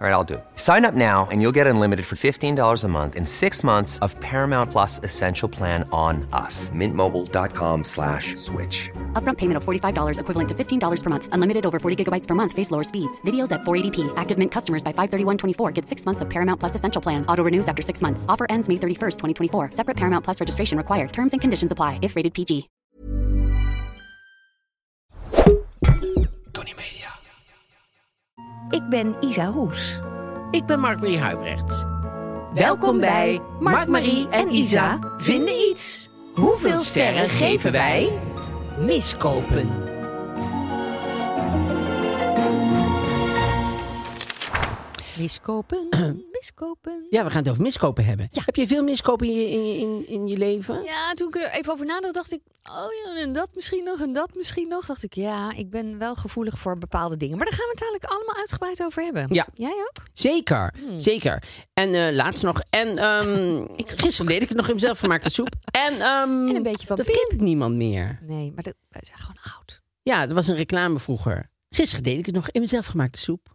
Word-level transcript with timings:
All 0.00 0.08
right, 0.08 0.12
I'll 0.12 0.24
do 0.24 0.34
it. 0.34 0.44
Sign 0.56 0.84
up 0.84 0.94
now 0.94 1.28
and 1.30 1.40
you'll 1.40 1.52
get 1.52 1.68
unlimited 1.68 2.04
for 2.04 2.16
$15 2.16 2.84
a 2.84 2.88
month 2.88 3.14
in 3.14 3.24
six 3.24 3.62
months 3.62 4.00
of 4.00 4.18
Paramount 4.18 4.72
Plus 4.72 4.98
Essential 5.04 5.48
Plan 5.48 5.88
on 5.92 6.28
us. 6.32 6.68
Mintmobile.com 6.70 7.84
slash 7.84 8.34
switch. 8.34 8.90
Upfront 9.12 9.38
payment 9.38 9.56
of 9.56 9.64
$45 9.64 10.18
equivalent 10.18 10.48
to 10.48 10.54
$15 10.54 11.02
per 11.02 11.10
month. 11.10 11.28
Unlimited 11.30 11.64
over 11.64 11.78
40 11.78 12.04
gigabytes 12.04 12.26
per 12.26 12.34
month. 12.34 12.52
Face 12.52 12.72
lower 12.72 12.82
speeds. 12.82 13.20
Videos 13.20 13.52
at 13.52 13.60
480p. 13.60 14.12
Active 14.16 14.36
Mint 14.36 14.50
customers 14.50 14.82
by 14.82 14.92
531.24 14.92 15.72
get 15.72 15.86
six 15.86 16.04
months 16.04 16.20
of 16.22 16.28
Paramount 16.28 16.58
Plus 16.58 16.74
Essential 16.74 17.00
Plan. 17.00 17.24
Auto 17.26 17.44
renews 17.44 17.68
after 17.68 17.80
six 17.80 18.02
months. 18.02 18.26
Offer 18.28 18.46
ends 18.50 18.68
May 18.68 18.76
31st, 18.76 19.16
2024. 19.16 19.70
Separate 19.72 19.96
Paramount 19.96 20.24
Plus 20.24 20.40
registration 20.40 20.76
required. 20.76 21.12
Terms 21.12 21.32
and 21.34 21.40
conditions 21.40 21.70
apply 21.70 22.00
if 22.02 22.16
rated 22.16 22.34
PG. 22.34 22.68
Tony 26.52 26.74
Media. 26.74 26.93
Ik 28.70 28.88
ben 28.88 29.14
Isa 29.20 29.44
Roes. 29.46 30.00
Ik 30.50 30.66
ben 30.66 30.80
Mark-Marie 30.80 31.18
Huibrecht. 31.18 31.84
Welkom 32.54 33.00
bij 33.00 33.40
Mark, 33.60 33.88
Marie 33.88 34.28
en 34.28 34.50
Isa 34.54 34.98
vinden 35.16 35.54
iets. 35.70 36.08
Hoeveel 36.34 36.78
sterren 36.78 37.28
geven 37.28 37.72
wij? 37.72 38.18
Miskopen. 38.78 39.70
Miskopen, 45.18 45.88
miskopen. 46.40 47.06
Ja, 47.10 47.24
we 47.24 47.30
gaan 47.30 47.38
het 47.42 47.48
over 47.50 47.62
miskopen 47.62 48.04
hebben. 48.04 48.28
Heb 48.44 48.56
je 48.56 48.66
veel 48.66 48.82
miskopen 48.82 49.26
in 49.26 49.34
je, 49.34 49.48
in, 49.50 49.64
je- 49.66 49.78
in, 49.80 50.04
in 50.08 50.26
je 50.26 50.36
leven? 50.36 50.82
Ja, 50.82 51.12
toen 51.12 51.28
ik 51.28 51.34
er 51.36 51.50
even 51.50 51.72
over 51.72 51.86
nadacht, 51.86 52.14
dacht 52.14 52.32
ik... 52.32 52.40
Oh 52.70 52.88
ja, 53.04 53.20
en 53.22 53.32
dat 53.32 53.48
misschien 53.54 53.84
nog, 53.84 54.00
en 54.00 54.12
dat 54.12 54.30
misschien 54.34 54.68
nog. 54.68 54.86
Dacht 54.86 55.02
ik, 55.02 55.14
ja, 55.14 55.52
ik 55.56 55.70
ben 55.70 55.98
wel 55.98 56.14
gevoelig 56.14 56.58
voor 56.58 56.78
bepaalde 56.78 57.16
dingen. 57.16 57.36
Maar 57.36 57.46
daar 57.46 57.54
gaan 57.58 57.66
we 57.66 57.72
het 57.72 57.82
eigenlijk 57.82 58.12
allemaal 58.12 58.36
uitgebreid 58.36 58.82
over 58.82 59.02
hebben. 59.02 59.26
Ja. 59.34 59.46
Jij 59.54 59.70
ook? 59.88 60.02
Zeker, 60.12 60.74
zeker. 60.96 61.42
En 61.74 61.94
eh, 61.94 62.14
laatst 62.14 62.42
nog. 62.42 62.60
En 62.70 62.96
ehm, 62.98 63.64
gisteren 64.04 64.26
deed 64.26 64.42
ik 64.42 64.48
het 64.48 64.56
nog 64.56 64.68
in 64.68 64.74
mezelf 64.74 64.98
gemaakte 64.98 65.30
soep. 65.30 65.54
En, 65.70 65.92
En 66.22 66.28
een 66.56 66.62
beetje 66.62 66.86
van 66.86 66.96
dat 66.96 67.06
Pim. 67.06 67.14
kent 67.28 67.40
niemand 67.40 67.74
meer. 67.76 68.18
Nee, 68.22 68.52
maar 68.54 68.62
dat, 68.64 68.74
wij 68.88 69.02
zijn 69.04 69.18
gewoon 69.18 69.54
oud. 69.56 69.80
Ja, 70.02 70.26
dat 70.26 70.34
was 70.36 70.48
een 70.48 70.56
reclame 70.56 70.98
vroeger. 71.00 71.50
Gisteren 71.70 72.04
deed 72.04 72.18
ik 72.18 72.26
het 72.26 72.34
nog 72.34 72.50
in 72.50 72.60
mezelf 72.60 72.86
gemaakte 72.86 73.18
soep. 73.18 73.54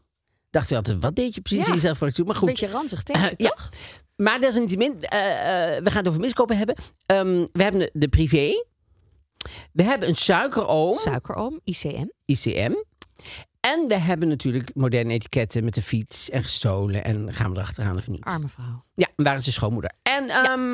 Dacht 0.49 0.69
je 0.69 0.75
altijd, 0.75 1.01
wat 1.01 1.15
deed 1.15 1.35
je 1.35 1.41
precies 1.41 1.67
Ja. 1.67 1.73
in 1.73 1.79
gemaakte 1.79 2.09
soep? 2.09 2.25
Maar 2.25 2.35
Een 2.35 2.41
goed. 2.41 2.49
beetje 2.49 2.67
ranzig 2.69 3.03
tegen, 3.03 3.21
Eh, 3.23 3.29
ja. 3.35 3.49
toch? 3.49 3.69
Maar 4.15 4.39
desalniettemin, 4.39 5.01
eh 5.01 5.75
eh 5.75 5.83
we 5.83 5.89
gaan 5.89 5.97
het 5.99 6.07
over 6.07 6.19
miskopen 6.19 6.57
hebben. 6.57 6.75
Ehm, 7.05 7.45
we 7.51 7.63
hebben 7.63 7.79
de, 7.81 7.89
de 7.93 8.07
privé. 8.07 8.63
We 9.71 9.83
hebben 9.83 10.09
een 10.09 10.15
suikeroom, 10.15 10.95
Suikeroom, 10.97 11.59
ICM. 11.63 12.05
ICM. 12.25 12.73
En 13.59 13.87
we 13.87 13.97
hebben 13.97 14.27
natuurlijk 14.27 14.71
moderne 14.75 15.13
etiketten 15.13 15.63
met 15.63 15.73
de 15.73 15.81
fiets 15.81 16.29
en 16.29 16.43
gestolen. 16.43 17.03
En 17.03 17.33
gaan 17.33 17.51
we 17.51 17.57
erachteraan 17.57 17.97
of 17.97 18.07
niet? 18.07 18.23
Arme 18.23 18.47
vrouw. 18.47 18.83
Ja, 18.95 19.07
waar 19.15 19.37
is 19.37 19.45
de 19.45 19.51
schoonmoeder? 19.51 19.91
En, 20.03 20.27
ehm, 20.29 20.71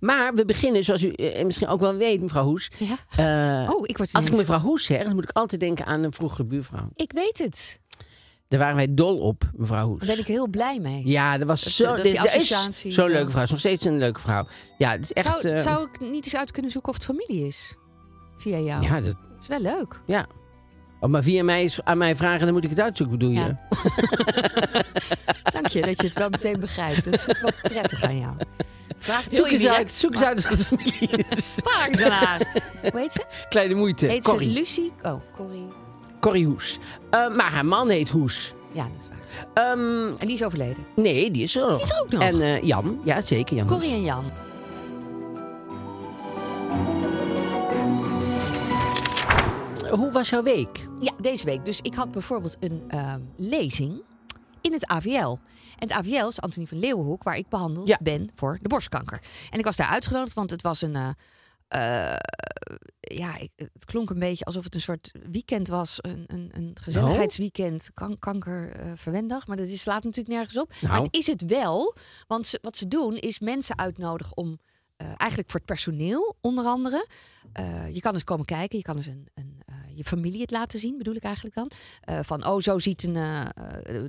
Maar 0.00 0.34
we 0.34 0.44
beginnen, 0.44 0.84
zoals 0.84 1.02
u 1.02 1.12
eh, 1.12 1.44
misschien 1.44 1.68
ook 1.68 1.80
wel 1.80 1.94
weet, 1.94 2.20
mevrouw 2.20 2.44
Hoes. 2.44 2.70
Ja. 2.78 2.96
Eh, 3.64 3.70
Oh, 3.70 3.80
ik 3.82 3.96
word 3.96 4.12
als 4.12 4.24
ik 4.26 4.36
mevrouw 4.36 4.58
Hoes 4.58 4.84
zeg, 4.84 5.04
dan 5.04 5.14
moet 5.14 5.24
ik 5.24 5.30
altijd 5.32 5.60
denken 5.60 5.86
aan 5.86 6.02
een 6.02 6.12
vroegere 6.12 6.44
buurvrouw. 6.44 6.88
Ik 6.94 7.12
weet 7.12 7.38
het. 7.38 7.80
Daar 8.48 8.58
waren 8.60 8.76
wij 8.76 8.94
dol 8.94 9.18
op, 9.18 9.50
mevrouw 9.56 9.86
Hoes. 9.88 9.98
Daar 9.98 10.08
ben 10.08 10.18
ik 10.18 10.26
heel 10.26 10.48
blij 10.48 10.78
mee. 10.80 11.06
Ja, 11.06 11.38
dat 11.38 11.48
was 11.48 11.62
Dat- 11.64 11.72
zo. 11.72 11.84
dat 11.84 11.94
dit- 11.96 12.04
die 12.04 12.14
dat 12.14 12.24
is 12.26 12.34
associatie, 12.34 12.90
Zo'n 12.92 13.08
leuke 13.10 13.30
vrouw. 13.30 13.42
Is 13.42 13.50
nog 13.50 13.58
steeds 13.58 13.84
een 13.84 13.98
leuke 13.98 14.20
vrouw. 14.20 14.46
Ja, 14.78 14.90
het 14.90 15.02
is 15.02 15.12
echt. 15.12 15.40
zou, 15.40 15.54
eh, 15.54 15.62
zou 15.62 15.88
ik 15.92 16.00
niet 16.00 16.24
eens 16.24 16.36
uit 16.36 16.50
kunnen 16.50 16.70
zoeken 16.70 16.90
of 16.90 16.96
het 16.96 17.04
familie 17.06 17.46
is? 17.46 17.74
Via 18.36 18.58
jou. 18.58 18.82
Ja, 18.82 18.94
dat, 19.00 19.04
Dat 19.04 19.42
is 19.42 19.46
wel 19.46 19.60
leuk. 19.60 20.00
ja. 20.06 20.26
Oh, 21.00 21.10
maar 21.10 21.22
via 21.22 21.44
mij 21.44 21.64
is 21.64 21.82
aan 21.84 21.98
mij 21.98 22.16
vragen, 22.16 22.44
dan 22.44 22.52
moet 22.54 22.64
ik 22.64 22.70
het 22.70 22.80
uitzoeken, 22.80 23.18
bedoel 23.18 23.34
je? 23.34 23.56
Dank 25.52 25.66
je 25.66 25.82
dat 25.82 26.00
je 26.00 26.06
het 26.06 26.14
wel 26.18 26.28
meteen 26.28 26.60
begrijpt. 26.60 27.04
Dat 27.04 27.14
is 27.14 27.26
wel 27.26 27.50
prettig 27.62 28.02
aan 28.02 28.18
jou. 28.18 28.32
Vraag 28.98 29.24
het 29.24 29.34
Zoek 29.34 29.46
eens 29.46 29.66
uit, 29.66 29.90
zoek 29.92 30.12
eens 30.14 30.22
uit 30.22 30.46
familie 30.46 31.08
is. 31.28 31.56
Vraag 31.64 31.96
ze 31.96 32.04
naar. 32.04 32.52
Hoe 32.90 33.00
heet 33.00 33.12
ze? 33.12 33.24
Kleine 33.48 33.74
moeite. 33.74 34.06
Heet 34.06 34.24
ze 34.24 34.30
Corrie. 34.30 34.52
Lucie? 34.52 34.92
Oh, 35.02 35.16
Corrie. 35.32 35.68
Corrie 36.24 36.46
Hoes. 36.46 36.78
Eh, 37.10 37.34
maar 37.34 37.52
haar 37.52 37.66
man 37.66 37.88
heet 37.88 38.08
Hoes. 38.08 38.54
Ja, 38.72 38.82
dat 38.82 38.92
is 39.02 39.08
waar. 39.08 39.72
Ehm, 39.72 40.06
En 40.08 40.26
die 40.26 40.32
is 40.32 40.44
overleden. 40.44 40.84
nee, 40.96 41.30
die 41.30 41.42
is 41.42 41.56
er 41.56 41.66
nog. 41.68 41.76
Die 41.82 41.86
is 41.92 42.00
ook 42.00 42.10
nog. 42.10 42.22
En 42.22 42.40
eh, 42.40 42.62
Jan, 42.62 43.00
ja 43.04 43.20
zeker 43.20 43.56
Jan. 43.56 43.66
Corrie 43.66 43.88
Hoes. 43.88 43.98
en 43.98 44.04
Jan. 44.04 44.24
Hoe 49.90 50.10
was 50.12 50.28
jouw 50.28 50.42
week? 50.42 50.86
Ja, 51.00 51.12
deze 51.20 51.44
week. 51.44 51.64
Dus 51.64 51.80
ik 51.80 51.94
had 51.94 52.12
bijvoorbeeld 52.12 52.56
een 52.60 52.82
ehm, 52.88 53.20
lezing 53.36 54.02
in 54.60 54.72
het 54.72 54.86
AVL. 54.86 55.36
En 55.78 55.88
het 55.88 55.92
AVL 55.92 56.26
is 56.28 56.40
Antonie 56.40 56.68
van 56.68 56.78
Leeuwenhoek, 56.78 57.22
waar 57.22 57.36
ik 57.36 57.48
behandeld 57.48 57.86
Ja. 57.86 57.98
ben 58.02 58.30
voor 58.34 58.58
de 58.62 58.68
borstkanker. 58.68 59.20
En 59.50 59.58
ik 59.58 59.64
was 59.64 59.76
daar 59.76 59.86
uitgenodigd, 59.88 60.34
want 60.34 60.50
het 60.50 60.62
was 60.62 60.82
een. 60.82 60.96
eh, 60.96 61.08
eh, 61.74 62.16
ja, 63.00 63.38
ik- 63.38 63.52
het 63.72 63.84
klonk 63.84 64.10
een 64.10 64.18
beetje 64.18 64.44
alsof 64.44 64.64
het 64.64 64.74
een 64.74 64.80
soort 64.80 65.12
weekend 65.30 65.68
was. 65.68 65.98
Een, 66.00 66.24
een, 66.26 66.50
een 66.52 66.76
gezelligheidsweekend, 66.80 67.90
kan, 67.94 68.18
kanker 68.18 68.70
eh. 68.70 69.46
Maar 69.46 69.56
dat 69.56 69.66
is, 69.68 69.80
slaat 69.80 70.04
natuurlijk 70.04 70.34
nergens 70.34 70.58
op. 70.58 70.68
Maar 70.80 70.90
Nou. 70.90 71.02
het 71.04 71.16
is 71.16 71.26
het 71.26 71.44
wel. 71.44 71.96
Want 72.26 72.46
ze- 72.46 72.58
wat 72.62 72.76
ze 72.76 72.88
doen 72.88 73.16
is 73.16 73.38
mensen 73.38 73.78
uitnodigen 73.78 74.36
om... 74.36 74.58
eh, 74.96 75.06
eigenlijk 75.16 75.50
voor 75.50 75.60
het 75.60 75.68
personeel 75.68 76.36
onder 76.40 76.64
andere. 76.64 77.06
Je 77.92 78.00
kan 78.00 78.14
eens 78.14 78.24
komen 78.24 78.44
kijken. 78.44 78.78
Je 78.78 78.84
kan 78.84 78.96
eens 78.96 79.06
een, 79.06 79.28
een, 79.34 79.53
eh, 79.53 79.53
je 79.96 80.04
familie 80.04 80.40
het 80.40 80.50
laten 80.50 80.78
zien, 80.78 80.98
bedoel 80.98 81.14
ik 81.14 81.22
eigenlijk 81.22 81.54
dan. 81.54 81.70
Eh, 82.00 82.18
van, 82.22 82.46
oh, 82.46 82.60
zo 82.60 82.78
ziet 82.78 83.02
een, 83.02 83.16
eh, 83.16 83.40
eh, 83.40 83.48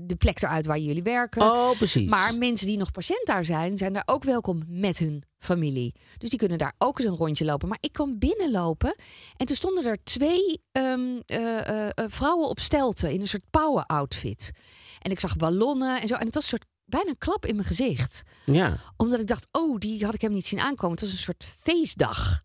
de 0.02 0.16
plek 0.16 0.42
eruit 0.42 0.66
waar 0.66 0.80
jullie 0.80 1.04
werken. 1.04 1.42
Oh, 1.42 1.78
precies. 1.78 2.10
Maar 2.10 2.38
mensen 2.38 2.68
die 2.68 2.78
nog 2.78 2.92
patiënt 2.92 3.26
daar 3.26 3.46
zijn, 3.46 3.78
zijn 3.78 3.94
daar 3.94 4.04
ook 4.06 4.24
welkom 4.24 4.64
met 4.68 4.98
hun 4.98 5.24
familie. 5.46 5.96
Dus 6.18 6.30
die 6.30 6.40
kunnen 6.40 6.58
daar 6.58 6.74
ook 6.78 7.00
eens 7.00 7.08
een 7.08 7.16
rondje 7.16 7.46
lopen. 7.46 7.68
Maar 7.68 7.78
ik 7.82 7.92
kwam 7.92 8.20
binnenlopen 8.20 8.96
en 9.38 9.46
toen 9.46 9.56
stonden 9.56 9.86
er 9.86 10.04
twee 10.04 10.62
ehm, 10.72 11.20
eh, 11.26 11.68
eh, 11.68 11.90
eh, 11.94 12.06
vrouwen 12.08 12.48
op 12.50 12.60
stelten 12.60 13.12
in 13.12 13.22
een 13.22 13.28
soort 13.28 13.50
power-outfit. 13.50 14.52
En 15.00 15.12
ik 15.12 15.20
zag 15.20 15.36
ballonnen 15.36 16.02
en 16.02 16.08
zo. 16.08 16.16
En 16.16 16.26
het 16.26 16.34
was 16.34 16.44
een 16.44 16.50
soort 16.50 16.66
bijna 16.86 17.10
een 17.10 17.18
klap 17.18 17.46
in 17.46 17.56
mijn 17.56 17.68
gezicht. 17.68 18.22
Ja. 18.46 18.78
Omdat 18.98 19.20
ik 19.20 19.28
dacht, 19.28 19.48
oh, 19.52 19.80
die 19.80 20.06
had 20.06 20.14
ik 20.14 20.22
helemaal 20.22 20.42
niet 20.42 20.50
zien 20.50 20.60
aankomen. 20.60 20.92
Het 20.92 21.02
was 21.02 21.12
een 21.12 21.18
soort 21.18 21.44
feestdag. 21.44 22.44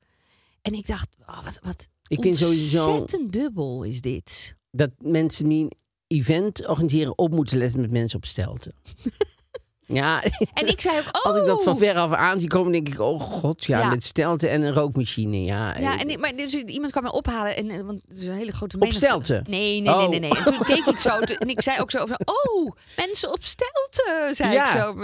En 0.62 0.72
ik 0.72 0.86
dacht, 0.86 1.16
oh, 1.26 1.44
wat, 1.44 1.58
wat 1.62 1.88
Ik 2.10 2.20
vind 2.22 2.38
sowieso 2.38 2.88
ontzettend 2.90 3.32
dubbel 3.32 3.82
is 3.82 4.00
dit. 4.00 4.54
dat 4.70 4.90
mensen 4.98 5.48
die 5.48 5.62
een 5.64 5.72
event 6.06 6.66
organiseren 6.66 7.18
op 7.18 7.30
moeten 7.30 7.58
letten 7.58 7.80
met 7.80 7.90
mensen 7.90 8.16
op 8.18 8.24
stelten. 8.24 8.74
ja. 10.00 10.22
En 10.54 10.66
ik 10.68 10.80
zei 10.80 10.98
ook, 10.98 11.16
oh. 11.16 11.24
Als 11.26 11.36
ik 11.36 11.46
dat 11.46 11.62
van 11.62 11.78
ver 11.78 11.94
af 11.94 12.12
aan 12.12 12.40
zie 12.40 12.48
komen, 12.48 12.72
denk 12.72 12.88
ik, 12.88 13.00
oh 13.00 13.20
god, 13.20 13.64
ja, 13.64 13.78
Ja. 13.78 13.88
met 13.90 14.04
stelten 14.04 14.50
en 14.50 14.62
een 14.62 14.72
rookmachine. 14.72 15.44
Ja, 15.44 15.78
Ja, 15.78 15.94
Eh, 15.94 16.00
en 16.00 16.08
ik- 16.08 16.18
maar 16.18 16.36
dus 16.36 16.54
iemand 16.54 16.90
kwam 16.92 17.04
me 17.04 17.12
ophalen 17.12 17.56
en 17.56 17.70
en- 17.70 17.86
want 17.86 18.02
het 18.08 18.16
is 18.18 18.26
een 18.26 18.32
hele 18.32 18.52
grote 18.52 18.74
Op 18.74 18.80
menigte. 18.82 19.04
stelten? 19.04 19.44
Nee, 19.50 19.80
nee, 19.80 19.94
nee, 19.96 20.08
nee, 20.08 20.20
nee. 20.20 20.30
Oh. 20.30 20.38
En 20.38 20.44
toen 20.44 20.58
keek 20.66 20.84
ik 20.86 20.98
zo 20.98 21.18
en 21.42 21.48
ik 21.48 21.62
zei 21.62 21.80
ook 21.80 21.90
zo 21.90 22.06
van, 22.06 22.20
oh, 22.24 22.70
mensen 22.96 23.32
op 23.32 23.42
stelten, 23.44 24.34
zei 24.34 24.52
Ja. 24.52 24.64
ik 24.74 24.80
zo. 24.80 25.02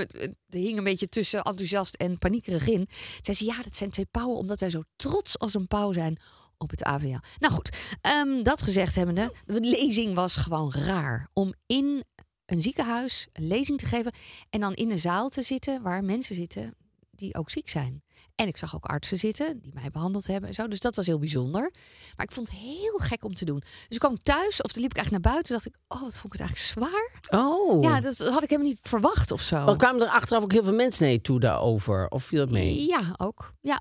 Er 0.48 0.58
hing 0.62 0.78
een 0.78 0.84
beetje 0.84 1.08
tussen 1.08 1.42
enthousiast 1.42 1.94
en 1.94 2.18
paniekerig 2.18 2.68
in. 2.68 2.88
Zei 3.20 3.36
ze, 3.36 3.44
ja, 3.44 3.62
dat 3.62 3.76
zijn 3.76 3.90
twee 3.90 4.06
pauwen, 4.10 4.36
omdat 4.36 4.60
wij 4.60 4.70
zo 4.70 4.82
trots 4.96 5.38
als 5.38 5.54
een 5.54 5.66
pauw 5.66 5.92
zijn 5.92 6.18
op 6.58 6.70
het 6.70 6.84
AVL. 6.84 7.18
Nou 7.38 7.54
goed, 7.54 7.96
ehm, 8.00 8.42
dat 8.42 8.62
gezegd 8.62 8.94
hebbende, 8.94 9.32
de 9.46 9.60
lezing 9.60 10.14
was 10.14 10.36
gewoon 10.36 10.72
raar 10.72 11.28
om 11.32 11.54
in 11.66 12.04
een 12.46 12.60
ziekenhuis 12.60 13.26
een 13.32 13.46
lezing 13.46 13.78
te 13.78 13.86
geven 13.86 14.12
en 14.50 14.60
dan 14.60 14.74
in 14.74 14.90
een 14.90 14.98
zaal 14.98 15.28
te 15.28 15.42
zitten 15.42 15.82
waar 15.82 16.04
mensen 16.04 16.34
zitten 16.34 16.74
die 17.10 17.34
ook 17.34 17.50
ziek 17.50 17.68
zijn. 17.68 18.02
En 18.34 18.46
ik 18.46 18.56
zag 18.56 18.74
ook 18.74 18.84
artsen 18.84 19.18
zitten 19.18 19.60
die 19.60 19.70
mij 19.74 19.90
behandeld 19.90 20.26
hebben 20.26 20.48
en 20.48 20.54
zo. 20.54 20.68
Dus 20.68 20.80
dat 20.80 20.96
was 20.96 21.06
heel 21.06 21.18
bijzonder. 21.18 21.70
Maar 22.16 22.26
ik 22.26 22.32
vond 22.32 22.48
het 22.48 22.58
heel 22.58 22.98
gek 22.98 23.24
om 23.24 23.34
te 23.34 23.44
doen. 23.44 23.58
Dus 23.60 23.86
ik 23.88 23.98
kwam 23.98 24.22
thuis, 24.22 24.62
of 24.62 24.72
dan 24.72 24.82
liep 24.82 24.90
ik 24.90 24.96
eigenlijk 24.96 25.24
naar 25.24 25.32
buiten. 25.32 25.52
dacht 25.52 25.66
ik, 25.66 25.74
oh, 25.88 26.00
wat 26.00 26.16
vond 26.16 26.34
ik 26.34 26.40
het 26.40 26.48
eigenlijk 26.48 26.68
zwaar. 26.68 27.40
Oh. 27.42 27.82
Ja, 27.82 28.00
dat 28.00 28.18
had 28.18 28.42
ik 28.42 28.50
helemaal 28.50 28.70
niet 28.70 28.78
verwacht 28.82 29.30
of 29.30 29.40
zo. 29.40 29.64
Maar 29.64 29.76
kwamen 29.76 30.02
er 30.02 30.08
achteraf 30.08 30.42
ook 30.42 30.52
heel 30.52 30.64
veel 30.64 30.74
mensen 30.74 31.04
naar 31.04 31.12
je 31.12 31.20
toe 31.20 31.40
daarover? 31.40 32.08
Of 32.08 32.24
viel 32.24 32.38
dat 32.38 32.50
mee? 32.50 32.86
Ja, 32.86 33.14
ook. 33.16 33.52
Ja. 33.60 33.80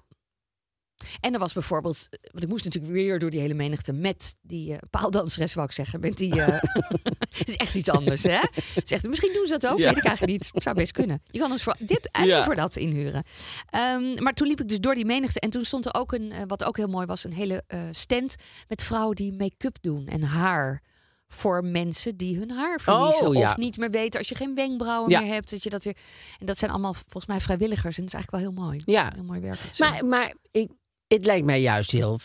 En 1.20 1.34
er 1.34 1.40
was 1.40 1.54
bijvoorbeeld, 1.54 2.08
want 2.32 2.44
ik 2.44 2.50
moest 2.50 2.64
natuurlijk 2.64 2.94
weer 2.94 3.20
door 3.20 3.30
die 3.30 3.40
hele 3.40 3.54
menigte 3.54 3.94
met 3.94 4.36
die 4.42 4.72
eh, 4.72 4.78
paaldanseres, 4.90 5.54
wou 5.54 5.68
ik 5.68 5.74
zeggen. 5.74 6.00
Met 6.00 6.18
die, 6.18 6.42
eh, 6.42 6.62
het 7.40 7.48
is 7.50 7.56
echt 7.56 7.76
iets 7.76 7.90
anders, 7.90 8.24
hè? 8.24 8.40
Zegt, 8.84 9.08
misschien 9.08 9.34
doen 9.34 9.46
ze 9.46 9.58
dat 9.58 9.72
ook, 9.72 9.78
Ja. 9.78 9.88
weet 9.90 9.98
ik 9.98 10.04
eigenlijk 10.06 10.44
niet. 10.54 10.64
Zou 10.64 10.76
best 10.76 10.92
kunnen. 10.92 11.22
Je 11.32 11.40
kan 11.40 11.52
ons 11.52 11.64
voor 11.64 11.76
dit 11.80 12.10
en 12.12 12.26
Ja. 12.26 12.44
voor 12.44 12.56
dat 12.56 12.76
inhuren. 12.76 13.24
Ehm, 13.70 14.24
maar 14.24 14.34
toen 14.34 14.48
liep 14.48 14.62
ik 14.62 14.68
dus 14.68 14.80
door 14.80 14.96
die 14.96 15.06
menigte 15.06 15.40
en 15.40 15.50
toen 15.50 15.66
stond 15.66 15.86
er 15.86 15.94
ook 15.94 16.12
een, 16.14 16.32
eh, 16.32 16.42
wat 16.48 16.64
ook 16.64 16.78
heel 16.78 16.88
mooi 16.88 17.06
was, 17.06 17.24
een 17.24 17.34
hele 17.34 17.64
stand 17.92 18.36
met 18.68 18.84
vrouwen 18.84 19.16
die 19.16 19.34
make-up 19.34 19.78
doen 19.82 20.08
en 20.08 20.24
haar. 20.24 20.82
Voor 21.28 21.64
mensen 21.66 22.18
die 22.18 22.38
hun 22.38 22.52
haar 22.52 22.80
verliezen. 22.82 23.28
Oh, 23.28 23.36
ja. 23.36 23.50
Of 23.50 23.58
niet 23.58 23.78
meer 23.78 23.90
weten 23.92 24.20
als 24.20 24.30
je 24.30 24.36
geen 24.36 24.56
wenkbrauwen 24.56 25.10
Ja. 25.10 25.20
meer 25.22 25.34
hebt. 25.34 25.50
Dat 25.50 25.64
je 25.64 25.70
dat 25.70 25.84
weer. 25.84 25.96
En 26.40 26.46
dat 26.46 26.58
zijn 26.58 26.72
allemaal 26.72 26.94
volgens 26.94 27.26
mij 27.26 27.40
vrijwilligers. 27.42 27.98
En 27.98 28.04
dat 28.06 28.14
is 28.14 28.20
eigenlijk 28.20 28.44
wel 28.44 28.54
heel 28.54 28.64
mooi. 28.66 28.82
Ja. 28.86 29.12
Heel 29.16 29.24
mooi 29.24 29.40
werk. 29.40 29.60
Maar, 29.78 30.06
maar 30.06 30.34
ik, 30.52 30.70
het 31.08 31.26
lijkt 31.26 31.46
mij 31.46 31.62
juist 31.62 31.92
heel 31.92 32.18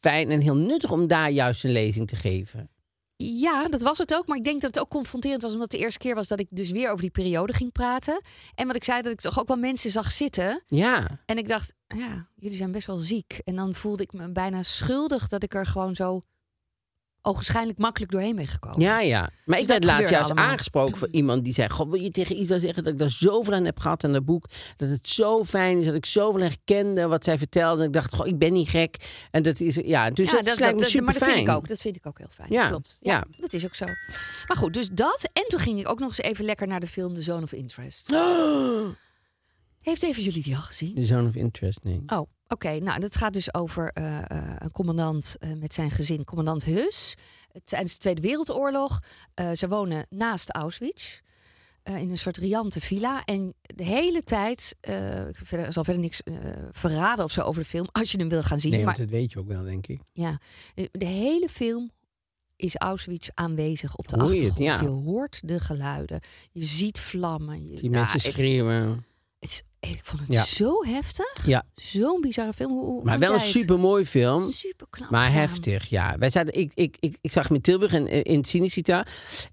fijn 0.00 0.30
en 0.30 0.40
heel 0.40 0.56
nuttig 0.56 0.90
om 0.90 1.06
daar 1.06 1.30
juist 1.30 1.64
een 1.64 1.72
lezing 1.72 2.08
te 2.08 2.16
geven. 2.16 2.70
Ja, 3.16 3.68
dat 3.68 3.82
was 3.82 3.98
het 3.98 4.14
ook. 4.14 4.26
Maar 4.26 4.36
ik 4.36 4.44
denk 4.44 4.60
dat 4.60 4.74
het 4.74 4.82
ook 4.82 4.90
confronterend 4.90 5.42
was. 5.42 5.52
Omdat 5.52 5.72
het 5.72 5.80
de 5.80 5.86
eerste 5.86 5.98
keer 5.98 6.14
was 6.14 6.28
dat 6.28 6.40
ik 6.40 6.46
dus 6.50 6.70
weer 6.70 6.88
over 6.90 7.02
die 7.02 7.10
periode 7.10 7.52
ging 7.52 7.72
praten. 7.72 8.20
En 8.54 8.66
wat 8.66 8.76
ik 8.76 8.84
zei, 8.84 9.02
dat 9.02 9.12
ik 9.12 9.20
toch 9.20 9.38
ook 9.38 9.48
wel 9.48 9.56
mensen 9.56 9.90
zag 9.90 10.10
zitten. 10.10 10.62
Ja. 10.66 11.20
En 11.26 11.38
ik 11.38 11.48
dacht, 11.48 11.74
ja, 11.86 12.28
jullie 12.34 12.56
zijn 12.56 12.70
best 12.70 12.86
wel 12.86 12.98
ziek. 12.98 13.40
En 13.44 13.56
dan 13.56 13.74
voelde 13.74 14.02
ik 14.02 14.12
me 14.12 14.32
bijna 14.32 14.62
schuldig 14.62 15.28
dat 15.28 15.42
ik 15.42 15.54
er 15.54 15.66
gewoon 15.66 15.94
zo 15.94 16.22
ogenschijnlijk 17.22 17.78
makkelijk 17.78 18.12
doorheen 18.12 18.36
ben 18.36 18.46
gekomen. 18.46 18.80
Ja, 18.80 19.00
ja. 19.00 19.20
Maar 19.20 19.30
Dus 19.44 19.60
ik 19.60 19.66
werd 19.68 19.82
dat 19.82 19.90
laatst 19.90 20.10
juist 20.10 20.30
allemaal. 20.30 20.50
aangesproken 20.50 20.96
voor 20.96 21.08
iemand 21.10 21.44
die 21.44 21.52
zei... 21.52 21.68
God, 21.68 21.88
wil 21.90 22.00
je 22.00 22.10
tegen 22.10 22.36
Isa 22.36 22.58
zeggen 22.58 22.84
dat 22.84 22.92
ik 22.92 22.98
daar 22.98 23.10
zoveel 23.10 23.54
aan 23.54 23.64
heb 23.64 23.78
gehad 23.78 24.04
aan 24.04 24.12
dat 24.12 24.24
boek? 24.24 24.44
Dat 24.76 24.88
het 24.88 25.08
zo 25.08 25.44
fijn 25.44 25.78
is, 25.78 25.84
dat 25.84 25.94
ik 25.94 26.06
zoveel 26.06 26.42
herkende 26.42 27.06
wat 27.06 27.24
zij 27.24 27.38
vertelde. 27.38 27.80
En 27.80 27.86
ik 27.86 27.92
dacht, 27.92 28.14
goh, 28.14 28.26
ik 28.26 28.38
ben 28.38 28.52
niet 28.52 28.68
gek. 28.68 29.26
En 29.30 29.42
dat 29.42 29.60
is, 29.60 29.74
ja, 29.74 30.10
dus 30.10 30.30
Ja, 30.30 30.42
dat, 30.42 30.58
lijkt 30.58 30.94
me 30.94 31.02
maar 31.02 31.14
dat 31.14 31.22
vind 31.24 31.36
ik 31.38 31.48
ook. 31.48 31.68
Dat 31.68 31.78
vind 31.78 31.96
ik 31.96 32.06
ook 32.06 32.18
heel 32.18 32.28
fijn. 32.30 32.52
Ja, 32.52 32.68
Klopt. 32.68 32.98
ja. 33.00 33.24
Dat 33.36 33.52
is 33.52 33.64
ook 33.64 33.74
zo. 33.74 33.84
Maar 34.46 34.56
goed, 34.56 34.74
dus 34.74 34.88
dat. 34.90 35.30
En 35.32 35.44
toen 35.48 35.60
ging 35.60 35.80
ik 35.80 35.88
ook 35.88 35.98
nog 35.98 36.08
eens 36.08 36.20
even 36.20 36.44
lekker 36.44 36.66
naar 36.66 36.80
de 36.80 36.86
film 36.86 37.14
The 37.14 37.22
Zone 37.22 37.42
of 37.42 37.52
Interest. 37.52 38.10
Heeft 39.82 40.02
even 40.02 40.22
jullie 40.22 40.42
die 40.42 40.56
al 40.56 40.62
gezien? 40.62 40.94
The 40.94 41.04
Zone 41.04 41.28
of 41.28 41.34
Interest, 41.34 41.78
nee. 41.82 42.02
Oh, 42.06 42.28
oké. 42.48 42.70
Nou, 42.78 43.00
dat 43.00 43.16
gaat 43.16 43.32
dus 43.32 43.54
over 43.54 43.90
eh, 43.92 44.18
eh, 44.18 44.54
een 44.58 44.70
commandant 44.72 45.36
eh, 45.38 45.52
met 45.52 45.74
zijn 45.74 45.90
gezin, 45.90 46.24
commandant 46.24 46.64
Hus. 46.64 47.14
Tijdens 47.64 47.92
de 47.92 47.98
Tweede 47.98 48.20
Wereldoorlog. 48.20 49.00
Ze 49.54 49.68
wonen 49.68 50.06
naast 50.10 50.50
Auschwitz. 50.50 51.20
in 51.82 52.10
een 52.10 52.18
soort 52.18 52.36
riante 52.36 52.80
villa. 52.80 53.24
En 53.24 53.54
de 53.62 53.84
hele 53.84 54.22
tijd, 54.22 54.76
ik 55.28 55.36
verder- 55.36 55.72
zal 55.72 55.84
verder 55.84 56.02
niks 56.02 56.22
verraden 56.72 57.24
of 57.24 57.32
zo 57.32 57.42
over 57.42 57.62
de 57.62 57.68
film, 57.68 57.86
als 57.92 58.12
je 58.12 58.18
hem 58.18 58.28
wil 58.28 58.42
gaan 58.42 58.60
zien. 58.60 58.72
Nee, 58.72 58.84
maar 58.84 58.96
dat 58.96 59.08
weet 59.08 59.32
je 59.32 59.38
ook 59.38 59.46
wel, 59.48 59.62
denk 59.64 59.86
ik. 59.86 60.00
ja, 60.12 60.38
de, 60.74 61.04
hele 61.06 61.48
film 61.48 61.90
is 62.56 62.76
Auschwitz 62.76 63.28
aanwezig 63.34 63.96
op 63.96 64.08
de 64.08 64.20
Hoor 64.20 64.34
je 64.34 64.40
het? 64.40 64.48
achtergrond. 64.50 64.80
Ja. 64.80 64.86
Je 64.86 64.88
hoort 65.10 65.48
de 65.48 65.60
geluiden, 65.60 66.20
je 66.52 66.64
ziet 66.64 66.98
vlammen. 67.00 67.66
Je, 67.68 67.80
Die 67.80 67.90
mensen 67.90 68.20
schreeuwen. 68.20 68.88
het 68.88 68.98
is, 69.38 69.62
ik 69.80 69.98
vond 70.02 70.20
het 70.20 70.32
Ja. 70.32 70.44
zo 70.44 70.84
heftig. 70.84 71.46
Ja, 71.46 71.64
Zo'n 71.74 72.20
bizarre 72.20 72.52
film. 72.52 72.70
Hoe, 72.72 72.84
hoe 72.84 73.04
maar 73.04 73.18
wel 73.18 73.28
een 73.32 73.36
jij 73.36 73.44
het? 73.44 73.54
super 73.56 73.78
mooi 73.78 74.04
film. 74.06 74.50
Super 74.52 74.86
knap. 74.90 75.10
Maar 75.10 75.24
gedaan. 75.26 75.40
heftig, 75.40 75.88
ja. 75.88 76.16
Wij 76.18 76.30
zaten, 76.30 76.54
ik, 76.54 76.72
ik, 76.74 76.96
ik, 77.00 77.18
ik 77.20 77.32
zag 77.32 77.46
hem 77.48 77.56
in 77.56 77.62
Tilburg 77.62 77.92
en 77.92 78.06
eh, 78.08 78.20
in 78.22 78.44
Cinecita. 78.44 79.06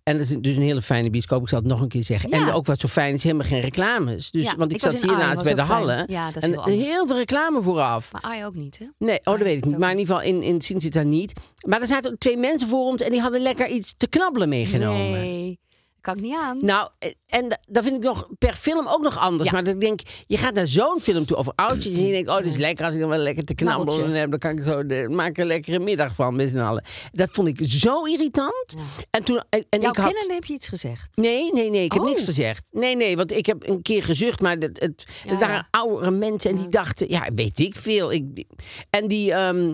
En 0.03 0.17
dat 0.17 0.27
is 0.27 0.35
dus 0.39 0.55
een 0.55 0.61
hele 0.61 0.81
fijne 0.81 1.09
bioscoop. 1.09 1.41
Ik 1.41 1.49
zal 1.49 1.59
het 1.59 1.67
nog 1.67 1.81
een 1.81 1.87
keer 1.87 2.03
zeggen. 2.03 2.29
Ja. 2.29 2.47
En 2.47 2.53
ook 2.53 2.65
wat 2.65 2.79
zo 2.79 2.87
fijn 2.87 3.13
is, 3.13 3.23
helemaal 3.23 3.47
geen 3.47 3.59
reclames. 3.61 4.31
Dus, 4.31 4.43
Ja, 4.43 4.55
want 4.55 4.69
ik, 4.71 4.75
ik 4.77 4.83
zat 4.83 4.93
in 4.93 4.99
hier 5.01 5.09
Arnhem, 5.09 5.27
laatst 5.27 5.43
bij 5.43 5.53
de. 5.53 5.61
Hallen. 5.61 6.05
Ja, 6.07 6.31
dat 6.31 6.43
is 6.43 6.49
en 6.49 6.71
heel 6.71 7.07
veel 7.07 7.15
reclame 7.17 7.61
vooraf. 7.61 8.11
Maar 8.11 8.21
Ai 8.21 8.45
ook 8.45 8.55
niet, 8.55 8.77
hè? 8.79 8.85
Nee, 8.97 9.17
oh, 9.19 9.23
dat 9.23 9.37
weet 9.37 9.57
ik 9.57 9.65
niet. 9.65 9.77
Maar 9.77 9.91
in 9.91 9.97
ieder 9.97 10.15
geval 10.15 10.29
in, 10.33 10.41
in 10.43 10.61
Cinecita 10.61 11.01
niet. 11.01 11.33
Maar 11.67 11.81
er 11.81 11.87
zaten 11.87 12.17
twee 12.17 12.37
mensen 12.37 12.67
voor 12.67 12.85
ons 12.85 13.01
en 13.01 13.11
die 13.11 13.21
hadden 13.21 13.41
lekker 13.41 13.67
iets 13.67 13.93
te 13.97 14.07
knabbelen 14.07 14.49
meegenomen. 14.49 15.11
Nee, 15.11 15.59
kan 16.05 16.15
ik 16.15 16.21
niet 16.21 16.35
aan. 16.35 16.57
Nou, 16.61 16.89
eh, 16.99 17.09
en 17.27 17.49
da- 17.49 17.57
dat 17.67 17.83
vind 17.83 17.95
ik 17.95 18.03
nog 18.03 18.27
per 18.37 18.53
film 18.53 18.87
ook 18.87 19.01
nog 19.01 19.17
anders. 19.19 19.49
Ja. 19.49 19.55
Maar 19.55 19.63
dat 19.63 19.73
ik 19.73 19.79
denk, 19.79 19.99
je 20.27 20.37
gaat 20.37 20.53
naar 20.53 20.67
zo'n 20.67 20.99
film 21.01 21.25
toe 21.25 21.37
over 21.37 21.53
oudjes. 21.55 21.93
En 21.93 22.05
je 22.05 22.11
denkt, 22.11 22.29
oh, 22.29 22.37
dit 22.37 22.45
is 22.45 22.57
lekker 22.57 22.85
als 22.85 22.93
ik 22.93 22.99
dan 22.99 23.09
wel 23.09 23.17
lekker 23.19 23.43
te 23.43 23.55
knabbelen 23.55 24.11
heb. 24.11 24.29
Dan 24.29 24.39
kan 24.39 24.51
ik 24.57 24.63
zo 24.63 24.85
de, 24.85 25.07
maak 25.09 25.37
een 25.37 25.45
lekkere 25.45 25.79
middag 25.79 26.15
van 26.15 26.35
met 26.35 26.49
z'n 26.49 26.57
allen. 26.57 26.83
Dat 27.11 27.29
vond 27.31 27.47
ik 27.47 27.59
zo 27.69 28.03
irritant. 28.03 28.73
En 29.09 29.23
toen, 29.23 29.43
en, 29.49 29.65
en 29.69 29.81
Jouw 29.81 29.91
ik 29.91 29.97
had. 29.97 30.25
heb 30.27 30.43
je 30.45 30.53
iets 30.53 30.67
gezegd. 30.67 31.17
Nee, 31.17 31.53
nee, 31.53 31.69
nee, 31.69 31.83
ik 31.83 31.91
heb 31.91 32.01
Oh. 32.01 32.07
niks 32.07 32.23
gezegd. 32.23 32.67
Nee, 32.71 32.95
nee, 32.95 33.15
want 33.15 33.31
ik 33.31 33.45
heb 33.45 33.67
een 33.69 33.81
keer 33.81 34.03
gezucht, 34.03 34.41
maar 34.41 34.55
het, 34.57 34.79
het, 34.79 35.05
Ja, 35.23 35.37
waren 35.37 35.67
oudere 35.71 36.11
mensen 36.11 36.49
en 36.51 36.57
die 36.57 36.69
dachten, 36.69 37.09
ja, 37.09 37.27
weet 37.35 37.59
ik 37.59 37.75
veel. 37.75 38.11
Ik, 38.11 38.43
en 38.89 39.07
die, 39.07 39.33
ehm, 39.33 39.73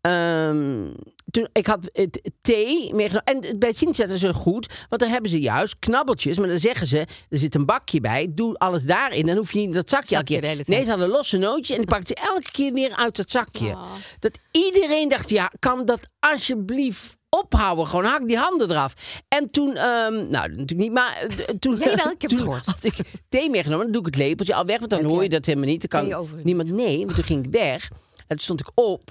ehm, 0.00 0.92
toen, 1.30 1.48
ik 1.52 1.66
had 1.66 1.90
het 1.92 2.30
thee 2.40 2.94
meegenomen. 2.94 3.24
En 3.24 3.58
bij 3.58 3.72
Sint 3.72 3.96
zetten 3.96 4.18
ze 4.18 4.34
goed, 4.34 4.86
want 4.88 5.00
dan 5.00 5.10
hebben 5.10 5.30
ze 5.30 5.40
juist 5.40 5.78
knabbeltjes. 5.78 6.38
Maar 6.38 6.48
dan 6.48 6.58
zeggen 6.58 6.86
ze, 6.86 6.98
er 7.28 7.38
zit 7.38 7.54
een 7.54 7.66
bakje 7.66 8.00
bij, 8.00 8.28
doe 8.30 8.58
alles 8.58 8.82
daarin. 8.82 9.26
Dan 9.26 9.36
hoef 9.36 9.52
je 9.52 9.58
niet 9.58 9.74
dat 9.74 9.90
zakje 9.90 10.16
elke 10.16 10.32
Zakje 10.32 10.54
keer. 10.54 10.64
Nee, 10.66 10.84
ze 10.84 10.90
hadden 10.90 11.08
losse 11.08 11.36
nootjes 11.36 11.70
en 11.70 11.76
die 11.76 11.86
pakten 11.86 12.16
ze 12.16 12.28
elke 12.28 12.50
keer 12.50 12.72
weer 12.72 12.96
uit 12.96 13.16
dat 13.16 13.30
zakje. 13.30 13.68
Oh. 13.68 13.92
Dat 14.18 14.38
iedereen 14.50 15.08
dacht, 15.08 15.30
ja, 15.30 15.52
kan 15.58 15.84
dat 15.84 16.08
alsjeblieft 16.18 17.18
ophouden. 17.28 17.86
Gewoon 17.86 18.04
hak 18.04 18.28
die 18.28 18.38
handen 18.38 18.70
eraf. 18.70 19.22
En 19.28 19.50
toen, 19.50 19.76
ehm, 19.76 20.12
nou 20.14 20.48
natuurlijk 20.48 20.74
niet, 20.74 20.92
maar 20.92 21.16
eh, 21.16 21.54
toen, 21.58 21.76
Jawel, 21.76 22.10
ik 22.10 22.22
heb 22.22 22.30
het 22.30 22.40
gehoord. 22.40 22.66
had 22.66 22.84
ik 22.84 22.96
thee 23.28 23.50
meegenomen. 23.50 23.84
Dan 23.84 23.92
doe 23.92 24.00
ik 24.00 24.14
het 24.14 24.16
lepeltje 24.16 24.54
al 24.54 24.64
weg, 24.64 24.78
want 24.78 24.90
dan 24.90 25.04
hoor 25.04 25.22
je 25.22 25.28
dat 25.28 25.46
helemaal 25.46 25.68
niet. 25.68 25.90
Dan 25.90 26.08
kan 26.08 26.26
niemand, 26.42 26.70
nee, 26.70 26.98
want 26.98 27.14
toen 27.14 27.24
ging 27.24 27.46
ik 27.46 27.52
weg. 27.52 27.90
En 28.16 28.26
toen 28.26 28.38
stond 28.38 28.60
ik 28.60 28.70
op. 28.74 29.10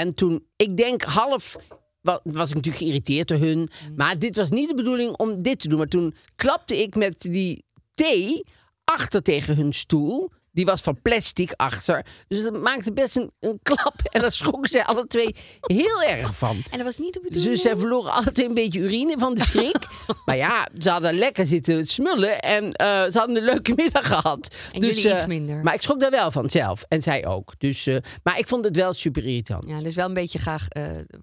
En 0.00 0.14
toen, 0.14 0.44
ik 0.56 0.76
denk 0.76 1.02
half, 1.02 1.56
wa- 2.00 2.20
was 2.24 2.48
ik 2.48 2.54
natuurlijk 2.54 2.82
geïrriteerd 2.82 3.28
door 3.28 3.38
hun. 3.38 3.58
Mm. 3.58 3.68
Maar 3.96 4.18
dit 4.18 4.36
was 4.36 4.50
niet 4.50 4.68
de 4.68 4.74
bedoeling 4.74 5.16
om 5.16 5.42
dit 5.42 5.60
te 5.60 5.68
doen. 5.68 5.78
Maar 5.78 5.86
toen 5.88 6.14
klapte 6.36 6.82
ik 6.82 6.94
met 6.96 7.20
die 7.20 7.64
thee 7.90 8.44
achter 8.84 9.22
tegen 9.22 9.56
hun 9.56 9.72
stoel. 9.72 10.30
Die 10.52 10.64
was 10.64 10.80
van 10.80 11.02
plastic 11.02 11.52
achter. 11.56 12.06
Dus 12.28 12.42
dat 12.42 12.62
maakte 12.62 12.92
best 12.92 13.16
een, 13.16 13.30
een 13.40 13.58
klap. 13.62 13.94
En 14.10 14.20
daar 14.20 14.32
schrokken 14.32 14.70
zij 14.70 14.84
alle 14.84 15.06
twee 15.06 15.34
heel 15.60 16.02
erg 16.02 16.36
van. 16.36 16.62
En 16.70 16.76
dat 16.76 16.82
was 16.86 16.98
niet 16.98 17.14
de 17.14 17.20
bedoeling. 17.20 17.52
Dus 17.52 17.62
zij 17.62 17.76
verloren 17.76 18.12
alle 18.12 18.32
twee 18.32 18.46
een 18.48 18.54
beetje 18.54 18.80
urine 18.80 19.14
van 19.18 19.34
de 19.34 19.44
schrik. 19.44 19.76
maar 20.26 20.36
ja, 20.36 20.68
ze 20.78 20.90
hadden 20.90 21.14
lekker 21.14 21.46
zitten 21.46 21.86
smullen. 21.86 22.40
En 22.40 22.72
eh, 22.72 23.02
ze 23.10 23.18
hadden 23.18 23.36
een 23.36 23.44
leuke 23.44 23.72
middag 23.76 24.06
gehad. 24.06 24.54
En 24.72 24.80
dus, 24.80 24.88
jullie 24.96 25.10
iets 25.10 25.20
eh, 25.20 25.26
minder. 25.26 25.62
Maar 25.62 25.74
ik 25.74 25.82
schrok 25.82 26.00
daar 26.00 26.10
wel 26.10 26.30
van 26.30 26.50
zelf. 26.50 26.84
En 26.88 27.02
zij 27.02 27.26
ook. 27.26 27.52
Dus, 27.58 27.86
eh, 27.86 27.96
maar 28.22 28.38
ik 28.38 28.48
vond 28.48 28.64
het 28.64 28.76
wel 28.76 28.92
super 28.92 29.24
irritant. 29.24 29.64
Ja, 29.68 29.80
dus 29.80 29.94
wel 29.94 30.06
een 30.06 30.14
beetje 30.14 30.38
graag 30.38 30.66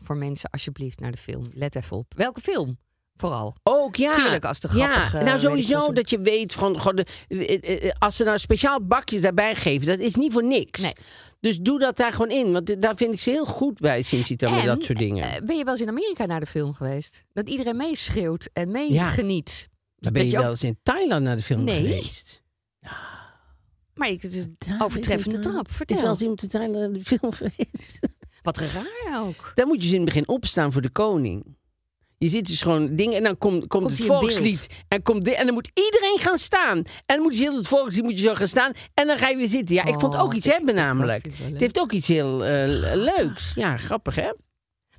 voor 0.03 0.17
mensen, 0.17 0.49
alsjeblieft, 0.49 0.99
naar 0.99 1.11
de 1.11 1.17
film. 1.17 1.49
Let 1.53 1.75
even 1.75 1.97
op. 1.97 2.13
Welke 2.15 2.41
film? 2.41 2.77
Vooral. 3.17 3.55
Ook 3.63 3.95
ja. 3.95 4.11
Tuurlijk, 4.11 4.45
als 4.45 4.59
de 4.59 4.67
ja. 4.73 4.87
grappig, 4.87 5.13
eh, 5.13 5.21
Nou, 5.21 5.35
ik 5.35 5.41
sowieso 5.41 5.91
dat 5.93 6.09
je 6.09 6.19
weet 6.21 6.53
van. 6.53 6.79
goh, 6.79 6.93
de, 6.93 7.05
eh, 7.27 7.83
eh, 7.87 7.91
als 7.99 8.15
ze 8.15 8.23
nou 8.23 8.37
speciaal 8.39 8.85
bakjes 8.85 9.21
daarbij 9.21 9.55
geven, 9.55 9.87
dat 9.87 9.99
is 9.99 10.15
niet 10.15 10.33
voor 10.33 10.43
niks. 10.43 10.81
Nee. 10.81 10.93
Dus 11.39 11.57
doe 11.59 11.79
dat 11.79 11.97
daar 11.97 12.11
gewoon 12.11 12.31
in. 12.31 12.51
Want 12.51 12.81
daar 12.81 12.95
vind 12.95 13.13
ik 13.13 13.19
ze 13.19 13.29
heel 13.29 13.45
goed 13.45 13.79
bij, 13.79 14.01
Sint-Sita, 14.01 14.49
met 14.49 14.59
En, 14.59 14.65
dat 14.65 14.83
soort 14.83 14.97
dingen. 14.97 15.23
eh, 15.23 15.41
ben 15.45 15.57
je 15.57 15.63
wel 15.63 15.73
eens 15.73 15.81
in 15.81 15.89
Amerika 15.89 16.25
naar 16.25 16.39
de 16.39 16.45
film 16.45 16.73
geweest? 16.73 17.23
Dat 17.33 17.49
iedereen 17.49 17.77
meeschreeuwt 17.77 18.49
en 18.53 18.65
Ja. 18.65 18.71
meegeniet. 18.71 19.67
maar 19.99 20.11
ben 20.11 20.21
dat 20.21 20.23
je 20.23 20.29
je 20.29 20.37
ook- 20.37 20.41
wel 20.43 20.51
eens 20.51 20.63
in 20.63 20.79
Thailand 20.83 21.23
naar 21.23 21.35
de 21.35 21.41
film 21.41 21.63
Nee. 21.63 21.81
geweest? 21.87 22.41
Maar 23.93 24.09
ik, 24.09 24.21
het 24.21 24.33
is 24.33 24.45
Daar 24.57 24.81
overtreffende 24.83 25.37
is 25.37 25.43
het, 25.45 25.53
trap. 25.53 25.67
Is 25.67 25.75
Vertel. 25.75 26.01
wel 26.01 26.09
eens 26.09 26.21
iemand 26.21 26.43
in 26.43 26.49
Thailand 26.49 26.73
naar 26.79 26.91
de 26.91 27.03
film 27.05 27.31
geweest? 27.41 27.99
Wat 28.41 28.57
raar 28.57 29.21
ook. 29.25 29.51
Dan 29.55 29.67
moet 29.67 29.81
je 29.81 29.87
ze 29.87 29.93
in 29.93 30.01
het 30.01 30.09
begin 30.09 30.27
opstaan 30.27 30.71
voor 30.71 30.81
de 30.81 30.89
koning. 30.89 31.56
Je 32.17 32.29
ziet 32.29 32.47
dus 32.47 32.61
gewoon 32.61 32.95
dingen 32.95 33.17
en 33.17 33.23
dan 33.23 33.37
komt, 33.37 33.67
komt, 33.67 33.89
het 33.91 34.05
volkslied. 34.05 34.67
En, 34.87 35.01
komt 35.01 35.23
dit, 35.25 35.33
en 35.33 35.45
dan 35.45 35.53
moet 35.53 35.71
iedereen 35.73 36.17
gaan 36.19 36.37
staan. 36.39 36.77
En 36.77 36.85
dan 37.05 37.21
moet 37.21 37.37
je 37.37 37.41
heel 37.43 37.55
het 37.55 37.67
volkslied 37.67 38.03
moet 38.03 38.19
je 38.19 38.27
zo 38.27 38.35
gaan 38.35 38.47
staan. 38.47 38.71
En 38.93 39.07
dan 39.07 39.17
ga 39.17 39.27
je 39.27 39.37
weer 39.37 39.47
zitten. 39.47 39.75
Ja, 39.75 39.85
ik 39.85 39.99
vond 39.99 40.13
het 40.13 40.21
ook 40.21 40.29
Oh, 40.31 40.35
iets 40.35 40.47
hebben 40.47 40.75
namelijk. 40.75 41.25
het 41.25 41.59
heeft 41.59 41.79
ook 41.79 41.91
iets 41.91 42.07
heel 42.07 42.45
eh, 42.45 42.67
leuks. 42.93 43.51
Ja, 43.55 43.77
grappig 43.77 44.15
hè? 44.15 44.31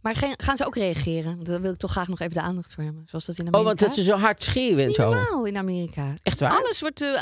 Maar 0.03 0.17
gaan- 0.37 0.57
ze 0.57 0.67
ook 0.67 0.77
reageren? 0.77 1.35
Want 1.35 1.47
Daar 1.47 1.61
wil 1.61 1.71
ik 1.73 1.77
toch 1.77 1.91
graag 1.91 2.09
nog 2.09 2.21
even 2.21 2.33
de 2.35 2.41
aandacht 2.41 2.75
voor 2.75 2.85
hebben. 2.85 3.03
Zoals 3.07 3.25
dat 3.25 3.39
in 3.39 3.43
Oh, 3.43 3.49
Amerika. 3.49 3.69
want 3.69 3.79
dat 3.79 3.95
ze 3.95 4.03
zo 4.11 4.17
hard 4.17 4.43
schreeuwen 4.43 4.85
en 4.85 4.93
zo. 4.93 5.09
niet 5.09 5.19
normaal 5.19 5.45
in 5.45 5.57
Amerika. 5.57 6.15
Echt 6.23 6.41
waar? 6.41 6.51
Alles 6.51 6.81
wordt 6.81 7.01
eh, 7.01 7.09
ah, 7.09 7.15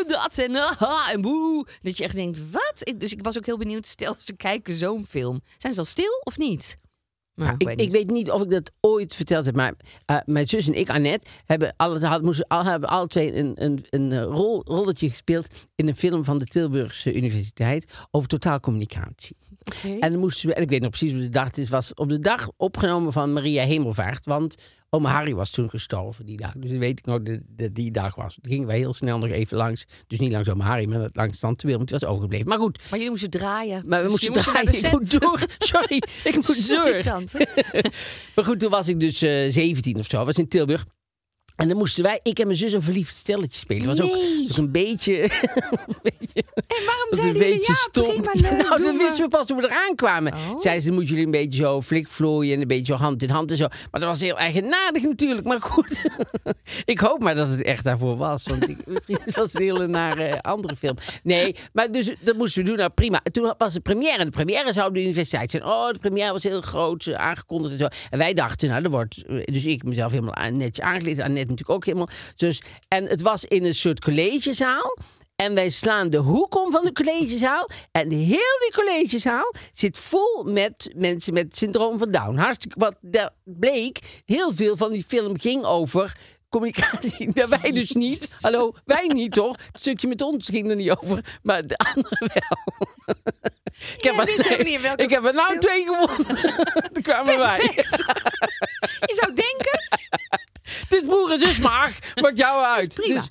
eh, 0.00 0.08
dat 0.08 0.38
en 0.38 0.56
ah, 0.78 1.08
en 1.12 1.20
boe. 1.20 1.66
Dat 1.82 1.96
je 1.98 2.04
echt 2.04 2.14
denkt, 2.14 2.38
wat? 2.50 2.92
Dus 2.96 3.12
ik 3.12 3.22
was 3.22 3.36
ook 3.38 3.46
heel 3.46 3.58
benieuwd. 3.58 3.86
Stel, 3.86 4.14
ze 4.18 4.36
kijken 4.36 4.74
zo'n 4.74 5.06
film. 5.08 5.40
Zijn 5.56 5.72
ze 5.72 5.78
dan 5.78 5.86
stil 5.88 6.20
of 6.24 6.38
niet? 6.38 6.76
Maar 7.38 7.54
ik, 7.58 7.80
ik, 7.80 7.92
weet 7.92 8.10
niet 8.10 8.30
of 8.30 8.42
ik 8.42 8.50
dat 8.50 8.70
ooit 8.80 9.14
verteld 9.14 9.44
heb, 9.44 9.54
maar 9.54 9.74
eh, 10.04 10.16
mijn 10.24 10.48
zus 10.48 10.66
en 10.66 10.74
ik, 10.74 10.90
Annette, 10.90 11.26
hebben 11.44 11.74
alle, 11.76 12.06
had, 12.06 12.22
moesten, 12.22 12.46
al, 12.46 12.64
hebben 12.64 12.88
alle 12.88 13.06
twee 13.06 13.36
een, 13.36 13.52
een, 13.54 13.84
een 13.90 14.12
eh, 14.12 14.22
rol, 14.22 14.62
rolletje 14.64 15.10
gespeeld 15.10 15.46
in 15.74 15.88
een 15.88 15.96
film 15.96 16.24
van 16.24 16.38
de 16.38 16.46
Tilburgse 16.46 17.14
Universiteit 17.14 18.06
over 18.10 18.28
totaalcommunicatie. 18.28 19.36
En 20.00 20.18
moesten 20.18 20.48
we, 20.48 20.54
en 20.54 20.62
ik 20.62 20.70
weet 20.70 20.80
nog 20.80 20.90
precies 20.90 21.12
hoe 21.12 21.20
de 21.20 21.28
dag 21.28 21.46
het 21.46 21.58
is, 21.58 21.68
was 21.68 21.94
op 21.94 22.08
de 22.08 22.20
dag 22.20 22.50
opgenomen 22.56 23.12
van 23.12 23.32
Maria 23.32 23.64
Hemelvaart. 23.64 24.26
Want 24.26 24.54
oma 24.90 25.10
Harry 25.10 25.34
was 25.34 25.50
toen 25.50 25.70
gestorven 25.70 26.26
die 26.26 26.36
dag. 26.36 26.52
Dus 26.56 26.70
weet 26.70 26.98
ik 26.98 27.04
nog 27.06 27.22
dat 27.22 27.38
dat 27.46 27.74
die 27.74 27.90
dag 27.90 28.14
was. 28.14 28.34
Toen 28.34 28.52
gingen 28.52 28.66
wij 28.66 28.76
heel 28.78 28.94
snel 28.94 29.18
nog 29.18 29.30
even 29.30 29.56
langs. 29.56 29.84
Dus 30.06 30.18
niet 30.18 30.32
langs 30.32 30.48
oma 30.48 30.64
Harry, 30.64 30.88
maar 30.88 31.08
langs 31.12 31.38
Tante 31.38 31.66
Wil, 31.66 31.76
want 31.76 31.88
die 31.88 31.98
was 31.98 32.08
overgebleven. 32.08 32.48
Maar 32.48 32.58
goed, 32.58 32.78
Maar 32.78 32.90
jullie 32.92 33.08
moesten 33.08 33.30
draaien. 33.30 33.82
maar 33.86 33.98
we 34.02 34.02
Dus 34.02 34.10
moesten 34.10 34.32
moest 34.32 34.44
draaien. 34.44 34.74
Ik 34.84 34.90
moet 34.90 35.20
door. 35.20 35.40
Sorry, 35.58 36.02
ik 36.24 36.34
moet 36.34 36.44
Sorry, 36.56 36.92
door. 36.92 37.02
tante. 37.02 37.46
Maar 38.34 38.44
goed, 38.44 38.58
toen 38.60 38.70
was 38.70 38.88
ik 38.88 39.00
dus 39.00 39.22
eh 39.22 39.50
17 39.50 39.98
of 39.98 40.06
zo. 40.10 40.24
was 40.24 40.36
in 40.36 40.48
Tilburg. 40.48 40.84
En 41.58 41.68
dan 41.68 41.76
moesten 41.76 42.02
wij, 42.02 42.20
ik 42.22 42.38
en 42.38 42.46
mijn 42.46 42.58
zus, 42.58 42.72
een 42.72 42.82
verliefd 42.82 43.16
stelletje 43.16 43.58
spelen. 43.58 43.86
Dat 43.86 43.98
was 43.98 44.10
ook, 44.10 44.16
was 44.48 44.56
een 44.56 44.70
beetje... 44.72 45.22
een 45.22 45.96
beetje 46.02 46.42
En 46.54 46.84
waarom 46.86 47.08
zeiden 47.10 47.42
jullie, 47.42 47.60
ja, 47.60 47.88
prima, 47.92 48.30
leuk, 48.32 48.62
nou, 48.68 48.82
dat 48.82 48.96
wisten 48.96 49.24
we 49.24 49.28
pas 49.28 49.46
toen 49.46 49.56
we 49.56 49.64
eraan 49.64 49.94
kwamen. 49.94 50.32
Oh. 50.32 50.60
Zeiden 50.60 50.84
ze, 50.84 50.90
moeten 50.92 51.08
jullie 51.08 51.24
een 51.24 51.30
beetje 51.30 51.62
zo 51.62 51.82
flikvlooien 51.82 52.54
en 52.54 52.60
een 52.60 52.66
beetje 52.68 52.92
zo 52.94 52.98
hand 52.98 53.22
in 53.22 53.28
hand 53.30 53.50
en 53.50 53.56
zo. 53.56 53.66
Maar 53.90 54.00
dat 54.00 54.10
was 54.10 54.20
heel 54.20 54.36
eigenaardig 54.38 55.02
natuurlijk. 55.02 55.46
Maar 55.46 55.60
goed, 55.60 56.04
ik 56.84 56.98
hoop 56.98 57.22
maar 57.22 57.34
dat 57.34 57.48
het 57.50 57.62
echt 57.62 57.84
daarvoor 57.84 58.16
was. 58.16 58.42
Want 58.46 58.68
ik, 58.68 58.86
misschien 58.86 59.18
was 59.24 59.34
het 59.34 59.54
een 59.54 59.62
hele 59.62 59.86
nare 59.86 60.42
andere 60.42 60.76
film. 60.76 60.96
Nee, 61.22 61.54
maar 61.72 61.92
dus 61.92 62.14
dat 62.20 62.36
moesten 62.36 62.62
we 62.62 62.68
doen. 62.68 62.78
Nou, 62.78 62.90
prima. 62.90 63.20
En 63.22 63.32
toen 63.32 63.54
was 63.58 63.72
de 63.72 63.80
première. 63.80 64.18
En 64.18 64.24
de 64.24 64.30
première 64.30 64.72
zou 64.72 64.92
de 64.92 65.00
universiteit 65.02 65.50
zijn. 65.50 65.64
Oh, 65.64 65.90
de 65.92 65.98
première 65.98 66.32
was 66.32 66.42
heel 66.42 66.60
groot, 66.60 67.06
eh, 67.06 67.14
aangekondigd 67.14 67.72
en 67.72 67.78
zo. 67.78 67.86
En 68.10 68.18
wij 68.18 68.34
dachten, 68.34 68.68
nou, 68.68 68.82
dat 68.82 68.90
wordt... 68.92 69.22
eh, 69.26 69.44
Dus 69.44 69.64
ik 69.64 69.82
mezelf 69.84 70.10
helemaal 70.12 70.34
aan- 70.34 70.56
netjes 70.56 70.84
natuurlijk 71.48 71.78
ook 71.78 71.84
helemaal. 71.84 72.08
Dus, 72.36 72.62
en 72.88 73.04
het 73.04 73.22
was 73.22 73.44
in 73.44 73.64
een 73.64 73.74
soort 73.74 74.00
collegezaal. 74.00 74.96
En 75.36 75.54
wij 75.54 75.70
slaan 75.70 76.08
de 76.08 76.16
hoek 76.16 76.56
om 76.56 76.70
van 76.70 76.84
de 76.84 76.92
collegezaal. 76.92 77.70
En 77.92 78.10
heel 78.10 78.58
die 78.60 78.72
collegezaal 78.74 79.54
zit 79.72 79.98
vol 79.98 80.44
met 80.44 80.92
mensen 80.96 81.32
met 81.32 81.56
syndroom 81.56 81.98
van 81.98 82.10
Down. 82.10 82.36
Hartstikke 82.36 82.78
wat 82.78 82.96
daar 83.00 83.30
bleek. 83.44 84.22
Heel 84.24 84.54
veel 84.54 84.76
van 84.76 84.92
die 84.92 85.04
film 85.04 85.38
ging 85.38 85.64
over 85.64 86.16
communicatie. 86.48 87.32
Daar 87.34 87.48
wij 87.48 87.72
dus 87.72 87.90
niet. 87.90 88.32
Hallo, 88.40 88.74
wij 88.84 89.06
niet 89.06 89.32
toch? 89.32 89.56
Het 89.72 89.80
stukje 89.80 90.08
met 90.08 90.22
ons 90.22 90.48
ging 90.48 90.70
er 90.70 90.76
niet 90.76 90.90
over. 90.90 91.38
Maar 91.42 91.66
de 91.66 91.76
anderen 91.76 92.18
wel. 92.18 92.58
ik 93.96 94.02
heb, 94.02 95.00
ik 95.00 95.12
er 95.12 95.34
nou 95.34 95.58
twee 95.58 95.84
gewonnen. 95.84 96.26
Toen 96.92 97.02
kwamen 97.02 97.38
wij. 97.38 97.72
Je 99.00 99.16
zou 99.20 99.34
denken, 99.34 99.87
Het 100.88 100.92
is 100.92 101.02
broer 101.02 101.32
en 101.32 101.40
zus 101.40 101.58
maar, 101.58 101.98
maakt 102.14 102.38
jou 102.38 102.64
uit. 102.64 102.96
Dus, 102.96 103.26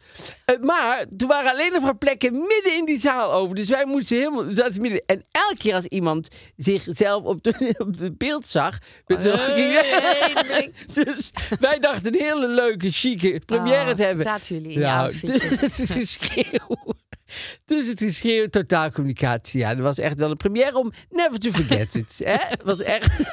eh, 0.46 0.60
maar 0.60 1.06
toen 1.18 1.28
waren 1.28 1.52
alleen 1.52 1.72
nog 1.72 1.82
maar 1.82 1.98
plekken 1.98 2.32
midden 2.32 2.76
in 2.76 2.86
die 2.86 3.00
zaal 3.00 3.34
over. 3.34 3.56
Dus 3.56 3.70
wij 3.70 3.86
moesten 3.86 4.18
helemaal 4.18 4.46
we 4.46 4.56
zaten 4.56 4.82
midden. 4.82 5.04
En 5.06 5.26
elke 5.32 5.58
keer 5.58 5.74
als 5.74 5.86
iemand 5.86 6.28
zichzelf 6.56 7.24
op 7.24 7.44
de, 7.44 7.74
op 7.88 7.98
de 7.98 8.12
beeld 8.12 8.48
zag, 8.48 8.78
met 9.06 9.22
zo'n 9.22 9.32
Dus 10.94 11.32
wij 11.60 11.80
dachten 11.80 12.14
een 12.14 12.22
hele 12.22 12.48
leuke, 12.48 12.92
chique 12.92 13.42
première 13.46 13.90
Oh, 13.90 13.96
te 13.96 14.04
hebben. 14.04 14.24
zaten 14.24 14.56
jullie 14.56 14.72
in 14.72 14.80
je 14.80 14.86
Nou. 14.86 15.20
Dus 15.22 15.50
het 15.60 15.92
geschreeuw. 15.92 16.78
Dus 17.66 17.88
het 17.88 18.00
geschreeuw, 18.00 18.48
totaalcommunicatie. 18.48 19.60
Ja, 19.60 19.76
dat 19.76 19.84
was 19.84 19.98
echt 19.98 20.20
wel 20.20 20.30
een 20.32 20.38
première 20.38 20.78
om 20.78 20.92
never 21.10 21.40
to 21.40 21.52
forget 21.52 21.96
it. 21.96 22.22
hè? 22.24 22.36
Het 22.38 22.64
was 22.64 22.82
echt 22.82 23.24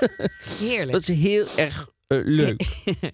heerlijk. 0.59 0.93
dat 0.93 1.01
is 1.01 1.09
heel 1.09 1.47
erg 1.57 1.89
eh, 2.07 2.19
leuk. 2.25 2.63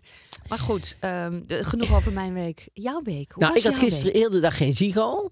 Maar 0.48 0.58
goed, 0.58 0.96
ehm, 1.00 1.40
genoeg 1.46 1.94
over 1.94 2.12
mijn 2.12 2.34
week. 2.34 2.68
Jouw 2.72 3.02
week, 3.02 3.32
hoe 3.32 3.42
Nou, 3.44 3.56
ik 3.56 3.62
had 3.62 3.78
gisteren 3.78 4.12
week? 4.12 4.22
heel 4.22 4.30
de 4.30 4.40
dag 4.40 4.56
geen 4.56 4.72
Zigo. 4.74 5.30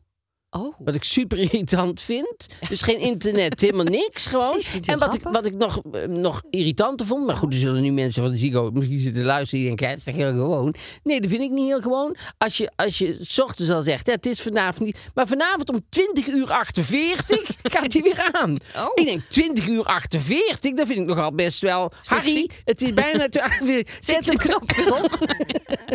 Oh, 0.50 0.74
Wat 0.78 0.94
ik 0.94 1.04
super 1.04 1.38
irritant 1.38 2.00
vind. 2.00 2.46
Dus 2.68 2.80
geen 2.80 2.98
internet, 2.98 3.60
helemaal 3.60 3.84
niks 3.84 4.26
gewoon. 4.26 4.62
En 4.84 4.98
wat 4.98 5.14
ik, 5.14 5.22
wat 5.22 5.46
ik 5.46 5.54
nog, 5.54 5.80
eh, 5.92 6.06
nog 6.06 6.42
irritanter 6.50 7.06
vond. 7.06 7.26
Maar 7.26 7.36
goed, 7.36 7.52
er 7.54 7.60
zullen 7.60 7.82
nu 7.82 7.90
mensen 7.92 8.22
van 8.22 8.32
de 8.32 8.38
Zigo 8.38 8.70
misschien 8.70 8.98
zitten 8.98 9.24
luisteren. 9.24 9.58
Die 9.58 9.66
denken, 9.66 9.86
ja, 9.86 9.90
het 9.90 9.98
is 9.98 10.04
toch 10.04 10.14
heel 10.14 10.32
gewoon. 10.32 10.74
Nee, 11.02 11.20
dat 11.20 11.30
vind 11.30 11.42
ik 11.42 11.50
niet 11.50 11.66
heel 11.66 11.80
gewoon. 11.80 12.16
Als 12.38 12.56
je, 12.56 12.70
als 12.76 12.98
je 12.98 13.18
's 13.22 13.38
ochtends 13.38 13.70
al 13.70 13.82
zegt, 13.82 14.06
ja, 14.06 14.12
het 14.12 14.26
is 14.26 14.40
vanavond 14.42 14.84
niet. 14.84 14.98
Maar 15.14 15.26
vanavond 15.26 15.70
om 15.70 15.84
20 15.88 16.26
uur 16.26 16.52
48 16.52 17.40
gaat 17.62 17.92
hij 17.92 18.02
weer 18.02 18.28
aan. 18.32 18.58
Oh. 18.76 18.90
Ik 18.94 19.04
denk 19.06 19.22
20 19.28 19.66
uur 19.66 19.84
48, 19.84 20.74
dat 20.74 20.86
vind 20.86 21.00
ik 21.00 21.06
nogal 21.06 21.32
best 21.32 21.60
wel. 21.60 21.92
Harry, 22.04 22.50
het 22.64 22.82
is 22.82 22.94
bijna 22.94 23.28
48. 23.30 23.96
Zet 24.00 24.24
de 24.24 24.36
knop 24.36 24.72
weer 24.72 24.94
om. 24.94 25.04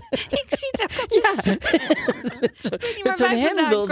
ik 0.09 0.45
zie 0.49 0.69
het 0.71 0.85
ook 1.09 1.25
altijd. 1.35 1.59
met 3.03 3.17
zo'n 3.17 3.37
hendel. 3.37 3.87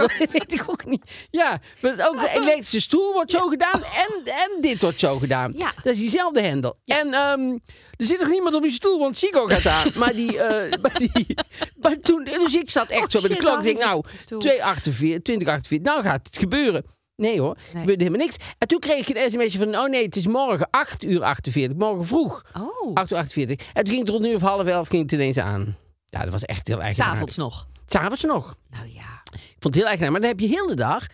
Weet 0.52 0.60
ik 0.60 0.70
ook 0.70 0.84
niet. 0.84 1.26
Ja, 1.30 1.60
met 1.80 2.08
ook 2.08 2.20
de 2.24 2.30
elektrische 2.30 2.80
stoel 2.80 3.12
wordt 3.12 3.30
zo 3.30 3.48
gedaan 3.48 3.82
en, 3.82 4.22
en 4.24 4.60
dit 4.60 4.82
wordt 4.82 5.00
zo 5.00 5.18
gedaan. 5.18 5.52
Ja. 5.56 5.72
Dat 5.82 5.92
is 5.92 5.98
diezelfde 5.98 6.42
hendel. 6.42 6.76
En 6.84 7.14
ehm, 7.14 7.50
er 7.96 8.06
zit 8.06 8.20
nog 8.20 8.28
niemand 8.28 8.54
op 8.54 8.62
die 8.62 8.72
stoel, 8.72 8.98
want 8.98 9.16
Sigo 9.16 9.46
gaat 9.46 9.66
aan. 9.66 9.90
maar 10.00 10.12
die, 10.12 10.38
eh, 10.38 10.80
maar 10.80 10.98
die 10.98 11.36
maar 11.80 11.96
toen, 11.96 12.24
dus 12.24 12.54
ik 12.54 12.70
zat 12.70 12.88
echt 12.88 13.02
Oh, 13.02 13.08
zo 13.10 13.20
bij 13.20 13.28
de 13.28 13.34
shit, 13.34 13.44
klok. 13.44 13.58
Ik 13.58 13.64
denk, 13.64 13.78
nou, 13.78 13.94
zit 13.94 14.04
op 14.04 14.10
de 14.10 14.16
stoel. 14.18 14.38
248, 14.38 15.22
2048, 15.22 15.92
nou 15.92 16.02
gaat 16.02 16.26
het 16.26 16.38
gebeuren. 16.38 16.84
Nee 17.16 17.40
hoor, 17.40 17.54
er 17.54 17.78
gebeurde 17.78 18.04
helemaal 18.04 18.26
niks. 18.26 18.36
En 18.58 18.68
toen 18.68 18.78
kreeg 18.78 19.08
ik 19.08 19.16
een 19.16 19.30
sms'je 19.30 19.58
van, 19.58 19.76
oh 19.76 19.88
nee, 19.88 20.04
het 20.04 20.16
is 20.16 20.26
morgen 20.26 20.68
8 20.70 21.04
uur 21.04 21.22
48, 21.22 21.78
morgen 21.78 22.06
vroeg. 22.06 22.42
Oh, 22.56 22.94
8 22.94 23.10
uur 23.10 23.18
48. 23.18 23.66
En 23.72 23.84
toen 23.84 23.94
ging 23.94 24.06
het 24.06 24.14
rond 24.14 24.26
uur 24.26 24.34
of 24.34 24.40
half 24.40 24.66
elf 24.66 24.88
ging 24.88 25.02
het 25.02 25.12
ineens 25.12 25.38
aan. 25.38 25.76
Ja, 26.08 26.22
dat 26.22 26.32
was 26.32 26.44
echt 26.44 26.68
heel 26.68 26.82
erg. 26.82 26.94
s'avonds 26.94 27.36
nog. 27.36 27.66
S'avonds 27.92 28.22
nog. 28.22 28.56
Nou 28.70 28.88
ja, 28.88 29.22
Ik 29.32 29.56
vond 29.58 29.74
het 29.74 29.84
heel 29.84 29.88
erg. 29.92 30.00
Maar 30.00 30.10
dan 30.20 30.22
heb 30.22 30.40
je 30.40 30.46
heel 30.48 30.66
de 30.66 30.74
dag 30.74 31.06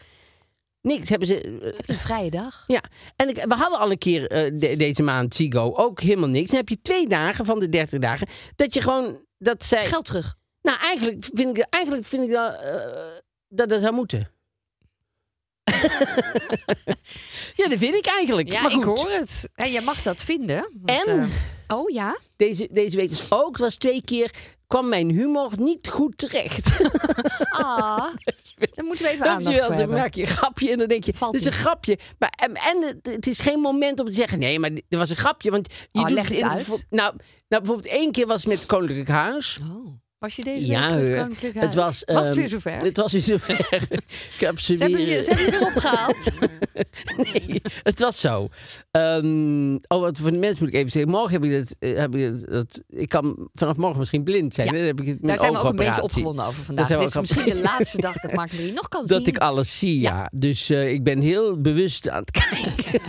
niks. 0.81 1.09
Hebben 1.09 1.29
ze. 1.29 1.41
eh, 1.41 1.51
heb 1.77 1.87
je 1.87 1.93
een 1.93 1.99
vrije 1.99 2.31
dag? 2.31 2.65
ja. 2.67 2.83
En 3.17 3.29
ik, 3.29 3.45
we 3.49 3.55
hadden 3.55 3.79
al 3.79 3.91
een 3.91 3.99
keer 3.99 4.31
eh, 4.31 4.51
de- 4.55 4.77
deze 4.77 5.03
maand 5.03 5.35
Zigo 5.35 5.73
ook 5.75 6.01
helemaal 6.01 6.29
niks. 6.29 6.49
Dan 6.49 6.57
heb 6.59 6.69
je 6.69 6.81
twee 6.83 7.07
dagen 7.09 7.45
van 7.45 7.59
de 7.59 7.69
30 7.69 7.99
dagen. 8.01 8.29
Dat 8.57 8.75
je 8.75 8.83
gewoon. 8.83 9.25
Dat 9.39 9.65
zij. 9.65 9.87
Geld 9.87 10.05
terug. 10.05 10.35
Nou, 10.63 10.79
eigenlijk 10.79 11.25
vind 11.35 11.59
ik, 11.59 11.67
eigenlijk 11.71 12.07
vind 12.07 12.23
ik 12.23 12.31
dat, 12.31 12.61
eh, 12.61 12.75
dat 13.49 13.69
dat 13.69 13.81
zou 13.81 13.93
moeten. 13.95 14.31
ja, 17.57 17.69
dat 17.69 17.79
vind 17.79 17.95
ik 17.95 18.07
eigenlijk. 18.07 18.53
Ja, 18.53 18.61
maar 18.63 18.71
ik 18.73 18.83
goed, 18.83 18.99
hoor 18.99 19.11
het. 19.11 19.49
En 19.55 19.71
jij 19.73 19.83
mag 19.83 20.03
dat 20.03 20.21
vinden. 20.25 20.71
want, 20.83 21.07
En? 21.07 21.31
oh 21.69 21.91
ja? 21.91 22.19
Deze, 22.37 22.69
deze 22.71 22.97
week 22.97 23.09
dus 23.09 23.31
ook. 23.31 23.57
Was 23.57 23.77
twee 23.77 24.03
keer. 24.05 24.31
Kwam 24.69 24.89
mijn 24.89 25.11
humor 25.11 25.53
niet 25.57 25.89
goed 25.89 26.19
terecht. 26.19 26.71
Ah, 27.51 28.05
dan 28.75 28.85
moeten 28.85 29.05
we 29.05 29.11
even 29.11 29.25
je 29.25 29.31
aandacht 29.31 29.65
voor 29.65 29.77
dan 29.77 29.91
maak 29.91 30.15
je 30.15 30.21
een 30.21 30.27
grapje 30.27 30.71
en 30.71 30.79
dan 30.79 30.89
denk 30.89 31.05
je, 31.05 31.15
Valt 31.15 31.33
het 31.33 31.41
is 31.41 31.47
een 31.47 31.53
grapje. 31.53 31.99
Maar, 32.19 32.33
en, 32.37 32.55
en 32.55 33.01
het, 33.03 33.27
is 33.27 33.39
geen 33.39 33.61
moment 33.61 34.01
om 34.01 34.07
te 34.07 34.13
zeggen, 34.13 34.39
nee, 34.39 34.59
maar 34.59 34.71
er 34.89 34.99
was 34.99 35.11
een 35.11 35.17
grapje. 35.17 35.51
Want 35.51 35.73
je 35.93 35.99
Oh, 36.01 36.07
doet 36.07 36.15
leg 36.15 36.29
het 36.29 36.39
in, 36.39 36.49
uit. 36.49 36.69
nou, 36.69 37.15
nou, 37.49 37.63
bijvoorbeeld 37.63 37.87
één 37.87 38.13
keer 38.13 38.27
was 38.27 38.41
het 38.41 38.47
met 38.47 38.59
het 38.59 38.67
Koninklijk 38.67 39.09
Huis. 39.09 39.59
Oh. 39.63 39.87
Was 40.19 40.37
je 40.37 40.43
deze 40.43 40.67
Ja, 40.67 40.95
week 40.97 41.09
het. 41.09 41.17
Koninklijk 41.21 41.55
het 41.55 41.63
Huis? 41.63 41.75
was, 41.75 42.03
Was 42.17 42.27
het 42.27 42.37
weer 42.37 42.49
zover? 42.49 42.77
Het 42.77 42.97
was 42.97 43.13
weer 43.13 43.23
zover. 43.23 43.59
Ik 44.35 44.41
heb 44.41 44.59
ze 44.61 44.77
Ze 44.77 44.85
weer... 44.87 44.99
je, 45.09 45.23
ze 45.25 45.31
hebben 45.35 45.47
je 45.47 45.55
erop 45.55 45.77
gehaald. 45.77 46.29
nee, 47.33 47.63
het 47.83 48.01
was 48.01 48.21
zo. 48.21 48.49
Ehm, 48.91 49.75
oh, 49.75 50.01
wat 50.01 50.19
voor 50.19 50.31
de 50.31 50.37
mensen 50.37 50.59
moet 50.65 50.69
ik 50.69 50.75
even 50.75 50.91
zeggen. 50.91 51.11
Morgen 51.11 51.33
heb 51.33 51.45
ik 51.45 51.53
dat, 51.59 51.77
eh, 51.79 51.97
heb 51.97 52.15
ik 52.15 52.31
dat, 52.31 52.51
dat- 52.51 52.83
ik 52.89 53.09
kan 53.09 53.49
vanaf 53.53 53.77
morgen 53.77 53.99
misschien 53.99 54.23
blind 54.25 54.55
zijn. 54.55 54.67
Ja, 54.67 54.73
hè? 54.73 54.79
Dan 54.79 54.87
heb 54.89 55.01
ik 55.01 55.07
het, 55.07 55.19
Daar 55.21 55.39
zijn 55.39 55.53
we 55.53 55.59
ook 55.59 55.65
een 55.65 55.77
beetje 55.77 56.03
opgewonden 56.03 56.45
over 56.45 56.65
vandaag. 56.65 56.89
Dit 56.89 57.01
is 57.01 57.15
misschien 57.15 57.45
de 57.45 57.61
laatste 57.71 58.01
dag 58.01 58.15
dat 58.17 58.33
Mark 58.33 58.53
Marie 58.53 58.73
nog 58.73 58.89
kan 58.89 59.07
Dat 59.07 59.25
zien. 59.25 59.35
ik 59.35 59.39
alles 59.39 59.79
zie, 59.79 60.01
ja. 60.01 60.31
Dus 60.35 60.71
eh, 60.71 60.91
ik 60.93 61.05
ben 61.05 61.21
heel 61.21 61.61
bewust 61.61 62.09
aan 62.09 62.21
het 62.21 62.31
kijken. 62.31 63.01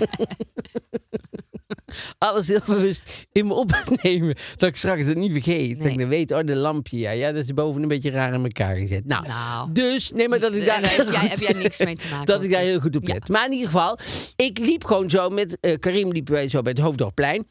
alles 2.18 2.48
heel 2.48 2.60
bewust 2.66 3.28
in 3.32 3.48
me 3.48 3.54
op 3.54 3.72
aan 3.72 3.84
het 3.94 4.04
nemen. 4.04 4.36
Dat 4.58 4.70
ik 4.70 4.76
straks 4.76 5.06
het 5.06 5.18
niet 5.18 5.32
vergeet. 5.32 5.78
Dat 5.82 5.88
ik 5.92 5.98
dan 5.98 6.08
weet, 6.08 6.32
oh, 6.32 6.46
de 6.46 6.56
lampje, 6.56 6.98
ja, 6.98 7.12
ja, 7.12 7.32
dat 7.32 7.44
is 7.44 7.54
boven 7.54 7.82
een 7.82 7.88
beetje 7.88 8.10
raar 8.12 8.34
in 8.34 8.44
elkaar 8.44 8.76
gezet. 8.76 9.06
Nou, 9.06 9.28
Nou. 9.28 9.72
dus, 9.72 10.12
nee, 10.12 10.30
maar 10.30 10.40
dat 10.40 10.54
ik 10.56 10.66
daar... 10.66 10.96
heb 10.96 11.10
jij, 11.10 11.28
heb 11.28 11.40
jij 11.40 11.54
niks 11.54 11.78
mee 11.78 11.96
te 11.96 12.08
maken. 12.12 12.26
dat 12.34 12.44
ik 12.44 12.52
daar 12.52 12.62
heel 12.62 12.80
goed 12.80 12.96
op 12.96 13.08
Ja. 13.08 13.14
let. 13.14 13.30
Maar 13.30 13.46
in 13.46 13.52
ieder 13.52 13.68
geval, 13.68 13.98
ik 14.36 14.58
liep 14.58 14.86
gewoon 14.86 15.10
zo 15.10 15.30
met 15.30 15.58
eh, 15.60 15.80
Karim 15.80 16.12
liepen 16.12 16.34
wij 16.34 16.50
zo 16.50 16.62
bij 16.62 16.72
het 16.72 16.82
Hoofddorpplein. 16.82 17.48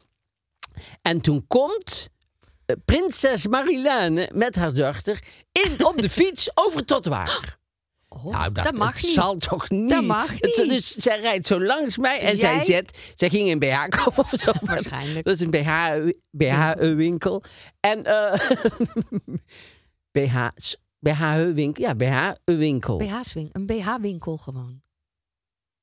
En 1.01 1.21
toen 1.21 1.45
komt 1.47 2.09
eh, 2.65 2.75
prinses 2.85 3.47
Marilène 3.47 4.29
met 4.33 4.55
haar 4.55 4.73
dochter 4.73 5.19
in, 5.51 5.85
op 5.85 6.01
de 6.01 6.09
fiets 6.09 6.49
over 6.53 6.77
het 6.79 6.87
trottoir. 6.87 7.57
Oh, 8.09 8.23
Nou, 8.23 8.45
ik 8.47 8.55
dacht, 8.55 8.67
dat 8.69 8.77
mag 8.77 8.93
het 8.93 9.03
niet. 9.03 9.11
zal 9.11 9.35
toch 9.35 9.69
niet. 9.69 9.89
Dat 9.89 10.03
mag 10.03 10.29
Het- 10.31 10.41
niet. 10.41 10.69
dus 10.69 10.95
zij 10.95 11.19
rijdt 11.19 11.47
zo 11.47 11.61
langs 11.61 11.97
mij 11.97 12.19
en 12.19 12.37
zij 12.39 12.55
Jij- 12.55 12.63
zet... 12.63 13.11
Zij 13.15 13.29
ging 13.29 13.49
een 13.51 13.59
BH 13.59 13.87
kopen 14.03 14.23
of 14.23 14.33
zo. 14.39 14.51
Waarschijnlijk. 14.65 15.25
Dat 15.25 15.35
is 15.35 15.41
een 15.41 15.51
BH, 15.51 15.71
BH-winkel. 16.31 17.43
En... 17.79 18.03
eh 18.03 18.39
BH... 20.11 20.47
BH-winkel. 20.99 21.83
Ja, 21.83 21.95
BH-winkel. 21.95 22.97
BH-swing, 22.97 23.49
een 23.53 23.65
BH-winkel 23.65 24.37
gewoon. 24.37 24.81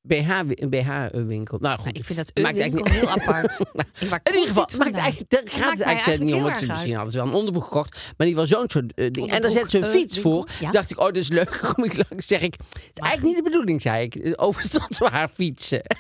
BH, 0.07 0.41
wi- 0.47 0.57
een 0.61 0.71
BH-winkel. 0.71 1.59
Nou 1.61 1.79
goed, 1.79 1.99
ik 1.99 2.05
vind 2.05 2.19
dat 2.19 2.31
maakt 2.45 2.59
eigenlijk 2.59 2.89
winkel 2.89 3.09
heel 3.09 3.09
apart. 3.23 3.59
In 4.25 4.35
ieder 4.35 4.49
geval, 4.49 4.69
maakt 4.79 4.95
eigenlijk, 4.95 5.31
daar 5.31 5.45
Dat 5.45 5.53
gaat 5.53 5.71
het 5.73 5.81
eigenlijk 5.81 6.23
niet 6.23 6.35
om. 6.35 6.43
Want 6.43 6.59
ze 6.59 6.67
misschien 6.67 6.95
hadden 6.95 7.13
ze 7.13 7.19
wel 7.19 7.27
een 7.27 7.35
onderbroek 7.35 7.65
gekocht. 7.65 7.91
Maar 8.17 8.27
in 8.27 8.33
ieder 8.33 8.47
geval 8.47 8.59
zo'n 8.61 8.71
soort 8.71 8.95
eh, 8.95 9.11
ding. 9.11 9.31
En 9.31 9.43
daar 9.43 9.51
zet 9.51 9.71
ze 9.71 9.79
een 9.79 9.85
eh, 9.85 9.91
fiets 9.91 10.15
winkel. 10.15 10.33
voor. 10.33 10.49
Ja. 10.61 10.71
dacht 10.71 10.91
ik, 10.91 10.99
oh, 10.99 11.05
dat 11.05 11.17
is 11.17 11.29
leuk. 11.29 11.61
Kom 11.75 11.85
ik 11.85 12.09
langs, 12.11 12.27
zeg 12.27 12.41
ik. 12.41 12.55
Het 12.55 12.83
is 12.95 13.01
eigenlijk 13.03 13.23
niet 13.35 13.45
de 13.45 13.51
bedoeling, 13.51 13.83
zei 13.83 14.03
ik. 14.05 14.15
Eh, 14.15 14.33
Over 14.37 14.69
tot 14.71 14.99
haar 14.99 15.29
fietsen. 15.29 15.83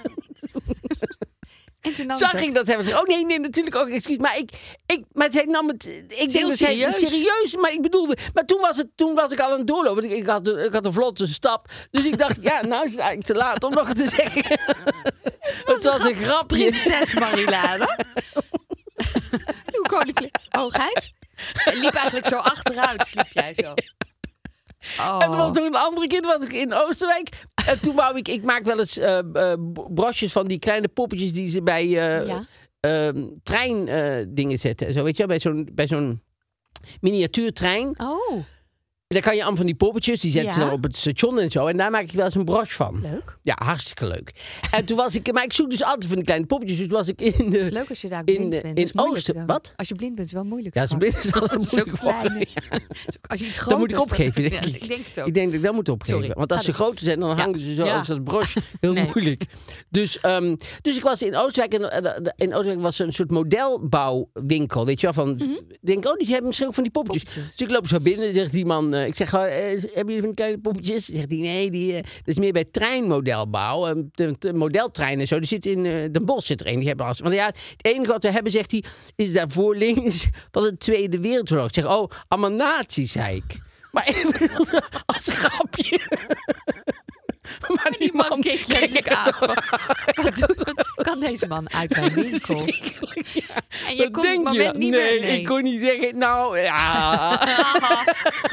En 1.87 1.95
toen 1.95 2.07
nam 2.07 2.19
Zag 2.19 2.35
ik 2.35 2.45
het. 2.45 2.55
dat 2.55 2.67
hebben. 2.67 2.99
Oh 2.99 3.03
nee, 3.03 3.25
nee, 3.25 3.39
natuurlijk 3.39 3.77
ook. 3.77 3.89
Excuus. 3.89 4.17
Maar 4.17 4.39
ik, 4.39 4.51
ik, 4.87 5.05
maar 5.13 5.29
zij 5.31 5.45
nam 5.45 5.69
het. 5.69 5.87
Ik 6.09 6.09
denk 6.09 6.31
zij 6.31 6.57
serieus. 6.57 6.99
serieus. 6.99 7.57
Maar 7.61 7.73
ik 7.73 7.83
bedoelde. 7.83 8.17
Maar 8.35 8.45
toen 8.45 8.61
was 8.61 8.77
het. 8.77 8.87
Toen 8.95 9.15
was 9.15 9.33
ik 9.33 9.41
al 9.41 9.51
aan 9.51 9.59
het 9.59 9.67
doorlopen. 9.67 10.05
Ik, 10.05 10.11
ik 10.11 10.27
had, 10.27 10.49
ik 10.49 10.73
had 10.73 10.85
een 10.85 10.93
vlotte 10.93 11.27
stap. 11.27 11.69
Dus 11.91 12.05
ik 12.05 12.19
dacht, 12.19 12.39
ja, 12.41 12.65
nou 12.67 12.85
is 12.85 12.91
het 12.91 13.01
eigenlijk 13.01 13.29
te 13.29 13.35
laat 13.35 13.65
om 13.65 13.73
nog 13.73 13.93
te 13.93 14.09
zeggen. 14.09 14.45
Het 15.67 15.85
was 15.85 16.05
een 16.05 16.15
grapje. 16.15 16.71
Prinses 16.71 17.15
Marilade. 17.15 18.05
Uw 19.77 19.83
koninklijke 19.89 20.41
hoogheid. 20.49 21.11
En 21.65 21.77
liep 21.79 21.95
eigenlijk 21.95 22.27
zo 22.27 22.37
achteruit, 22.37 23.07
sliep 23.07 23.29
jij 23.33 23.55
zo. 23.55 23.75
Oh. 25.01 25.19
En 25.23 25.31
er 25.31 25.37
was 25.37 25.53
nog 25.53 25.65
een 25.65 25.75
andere 25.75 26.07
keer, 26.07 26.23
was 26.23 26.45
ik 26.45 26.53
in 26.53 26.75
Oosterwijk. 26.75 27.29
En 27.67 27.81
toen 27.81 27.95
wou 27.95 28.17
ik, 28.19 28.29
ik 28.29 28.45
maak 28.45 28.65
wel 28.65 28.79
eens 28.79 28.99
eh 28.99 29.19
eh, 29.19 29.59
brosjes 29.95 30.33
van 30.33 30.47
die 30.47 30.59
kleine 30.59 30.89
poppetjes 30.89 31.33
die 31.33 31.49
ze 31.49 31.63
bij 31.63 31.83
eh 31.85 32.27
Ja. 32.27 32.45
ehm, 32.81 33.27
trein 33.43 33.89
eh, 33.89 34.25
dingen 34.29 34.59
zetten. 34.59 34.93
Zo, 34.93 35.03
weet 35.03 35.17
je 35.17 35.27
wel, 35.27 35.27
bij 35.27 35.41
zo'n, 35.41 35.69
bij 35.73 35.87
zo'n 35.87 36.21
miniatuurtrein. 37.01 37.95
Oh, 38.01 38.43
Daar 39.09 39.23
kan 39.23 39.33
je 39.35 39.39
allemaal 39.39 39.57
van 39.57 39.67
die 39.67 39.75
poppetjes, 39.75 40.21
die 40.21 40.31
zetten 40.31 40.53
ze 40.53 40.59
dan 40.59 40.71
op 40.73 40.83
het 40.83 40.97
station 40.97 41.39
en 41.39 41.51
zo. 41.51 41.67
En 41.67 41.77
daar 41.77 41.91
maak 41.91 42.03
ik 42.03 42.11
wel 42.13 42.25
eens 42.25 42.35
een 42.35 42.45
broche 42.45 42.71
van. 42.75 43.01
leuk. 43.03 43.39
Ja, 43.43 43.57
hartstikke 43.65 44.07
leuk. 44.07 44.31
En 44.71 44.85
toen 44.85 44.97
was 44.97 45.15
ik, 45.15 45.33
maar 45.33 45.45
ik 45.45 45.53
zoek 45.53 45.71
dus 45.71 45.83
altijd 45.83 46.07
van 46.07 46.15
die 46.17 46.25
kleine 46.25 46.47
poppetjes. 46.47 46.79
Dus 46.79 46.87
toen 46.89 46.97
was 46.97 47.09
ik 47.09 47.21
in 47.21 47.51
de... 47.51 47.59
Het 47.59 47.67
is 47.67 47.73
leuk 47.73 47.89
als 47.89 48.01
je 48.01 48.09
daar 48.09 48.23
in, 48.25 48.35
blind 48.49 48.63
bent. 48.63 48.79
in 48.79 48.91
dan. 49.35 49.47
wat? 49.47 49.73
Als 49.77 49.89
je 49.89 49.95
blind 49.95 50.15
bent, 50.15 50.27
is 50.27 50.33
het 50.33 50.43
wel 50.43 50.51
moeilijk. 50.51 50.75
Ja, 50.75 50.81
als 50.81 50.91
straks. 50.91 51.11
blind 51.13 51.25
is 51.25 51.33
dat 51.33 51.51
is 51.63 51.73
moeilijk 51.75 51.99
klein. 51.99 52.21
worden, 52.21 52.49
Als 53.31 53.41
je 53.41 53.47
iets 53.47 53.65
Dat 53.65 53.79
moet 53.79 53.93
ik 53.93 54.01
opgeven, 54.01 54.43
dan- 54.43 54.51
denk 54.51 54.65
ik. 54.65 54.83
ik 54.83 54.89
denk 54.89 55.07
het 55.07 55.21
ook. 55.21 55.27
Ik 55.27 55.35
denk 55.35 55.47
dat 55.47 55.55
ik 55.55 55.63
dat 55.63 55.75
moet 55.75 55.89
opgeven. 55.89 56.19
Sorry, 56.21 56.35
Want 56.35 56.53
als 56.53 56.65
ze 56.65 56.73
groter 56.73 57.05
zijn, 57.05 57.21
dan 57.21 57.39
hangen 57.39 57.61
ze 57.61 57.75
zo 57.75 57.83
als 57.87 58.07
dat 58.07 58.25
broche. 58.25 58.61
Heel 58.81 58.93
Nee. 58.93 59.05
moeilijk. 59.15 59.45
Dus, 59.91 60.21
ehm, 60.21 60.57
dus 60.83 60.97
ik 60.97 61.03
was 61.03 61.23
in 61.23 61.37
Oostenrijk. 61.37 61.75
En 61.83 62.05
eh, 62.05 62.33
in 62.37 62.55
Oostenrijk 62.55 62.81
was 62.83 62.99
er 62.99 63.07
een 63.07 63.13
soort 63.13 63.31
modelbouwwinkel. 63.31 64.87
Weet 64.87 65.01
je 65.01 65.07
wel? 65.13 65.15
Van, 65.15 65.41
denk, 65.81 66.07
oh, 66.07 66.15
die 66.17 66.27
hebben 66.29 66.47
misschien 66.47 66.69
ook 66.69 66.75
van 66.75 66.83
die 66.83 66.93
poppetjes. 66.93 67.23
Mhm. 67.25 67.33
Poppetjes. 67.35 67.57
Dus 67.57 67.67
ik 67.67 67.73
loop 67.75 67.89
zo 67.89 68.01
binnen. 68.01 68.35
Zegt 68.35 68.53
die 68.53 68.67
man, 68.67 68.95
eh, 68.97 69.07
ik 69.07 69.15
zeg, 69.17 69.33
eh, 69.33 69.41
hebben 69.41 70.15
jullie 70.15 70.19
van 70.19 70.27
die 70.27 70.35
kleine 70.35 70.59
poppetjes? 70.59 71.05
Zegt 71.05 71.31
hij, 71.31 71.39
nee, 71.39 71.71
die, 71.71 71.97
eh, 71.97 72.03
dat 72.03 72.13
is 72.25 72.39
meer 72.39 72.53
bij 72.53 72.65
treinmodelbouw. 72.65 73.87
Eh, 73.87 74.03
de, 74.13 74.35
de 74.39 74.53
modeltreinen 74.53 75.21
en 75.21 75.27
zo. 75.27 75.39
Die 75.39 75.49
zit 75.49 75.67
in 75.67 75.83
Den 76.13 76.25
Bosch 76.25 76.47
zit 76.47 76.61
er 76.61 76.67
een. 76.67 76.79
Die 76.79 76.89
hebben 76.89 77.07
als, 77.07 77.21
want 77.21 77.35
ja, 77.35 77.47
het 77.47 77.75
enige 77.81 78.13
wat 78.13 78.23
we 78.23 78.31
hebben, 78.31 78.53
zegt 78.53 78.71
hij, 78.71 78.85
is 79.17 79.33
daarvoor 79.33 79.77
links 79.77 80.29
van 80.51 80.63
de 80.63 80.77
Tweede 80.77 81.21
Wereldoorlog. 81.21 81.67
Ik 81.67 81.75
zeg, 81.75 81.87
oh, 81.87 82.11
allemaal 82.29 82.51
nazi's, 82.51 83.13
zei 83.13 83.37
ik. 83.37 83.66
Maar 83.97 84.09
ik 84.09 84.39
bedoelde 84.39 84.83
als 85.07 85.29
grapje. 85.29 86.01
Maar 87.69 87.95
Die 87.99 88.13
man 88.15 88.41
keek 88.41 88.67
natuurlijk 88.67 89.09
aan. 89.09 89.33
Wat, 90.23 90.37
doe, 90.37 90.57
wat 90.95 91.07
kan 91.07 91.21
deze 91.21 91.47
man 91.47 91.73
uit 91.73 91.91
mijn 91.91 92.15
winkel? 92.15 92.61
En 93.89 93.97
je 93.97 94.11
kon 94.11 94.25
het 94.25 94.33
denk 94.33 94.45
moment 94.45 94.73
je? 94.73 94.79
niet 94.79 94.91
nee, 94.91 95.21
meer... 95.21 95.39
ik 95.39 95.45
kon 95.45 95.63
niet 95.63 95.81
zeggen, 95.81 96.19
nou, 96.19 96.59
ja. 96.59 97.41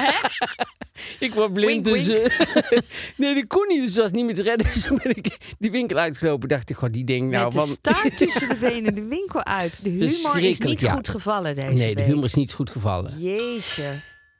ik 1.26 1.34
was 1.34 1.50
blind, 1.52 1.86
Wink, 1.86 2.04
dus... 2.06 2.18
eh, 2.18 2.78
nee, 3.16 3.34
dat 3.34 3.46
kon 3.46 3.68
niet, 3.68 3.82
dus 3.82 3.92
dat 3.92 4.02
was 4.02 4.12
niet 4.12 4.24
meer 4.24 4.34
te 4.34 4.42
redden. 4.42 4.66
Dus 4.72 4.84
toen 4.84 5.00
ben 5.02 5.16
ik 5.16 5.54
die 5.58 5.70
winkel 5.70 5.96
uitgelopen. 5.96 6.48
dacht 6.48 6.70
ik, 6.70 6.76
god, 6.76 6.92
die 6.92 7.04
ding 7.04 7.30
nou 7.30 7.54
Met 7.54 7.64
de 7.64 7.70
staart 7.70 8.16
tussen 8.16 8.48
de 8.48 8.54
benen 8.54 8.94
de 8.94 9.04
winkel 9.04 9.44
uit. 9.44 9.84
De 9.84 9.90
humor 9.90 10.38
is 10.38 10.58
niet 10.58 10.80
ja. 10.80 10.92
goed 10.92 11.08
gevallen 11.08 11.54
deze 11.54 11.68
Nee, 11.68 11.94
de 11.94 12.02
humor 12.02 12.24
is 12.24 12.34
niet 12.34 12.52
goed 12.52 12.70
gevallen. 12.70 13.14
Jeetje. 13.18 13.92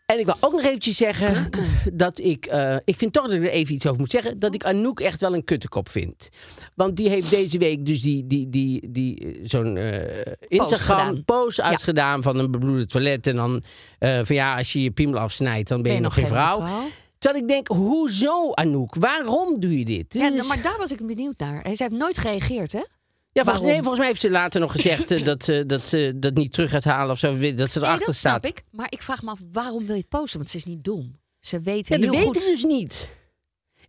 En 0.07 0.19
ik 0.19 0.25
wil 0.25 0.37
ook 0.41 0.53
nog 0.53 0.63
eventjes 0.63 0.97
zeggen 0.97 1.51
dat 1.93 2.19
ik... 2.19 2.47
eh, 2.47 2.77
ik 2.85 2.97
vind 2.97 3.13
toch 3.13 3.25
dat 3.25 3.33
ik 3.33 3.43
er 3.43 3.51
even 3.51 3.75
iets 3.75 3.87
over 3.87 4.01
moet 4.01 4.11
zeggen. 4.11 4.39
Dat 4.39 4.55
ik 4.55 4.65
Anouk 4.65 5.01
echt 5.01 5.21
wel 5.21 5.35
een 5.35 5.45
kuttekop 5.45 5.89
vind. 5.89 6.29
Want 6.75 6.97
die 6.97 7.09
heeft 7.09 7.31
deze 7.31 7.59
week 7.59 7.87
dus 7.87 8.03
die, 8.03 8.27
die, 8.27 8.49
die, 8.49 8.91
die, 8.91 9.19
eh, 9.19 9.41
zo'n 9.45 9.77
eh, 9.77 10.33
Instagram 10.49 10.99
gedaan. 10.99 11.25
post 11.25 11.61
uitgedaan 11.61 12.23
van 12.23 12.39
een 12.39 12.51
bebloede 12.51 12.87
toilet. 12.87 13.27
En 13.27 13.37
dan 13.37 13.63
eh, 13.99 14.21
van 14.23 14.37
ja, 14.37 14.57
als 14.57 14.73
je 14.73 14.83
je 14.83 14.91
piemel 14.91 15.19
afsnijdt, 15.21 15.69
dan 15.69 15.83
ben 15.83 15.93
je, 15.93 16.01
nog 16.01 16.15
geen 16.15 16.27
vrouw. 16.27 16.65
Terwijl 17.19 17.43
ik 17.43 17.49
denk, 17.49 17.69
hoezo 17.69 18.53
Anouk? 18.53 18.95
Waarom 18.95 19.61
doe 19.61 19.79
je 19.79 19.85
dit? 19.85 20.15
Ja, 20.15 20.29
nou, 20.29 20.47
maar 20.47 20.63
daar 20.63 20.79
was 20.79 20.93
ik 20.93 21.07
benieuwd 21.07 21.39
naar. 21.39 21.63
Hij 21.63 21.75
heeft 21.79 21.91
nooit 21.91 22.19
gereageerd, 22.19 22.73
hè? 22.73 22.83
Ja, 23.35 23.43
volgens, 23.45 23.64
nee, 23.64 23.75
volgens 23.76 23.99
mij 23.99 24.07
heeft 24.07 24.21
ze 24.21 24.31
later 24.31 24.61
nog 24.61 24.73
gezegd 24.73 25.11
eh, 25.11 25.25
dat 25.25 25.45
ze 25.45 25.67
dat, 25.67 25.87
ze 25.88 26.12
dat 26.17 26.35
niet 26.35 26.53
terug 26.53 26.71
gaat 26.71 26.85
halen 26.85 27.11
of 27.12 27.19
zo. 27.19 27.26
Dat 27.31 27.38
ze 27.38 27.45
Nee, 27.49 27.57
erachter 27.57 28.07
dat 28.07 28.14
staat. 28.14 28.40
snap 28.40 28.44
ik. 28.47 28.62
Maar 28.70 28.87
ik 28.88 29.03
vraag 29.03 29.23
me 29.23 29.31
af, 29.31 29.38
waarom 29.53 29.87
wil 29.87 29.94
je 29.94 30.01
het 30.01 30.09
posten? 30.09 30.38
Want 30.38 30.51
ze 30.51 30.57
is 30.57 30.64
niet 30.64 30.85
dom. 30.85 31.18
Ze 31.40 31.61
weet 31.61 31.88
Ja, 31.88 31.97
heel 31.99 32.12
dat 32.12 32.20
goed. 32.20 32.37
ik 32.37 32.42
dus 32.42 32.62
niet. 32.64 33.09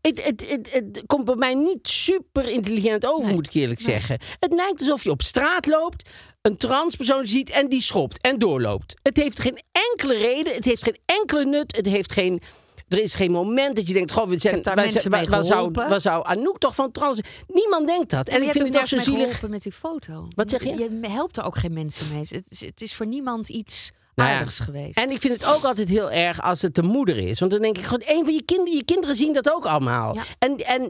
Het, 0.01 0.23
het, 0.23 0.49
het, 0.49 0.69
het 0.73 1.03
komt 1.05 1.25
bij 1.25 1.35
mij 1.35 1.53
niet 1.53 1.87
super 1.87 2.49
intelligent 2.49 3.05
over, 3.05 3.25
Nee. 3.25 3.35
moet 3.35 3.45
ik 3.45 3.53
eerlijk 3.53 3.81
zeggen. 3.81 4.17
Het 4.39 4.53
lijkt 4.53 4.79
alsof 4.79 5.03
je 5.03 5.09
op 5.09 5.21
straat 5.21 5.65
loopt, 5.65 6.09
een 6.41 6.57
transpersoon 6.57 7.25
ziet 7.25 7.49
en 7.49 7.69
die 7.69 7.81
schopt 7.81 8.21
en 8.21 8.39
doorloopt. 8.39 8.93
Het 9.01 9.17
heeft 9.17 9.39
geen 9.39 9.61
enkele 9.91 10.17
reden, 10.17 10.53
het 10.55 10.65
heeft 10.65 10.83
geen 10.83 10.97
enkele 11.05 11.45
nut, 11.45 11.75
het 11.75 11.85
heeft 11.85 12.11
geen... 12.11 12.41
Er 12.87 12.99
is 13.01 13.13
geen 13.13 13.31
moment 13.31 13.75
dat 13.75 13.87
je 13.87 13.93
denkt, 13.93 14.11
goh, 14.11 14.27
we 14.27 14.39
zijn, 14.39 14.63
waar, 14.63 14.75
waar, 14.75 15.09
mee 15.09 15.27
waar 15.27 15.43
zou, 15.43 15.71
waar 15.71 16.01
zou 16.01 16.25
Anouk 16.25 16.57
toch 16.57 16.75
van 16.75 16.91
trans... 16.91 17.19
Niemand 17.47 17.87
denkt 17.87 18.09
dat. 18.09 18.27
En 18.29 18.43
ik 18.43 18.51
vind 18.51 18.67
het 18.67 18.77
ook 18.77 18.87
zo 18.87 18.99
zielig. 18.99 19.41
met 19.47 19.63
die 19.63 19.71
foto. 19.71 20.27
Wat 20.35 20.49
zeg 20.49 20.63
je? 20.63 20.77
Je 20.77 20.99
helpt 21.01 21.37
er 21.37 21.43
ook 21.43 21.57
geen 21.57 21.73
mensen 21.73 22.13
mee. 22.13 22.25
Het 22.29 22.45
is, 22.49 22.59
het 22.59 22.81
is 22.81 22.93
voor 22.93 23.05
niemand 23.05 23.49
iets 23.49 23.91
Nou 24.15 24.29
ja. 24.29 24.35
aardigs 24.35 24.59
geweest. 24.59 24.97
En 24.97 25.09
ik 25.09 25.19
vind 25.19 25.33
het 25.33 25.45
ook 25.45 25.63
altijd 25.63 25.89
heel 25.89 26.11
erg 26.11 26.41
als 26.41 26.61
het 26.61 26.75
de 26.75 26.83
moeder 26.83 27.17
is. 27.17 27.39
Want 27.39 27.51
dan 27.51 27.61
denk 27.61 27.77
ik, 27.77 27.83
gewoon, 27.83 28.03
een 28.05 28.25
van 28.25 28.33
je 28.33 28.43
kinderen, 28.43 28.75
je 28.75 28.83
kinderen 28.83 29.15
zien 29.15 29.33
dat 29.33 29.51
ook 29.53 29.65
allemaal. 29.65 30.15
Ja. 30.15 30.21
En, 30.39 30.57
en 30.57 30.81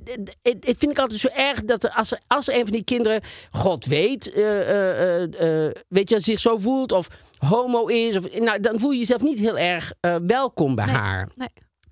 het, 0.42 0.66
het 0.66 0.78
vind 0.78 0.92
ik 0.92 1.00
altijd 1.00 1.20
zo 1.20 1.28
erg 1.28 1.64
dat 1.64 1.84
er, 1.84 1.90
als, 1.90 2.12
er, 2.12 2.20
als 2.28 2.48
er 2.48 2.56
een 2.56 2.64
van 2.64 2.72
die 2.72 2.84
kinderen, 2.84 3.22
God 3.52 3.86
weet, 3.86 4.34
eh, 4.34 4.60
eh, 4.62 5.66
eh, 5.66 5.72
weet 5.88 6.10
je, 6.10 6.20
zich 6.20 6.40
zo 6.40 6.58
voelt 6.58 6.92
of 6.92 7.08
homo 7.38 7.86
is, 7.86 8.18
of, 8.18 8.40
nou, 8.40 8.60
dan 8.60 8.80
voel 8.80 8.92
je 8.92 9.00
jezelf 9.00 9.22
niet 9.22 9.40
heel 9.40 9.58
erg 9.58 9.92
welkom 10.26 10.76
bij 10.76 10.86
Nee, 10.86 10.96
haar. 10.96 11.30
nee. 11.36 11.48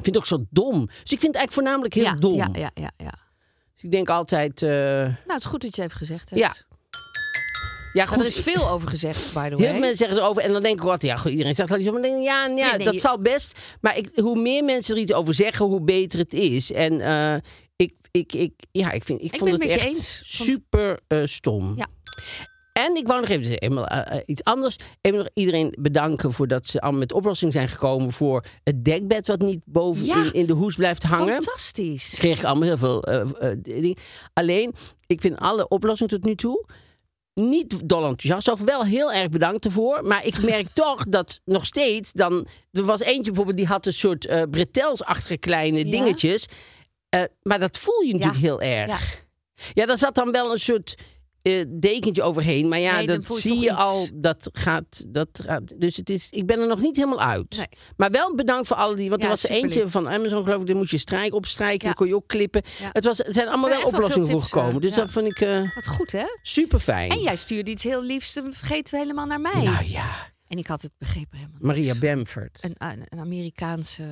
Ik 0.05 0.13
vind 0.13 0.15
het 0.15 0.33
ook 0.33 0.39
zo 0.39 0.45
dom. 0.49 0.85
Dus 0.85 1.11
ik 1.11 1.19
vind 1.19 1.21
het 1.21 1.35
eigenlijk 1.35 1.53
voornamelijk 1.53 1.93
heel 1.93 2.03
ja, 2.03 2.15
dom. 2.15 2.33
Ja, 2.35 2.49
ja, 2.53 2.71
ja, 2.73 2.91
ja. 2.97 3.13
Dus 3.73 3.83
ik 3.83 3.91
denk 3.91 4.09
altijd, 4.09 4.61
eh, 4.61 4.69
Nou, 4.69 5.13
het 5.25 5.37
is 5.39 5.45
goed 5.45 5.61
dat 5.61 5.75
je 5.75 5.81
het 5.81 5.89
even 5.91 6.05
gezegd 6.05 6.29
hebt. 6.29 6.41
ja. 6.41 6.53
Ja, 7.93 7.99
Maar 8.03 8.07
goed. 8.13 8.19
er 8.21 8.25
is 8.25 8.39
veel 8.39 8.69
over 8.69 8.89
gezegd, 8.89 9.33
by 9.33 9.49
the 9.49 9.49
way. 9.49 9.49
Heel 9.49 9.57
veel 9.69 9.79
mensen 9.79 9.97
zeggen 9.97 10.17
erover 10.17 10.43
en 10.43 10.51
dan 10.51 10.61
denk 10.61 10.75
ik 10.75 10.81
wat, 10.81 11.01
ja, 11.01 11.15
goed, 11.17 11.31
iedereen 11.31 11.55
zegt 11.55 11.69
wel 11.69 11.77
iets 11.79 11.87
over. 11.87 11.99
Maar 12.01 12.09
denk 12.09 12.21
ik, 12.21 12.27
ja, 12.27 12.41
ja 12.41 12.47
Nee, 12.47 12.63
nee, 12.77 12.85
dat 12.85 12.93
je- 12.93 12.99
zal 12.99 13.19
best. 13.19 13.59
Maar 13.81 13.97
ik, 13.97 14.09
hoe 14.15 14.39
meer 14.41 14.63
mensen 14.63 14.95
er 14.95 15.01
iets 15.01 15.13
over 15.13 15.33
zeggen, 15.33 15.65
hoe 15.65 15.81
beter 15.81 16.19
het 16.19 16.33
is. 16.33 16.71
En 16.71 17.01
eh, 17.01 17.35
ik, 17.75 17.93
ik, 18.11 18.33
ik, 18.33 18.53
ja, 18.71 18.91
ik, 18.91 19.03
vind, 19.03 19.21
ik, 19.21 19.33
Ik 19.33 19.39
vond 19.39 19.51
het 19.51 19.61
echt 19.65 19.85
eens, 19.85 20.21
super 20.23 20.99
eh, 21.07 21.21
stom. 21.25 21.73
Ja. 21.77 21.87
En 22.85 22.95
ik 22.95 23.07
wou 23.07 23.19
nog 23.21 23.29
even 23.29 23.57
eenmaal, 23.57 23.87
eh, 23.87 24.17
eh, 24.17 24.23
iets 24.25 24.43
anders. 24.43 24.75
Even 25.01 25.17
nog 25.17 25.29
iedereen 25.33 25.75
bedanken 25.79 26.33
voordat 26.33 26.67
ze 26.67 26.81
allemaal 26.81 26.99
met 26.99 27.13
oplossing 27.13 27.53
zijn 27.53 27.67
gekomen 27.67 28.11
voor 28.11 28.45
het 28.63 28.85
dekbed 28.85 29.27
wat 29.27 29.39
niet 29.41 29.61
boven 29.65 30.05
Ja. 30.05 30.15
in, 30.23 30.33
in 30.33 30.45
de 30.45 30.53
hoes 30.53 30.75
blijft 30.75 31.03
hangen 31.03 31.43
Fantastisch. 31.43 32.09
kreeg 32.17 32.37
ik 32.37 32.43
allemaal 32.43 32.67
heel 32.67 32.77
veel 32.77 33.03
eh, 33.03 33.51
dingen. 33.59 33.95
Alleen, 34.33 34.73
ik 35.07 35.21
vind 35.21 35.37
alle 35.39 35.67
oplossingen 35.67 36.11
tot 36.13 36.23
nu 36.23 36.35
toe 36.35 36.65
niet 37.33 37.89
dol 37.89 38.05
enthousiast. 38.05 38.47
Of 38.51 38.61
wel 38.61 38.83
heel 38.85 39.11
erg 39.13 39.29
bedankt 39.29 39.65
ervoor. 39.65 40.03
Maar 40.05 40.25
ik 40.25 40.41
merk 40.41 40.67
toch 40.83 41.05
dat 41.09 41.41
nog 41.45 41.65
steeds 41.65 42.11
dan... 42.11 42.47
Er 42.71 42.83
was 42.85 42.99
eentje 43.01 43.23
bijvoorbeeld, 43.23 43.57
die 43.57 43.65
had 43.67 43.85
een 43.85 43.93
soort 43.93 44.25
eh 44.25 44.41
bretels-achtige 44.51 45.37
kleine 45.37 45.85
Ja. 45.85 45.91
dingetjes. 45.91 46.45
Maar 47.41 47.59
dat 47.59 47.77
voel 47.77 48.01
je 48.01 48.13
natuurlijk 48.13 48.41
heel 48.41 48.61
erg. 48.61 48.87
Ja. 49.13 49.21
Ja, 49.73 49.85
daar 49.85 49.97
zat 49.97 50.15
dan 50.15 50.31
wel 50.31 50.51
een 50.51 50.59
soort 50.59 50.95
eh, 51.43 51.65
dekentje 51.69 52.21
overheen. 52.23 52.67
Maar 52.67 52.79
ja, 52.79 52.95
Nee, 52.95 53.07
dat 53.07 53.25
zie 53.35 53.55
je 53.59 53.69
iets. 53.69 53.77
al. 53.77 54.07
Dat 54.13 54.49
gaat, 54.53 55.03
dat 55.07 55.27
gaat. 55.45 55.79
Dus 55.79 55.95
het 55.95 56.09
is, 56.09 56.27
ik 56.29 56.45
ben 56.45 56.59
er 56.59 56.67
nog 56.67 56.79
niet 56.79 56.95
helemaal 56.95 57.21
uit. 57.21 57.57
Nee. 57.57 57.65
Maar 57.97 58.11
wel 58.11 58.35
bedankt 58.35 58.67
voor 58.67 58.77
alle 58.77 58.95
die. 58.95 59.09
Want 59.09 59.21
Ja, 59.21 59.27
er 59.27 59.33
was 59.33 59.43
er 59.43 59.49
eentje 59.49 59.89
van 59.89 60.09
Amazon, 60.09 60.43
geloof 60.43 60.61
ik. 60.61 60.67
Daar 60.67 60.75
moest 60.75 60.91
je 60.91 60.97
strijken, 60.97 61.37
opstrijken. 61.37 61.79
Ja. 61.79 61.85
Dan 61.85 61.93
kon 61.93 62.07
je 62.07 62.15
ook 62.15 62.27
klippen. 62.27 62.61
Ja. 62.79 62.89
Het, 62.93 63.03
was, 63.03 63.17
het 63.17 63.33
zijn 63.33 63.47
allemaal 63.47 63.69
wel 63.69 63.83
oplossingen 63.85 64.27
voor 64.27 64.41
gekomen. 64.41 64.73
eh, 64.73 64.79
Dus 64.81 64.93
dat 64.93 65.11
vond 65.11 65.25
ik 65.27 65.39
eh, 65.39 65.75
Wat 65.75 65.87
goed, 65.87 66.11
hè? 66.11 66.25
super 66.41 66.79
fijn. 66.79 67.11
En 67.11 67.19
jij 67.21 67.35
stuurde 67.35 67.71
iets 67.71 67.83
heel 67.83 68.03
liefs, 68.03 68.33
dan 68.33 68.53
vergeten 68.53 68.93
we 68.93 68.99
helemaal 68.99 69.25
naar 69.25 69.41
mij. 69.41 69.63
Nou 69.63 69.85
ja, 69.85 70.09
En 70.47 70.57
ik 70.57 70.67
had 70.67 70.81
het 70.81 70.91
begrepen 70.97 71.37
helemaal. 71.37 71.59
Maria 71.61 71.95
Bamford. 71.95 72.57
Een, 72.61 72.75
een, 73.09 73.19
Amerikaanse... 73.19 74.03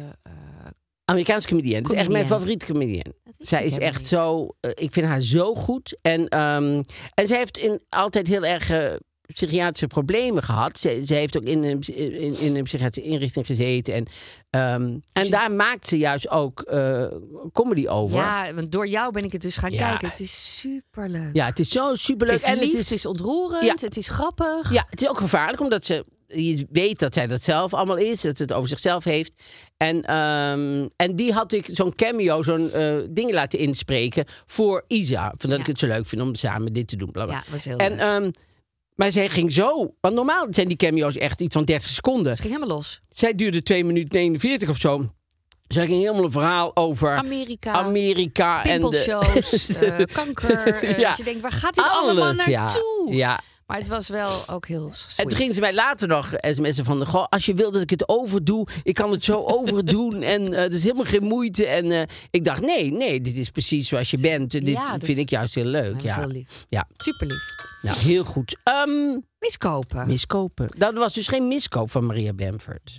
Amerikaanse 1.12 1.47
comedian. 1.47 1.82
Dat 1.84 1.91
is 1.91 1.97
echt 1.97 2.10
mijn 2.10 2.28
favoriete 2.28 2.65
comedian. 2.65 3.13
Zij 3.38 3.65
is 3.65 3.78
echt 3.78 4.08
zo. 4.08 4.47
eh, 4.60 4.71
ik 4.74 4.93
vind 4.93 5.06
haar 5.06 5.21
zo 5.21 5.56
goed. 5.56 5.97
En, 6.02 6.28
ehm, 6.28 6.84
en 7.13 7.28
zij 7.28 7.38
heeft 7.38 7.58
in, 7.58 7.82
altijd 7.89 8.28
heel 8.28 8.45
erg. 8.45 8.69
eh, 8.69 8.93
psychiatrische 9.34 9.88
problemen 9.88 10.43
gehad. 10.43 10.80
Ze, 10.80 11.04
ze 11.06 11.13
heeft 11.13 11.38
ook 11.38 11.43
in 11.43 11.63
een, 11.63 11.80
in, 11.95 12.39
in 12.39 12.56
een 12.56 12.63
psychiatrische 12.63 13.10
inrichting 13.10 13.45
gezeten. 13.45 13.93
En, 13.93 14.06
ehm, 14.50 14.97
en 15.13 15.30
daar 15.30 15.52
maakt 15.52 15.88
ze 15.88 15.97
juist 15.97 16.30
ook 16.30 16.62
eh, 16.62 17.06
comedy 17.54 17.88
over. 17.88 18.17
Ja, 18.17 18.54
want 18.54 18.71
door 18.71 18.88
jou 18.88 19.12
ben 19.12 19.24
ik 19.24 19.32
het 19.32 19.41
dus 19.41 19.58
gaan 19.58 19.71
Ja. 19.71 19.89
kijken. 19.89 20.08
Het 20.08 20.19
is 20.19 20.60
superleuk. 20.60 21.30
Ja, 21.34 21.45
het 21.45 21.60
is 21.60 21.69
zo 21.69 21.95
superleuk. 21.95 22.36
Het 22.36 22.43
is 22.43 22.50
en 22.50 22.60
lief, 22.60 22.78
het 22.78 22.91
is, 22.91 23.06
ontroerend, 23.06 23.63
Ja. 23.63 23.76
het 23.80 23.97
is 23.97 24.08
grappig. 24.08 24.71
Ja, 24.74 24.86
het 24.89 25.02
is 25.02 25.10
ook 25.10 25.17
gevaarlijk 25.17 25.62
omdat 25.62 25.86
ze. 25.86 26.06
Je 26.34 26.67
weet 26.72 27.00
dat 27.00 27.13
zij 27.13 27.28
dat 27.28 27.44
zelf 27.44 27.74
allemaal 27.74 27.98
is, 27.98 28.22
dat 28.22 28.38
ze 28.38 28.44
het 28.44 28.54
over 28.54 28.70
zichzelf 28.70 29.04
heeft. 29.04 29.34
En, 29.78 30.02
ehm, 30.02 30.88
en 30.96 31.15
die 31.15 31.34
had 31.34 31.52
ik 31.54 31.67
zo'n 31.72 31.96
cameo, 31.96 32.44
zo'n 32.44 32.72
eh 32.72 32.96
ding 33.10 33.32
laten 33.32 33.60
inspreken 33.60 34.26
voor 34.46 34.84
Isa. 34.88 35.34
Van 35.38 35.50
dat 35.50 35.58
Ja. 35.58 35.63
ik 35.63 35.65
het 35.67 35.80
zo 35.80 35.88
leuk 35.88 36.06
vind 36.06 36.22
om 36.22 36.36
samen 36.36 36.74
dit 36.74 36.88
te 36.88 36.96
doen. 36.96 37.12
Bla 37.12 37.26
bla. 37.26 37.34
Ja, 37.34 37.44
was 37.52 37.65
heel 37.65 37.78
en, 37.78 37.89
leuk. 37.91 38.00
ehm, 38.00 38.32
maar 38.96 39.12
zij 39.12 39.30
ging 39.30 39.52
zo. 39.54 39.94
Want 40.02 40.15
normaal 40.15 40.48
zijn 40.50 40.67
die 40.67 40.78
cameo's 40.78 41.15
echt 41.17 41.41
iets 41.41 41.56
van 41.56 41.65
30 41.65 41.89
seconden. 41.89 42.32
Het 42.32 42.41
ging 42.41 42.54
helemaal 42.54 42.76
los. 42.76 43.00
Zij 43.10 43.36
duurde 43.36 43.63
2 43.63 43.84
minuten 43.84 44.20
49 44.20 44.70
of 44.70 44.78
zo. 44.78 45.12
Zij 45.67 45.86
ging 45.86 46.00
helemaal 46.02 46.24
een 46.24 46.32
verhaal 46.32 46.76
over 46.76 47.15
Amerika, 47.15 47.72
Amerika 47.72 48.63
en 48.63 48.82
de, 48.82 48.88
pimpelshows, 48.89 49.67
eh, 49.78 49.98
kanker. 50.13 50.67
eh, 50.67 51.00
Ja. 51.00 51.08
dus 51.10 51.17
je 51.17 51.24
denkt, 51.24 51.41
waar 51.41 51.52
gaat 51.52 51.76
dit 51.76 51.84
allemaal. 51.91 52.34
Ja. 52.34 52.62
naartoe? 52.62 53.08
ja. 53.13 53.39
Maar 53.72 53.80
het 53.80 53.90
was 53.90 54.08
wel 54.08 54.48
ook 54.50 54.68
heel 54.68 54.86
En 54.86 54.94
sweet. 54.94 55.30
toen 55.30 55.38
ging 55.38 55.54
ze 55.54 55.60
mij 55.60 55.74
later 55.74 56.08
nog 56.08 56.30
sms'en 56.42 56.86
van... 56.86 57.06
Goh, 57.06 57.26
als 57.30 57.46
je 57.46 57.54
wil 57.54 57.72
dat 57.72 57.82
ik 57.82 57.90
het 57.90 58.10
overdoe, 58.10 58.68
ik 58.84 58.94
kan 58.94 59.12
het 59.12 59.24
zo 59.24 59.46
overdoen. 59.58 60.22
En 60.22 60.54
eh 60.54 60.64
er 60.64 60.74
is 60.74 60.84
helemaal 60.84 61.06
geen 61.06 61.24
moeite. 61.24 61.66
En 61.66 61.92
eh, 61.92 62.04
ik 62.30 62.46
dacht, 62.46 62.62
nee, 62.62 62.92
nee, 62.92 63.22
dit 63.22 63.36
is 63.36 63.50
precies 63.50 63.88
zoals 63.88 64.12
je 64.12 64.18
bent. 64.18 64.54
En 64.54 64.64
dit 64.64 64.74
Ja, 64.76 65.00
vind 65.00 65.18
ik 65.18 65.30
juist 65.30 65.56
heel 65.56 65.64
leuk. 65.66 66.02
Ja, 66.02 66.16
heel 66.20 66.28
lief. 66.28 66.66
ja. 66.68 66.88
Super 66.98 67.28
lief. 67.28 67.46
nou, 67.82 67.98
heel 67.98 68.24
goed. 68.24 68.58
Ehm, 68.64 69.20
Miskopen. 69.40 70.08
miskopen. 70.08 70.68
Dat 70.78 70.94
was 70.94 71.14
dus 71.14 71.28
geen 71.28 71.48
miskoop 71.48 71.92
van 71.92 72.06
Maria 72.06 72.34
Bamford. 72.34 72.98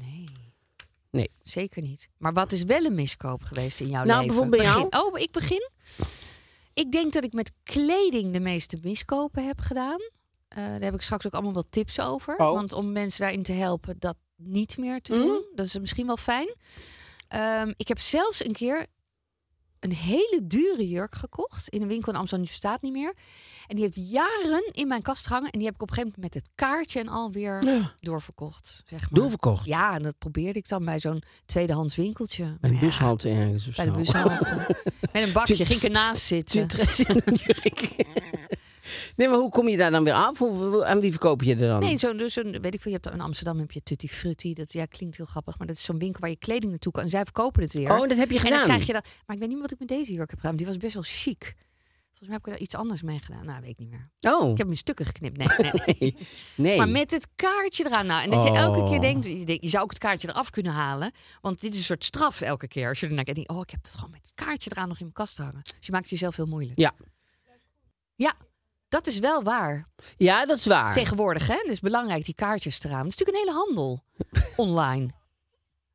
Nee. 1.11 1.31
Zeker 1.43 1.83
niet. 1.83 2.09
Maar 2.19 2.33
wat 2.33 2.53
is 2.53 2.63
wel 2.63 2.85
een 2.85 2.95
miskoop 2.95 3.43
geweest 3.43 3.81
in 3.81 3.89
jouw 3.89 4.05
Nou, 4.05 4.21
leven? 4.21 4.27
bijvoorbeeld 4.27 4.63
bij 4.63 4.73
jou? 4.73 4.87
Oh, 4.91 5.21
ik 5.21 5.31
begin. 5.31 5.71
Ik 6.75 6.93
denk 6.93 7.13
dat 7.13 7.25
ik 7.25 7.33
met 7.33 7.53
kleding 7.63 8.33
de 8.33 8.41
meeste 8.41 8.79
miskopen 8.83 9.47
heb 9.47 9.61
gedaan. 9.61 10.01
Eh, 10.55 10.65
daar 10.65 10.81
heb 10.81 10.95
ik 10.95 11.03
straks 11.03 11.27
ook 11.27 11.33
allemaal 11.33 11.53
wat 11.53 11.67
tips 11.71 12.01
over. 12.01 12.37
Oh. 12.37 12.53
Want 12.53 12.73
om 12.73 12.93
mensen 12.93 13.21
daarin 13.21 13.43
te 13.43 13.53
helpen 13.53 13.97
dat 13.99 14.17
niet 14.37 14.79
meer 14.79 15.01
te 15.01 15.13
doen. 15.13 15.45
Dat 15.55 15.67
is 15.67 15.79
misschien 15.79 16.07
wel 16.07 16.17
fijn. 16.17 16.55
Ehm, 17.29 17.73
ik 17.77 17.89
heb 17.89 17.99
zelfs 17.99 18.47
een 18.47 18.53
keer 18.53 18.87
een 19.81 19.93
hele 19.93 20.41
dure 20.47 20.89
jurk 20.89 21.15
gekocht. 21.15 21.69
In 21.69 21.83
een 21.83 21.89
winkel 21.89 22.13
in 22.13 22.19
Amsterdam, 22.19 22.47
die 22.47 22.55
bestaat 22.55 22.83
niet 22.83 22.93
meer. 22.93 23.15
En 23.67 23.77
die 23.77 23.85
heeft 23.85 24.11
jaren 24.11 24.69
in 24.73 24.89
mijn 24.89 25.03
kast 25.03 25.27
gehangen. 25.27 25.51
En 25.51 25.59
die 25.59 25.67
heb 25.67 25.75
ik 25.75 25.83
op 25.83 25.89
een 25.89 25.95
gegeven 25.95 26.15
moment 26.17 26.35
met 26.35 26.43
het 26.43 26.53
kaartje 26.55 27.01
en 27.01 27.09
alweer 27.09 27.63
doorverkocht. 28.01 28.83
Zeg 28.85 29.01
maar. 29.01 29.21
Doorverkocht? 29.21 29.65
Ja, 29.65 29.95
en 29.95 30.03
dat 30.03 30.19
probeerde 30.19 30.59
ik 30.59 30.69
dan 30.69 30.85
bij 30.85 31.01
zo'n 31.01 31.23
tweedehands 31.45 31.97
winkeltje. 31.97 32.57
Bij 32.61 32.71
een 32.71 32.77
ja, 32.77 32.83
bushalte 32.83 33.29
ergens 33.29 33.69
of 33.69 33.77
Bij 33.77 33.85
de 33.85 33.91
zo. 33.91 33.97
bushalte. 33.99 34.77
Met 35.13 35.23
een 35.23 35.33
bakje, 35.33 35.57
ging 35.57 35.69
ik 35.69 35.83
ernaast 35.83 36.23
zitten. 36.23 36.69
Nee, 39.17 39.29
maar 39.29 39.39
hoe 39.39 39.51
kom 39.51 39.69
je 39.69 39.77
daar 39.77 39.91
dan 39.91 40.05
weer 40.05 40.13
af? 40.15 40.39
Hoe, 40.39 40.85
aan 40.85 41.01
wie 41.01 41.11
verkoop 41.11 41.43
je 41.43 41.53
er 41.53 41.67
dan? 41.69 41.81
Nee, 41.81 41.97
zo'n, 41.97 42.17
dus 42.17 42.37
een, 42.37 42.61
weet 42.61 42.75
ik 42.75 42.81
veel, 42.81 42.93
je 42.93 42.99
hebt 43.03 43.15
in 43.15 43.21
Amsterdam 43.21 43.59
heb 43.59 43.71
je 43.71 43.83
Tutti 43.83 44.09
Frutti. 44.09 44.55
Dat 44.55 44.73
ja, 44.73 44.85
klinkt 44.87 45.17
heel 45.17 45.27
grappig, 45.27 45.59
maar 45.59 45.67
dat 45.67 45.77
is 45.77 45.85
zo'n 45.85 45.99
winkel 45.99 46.21
waar 46.21 46.31
je 46.31 46.37
kleding 46.37 46.71
naartoe 46.71 46.93
kan. 46.93 47.03
En 47.03 47.09
zij 47.11 47.23
verkopen 47.25 47.63
het 47.63 47.73
weer. 47.73 47.91
Oh, 47.93 48.09
dat 48.09 48.17
heb 48.17 48.31
je 48.31 48.37
En 48.37 48.43
dan 48.43 48.53
gedaan? 48.53 48.65
krijg 48.65 48.87
je 48.87 48.93
dat. 48.93 49.05
Maar 49.27 49.37
ik 49.37 49.39
weet 49.39 49.39
niet 49.41 49.51
meer 49.51 49.61
wat 49.63 49.73
ik 49.73 49.79
met 49.79 49.89
deze 49.89 50.13
jurk 50.13 50.31
heb 50.31 50.41
gedaan. 50.41 50.57
Die 50.57 50.67
was 50.67 50.77
best 50.77 50.95
wel 50.95 51.03
chic. 51.07 51.55
Volgens 52.09 52.29
mij 52.29 52.39
heb 52.43 52.47
ik 52.47 52.55
er 52.55 52.61
iets 52.67 52.75
anders 52.75 53.03
mee 53.03 53.19
gedaan. 53.19 53.47
Nou, 53.47 53.61
weet 53.61 53.71
ik 53.71 53.79
niet 53.79 53.91
meer. 53.91 54.11
Oh, 54.35 54.51
Ik 54.51 54.59
heb 54.59 54.69
in 54.69 54.77
stukken 54.77 55.07
geknipt. 55.07 55.37
Nee, 55.37 55.49
nee. 55.59 55.73
nee. 55.99 56.17
nee. 56.55 56.79
Maar 56.79 56.89
met 56.89 57.11
het 57.11 57.29
kaartje 57.37 57.87
eraan. 57.87 58.07
Nou, 58.07 58.23
en 58.23 58.31
dat 58.31 58.43
je 58.45 58.51
elke 58.51 58.79
Oh. 58.79 58.89
keer 58.91 59.01
denkt 59.01 59.25
je, 59.27 59.69
zou 59.69 59.83
ook 59.83 59.91
het 59.91 59.99
kaartje 59.99 60.29
eraf 60.29 60.51
kunnen 60.51 60.73
halen. 60.73 61.13
Want 61.41 61.61
dit 61.61 61.73
is 61.73 61.79
een 61.79 61.85
soort 61.85 62.05
straf 62.05 62.41
elke 62.41 62.69
keer. 62.69 62.89
Als 62.89 63.01
je 63.01 63.07
ernaar 63.07 63.25
kijkt, 63.25 63.49
oh, 63.49 63.61
ik 63.61 63.71
heb 63.71 63.83
het 63.85 63.95
gewoon 63.95 64.11
met 64.11 64.21
het 64.23 64.47
kaartje 64.47 64.71
eraan 64.73 64.89
nog 64.89 64.97
in 64.97 65.03
mijn 65.03 65.15
kast 65.15 65.39
hangen. 65.39 65.61
Dus 65.63 65.87
je 65.87 65.93
maakt 65.93 66.11
jezelf 66.11 66.37
heel 66.37 66.47
moeilijk. 66.47 66.79
Ja. 66.79 66.93
Ja, 68.15 68.35
dat 68.93 69.07
is 69.07 69.19
wel 69.19 69.43
waar. 69.43 69.87
ja, 70.17 70.47
dat 70.47 70.59
is 70.59 70.67
waar. 70.67 70.93
Tegenwoordig, 70.93 71.47
hè? 71.47 71.63
Dus 71.67 71.81
belangrijk, 71.81 72.25
die 72.25 72.35
kaartjes 72.35 72.85
eraan. 72.85 73.07
Het 73.07 73.09
is 73.09 73.17
natuurlijk 73.17 73.39
een 73.39 73.53
hele 73.53 73.65
handel 73.65 74.05
online. 74.67 75.11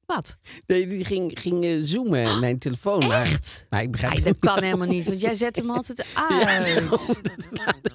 Wat? 0.05 0.37
Nee, 0.67 0.87
die 0.87 1.05
ging, 1.05 1.39
ging 1.39 1.63
eh, 1.63 1.77
zoomen, 1.81 2.39
mijn 2.39 2.57
telefoon. 2.59 3.11
Echt? 3.11 3.65
maar 3.69 3.81
ik 3.81 3.91
begrijp 3.91 4.13
Ai, 4.13 4.23
dat 4.23 4.39
kan 4.39 4.63
helemaal 4.63 4.87
niet, 4.87 5.07
want 5.07 5.21
jij 5.21 5.33
zet 5.35 5.55
hem 5.55 5.69
altijd 5.69 6.05
uit. 6.29 7.17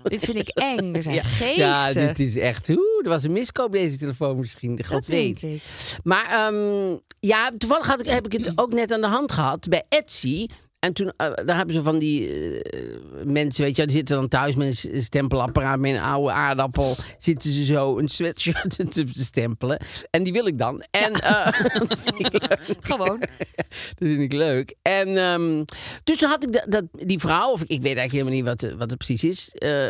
dit 0.10 0.24
vind 0.24 0.36
ik 0.36 0.48
eng. 0.48 0.94
Er 0.94 1.02
zijn 1.02 1.14
Ja, 1.14 1.22
geesten. 1.22 1.56
ja, 1.56 1.92
dit 1.92 2.18
is 2.18 2.36
echt... 2.36 2.68
Oeh, 2.68 2.78
er 3.02 3.08
was 3.08 3.22
een 3.22 3.32
miskoop 3.32 3.72
deze 3.72 3.98
telefoon 3.98 4.38
misschien. 4.38 4.84
God 4.84 5.06
weet. 5.06 5.42
ik. 5.42 5.62
Maar 6.04 6.24
ehm, 6.26 6.96
ja, 7.20 7.50
toevallig 7.58 7.86
had 7.86 8.00
ik, 8.00 8.06
heb 8.06 8.26
ik 8.26 8.32
het 8.44 8.52
ook 8.58 8.72
net 8.72 8.92
aan 8.92 9.00
de 9.00 9.06
hand 9.06 9.32
gehad 9.32 9.68
bij 9.68 9.82
Etsy. 9.88 10.46
En 10.84 10.92
toen, 10.92 11.12
eh, 11.16 11.32
daar 11.44 11.56
hebben 11.56 11.74
ze 11.74 11.82
van 11.82 11.98
die 11.98 12.28
eh, 12.28 12.96
mensen, 13.24 13.64
weet 13.64 13.76
je, 13.76 13.86
die 13.86 13.96
zitten 13.96 14.16
dan 14.16 14.28
thuis 14.28 14.54
met 14.54 14.88
een 14.92 15.02
stempelapparaat, 15.02 15.78
met 15.78 15.92
een 15.94 16.00
oude 16.00 16.32
aardappel. 16.32 16.96
Zitten 17.18 17.52
ze 17.52 17.64
zo 17.64 17.98
een 17.98 18.08
sweatshirt 18.08 18.76
te 18.94 19.06
stempelen. 19.12 19.78
En 20.10 20.22
die 20.22 20.32
wil 20.32 20.46
ik 20.46 20.58
dan. 20.58 20.84
En 20.90 21.12
eh, 21.12 21.44
dat 21.78 21.98
vind 22.04 22.18
ik 22.18 22.32
leuk. 22.48 22.76
Gewoon. 22.80 23.18
Dat 23.18 23.96
vind 23.98 24.20
ik 24.20 24.32
leuk. 24.32 24.74
En 24.82 25.08
um, 25.08 25.64
dus 26.04 26.18
toen 26.18 26.28
had 26.28 26.44
ik 26.44 26.52
dat, 26.52 26.64
dat, 26.68 26.84
die 26.90 27.18
vrouw, 27.18 27.50
of 27.50 27.62
ik, 27.62 27.68
weet 27.68 27.96
eigenlijk 27.96 28.12
helemaal 28.12 28.34
niet 28.34 28.44
wat, 28.44 28.62
eh, 28.62 28.78
wat 28.78 28.90
het 28.90 28.98
precies 28.98 29.24
is. 29.24 29.50
eh, 29.54 29.88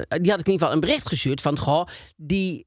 eh, 0.00 0.04
die 0.08 0.30
had 0.30 0.40
ik 0.40 0.46
in 0.46 0.52
ieder 0.52 0.66
geval 0.66 0.72
een 0.72 0.80
bericht 0.80 1.08
gestuurd 1.08 1.40
van, 1.40 1.58
goh, 1.58 1.86
die. 2.16 2.66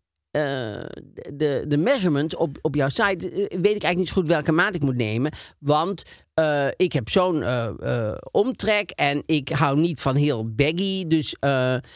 De, 1.33 1.65
de 1.67 1.77
measurement 1.77 2.35
op, 2.35 2.57
op 2.61 2.75
jouw 2.75 2.89
site 2.89 3.29
eh, 3.29 3.35
weet 3.37 3.49
ik 3.49 3.63
eigenlijk 3.65 3.97
niet 3.97 4.07
zo 4.07 4.13
goed 4.13 4.27
welke 4.27 4.51
maat 4.51 4.75
ik 4.75 4.81
moet 4.81 4.95
nemen. 4.95 5.31
Want 5.59 6.03
eh, 6.33 6.67
ik 6.75 6.93
heb 6.93 7.09
zo'n 7.09 7.43
eh, 7.43 8.11
omtrek 8.31 8.89
en 8.89 9.23
ik 9.25 9.49
hou 9.49 9.77
niet 9.79 10.01
van 10.01 10.15
heel 10.15 10.53
baggy. 10.53 11.07
Dus 11.07 11.35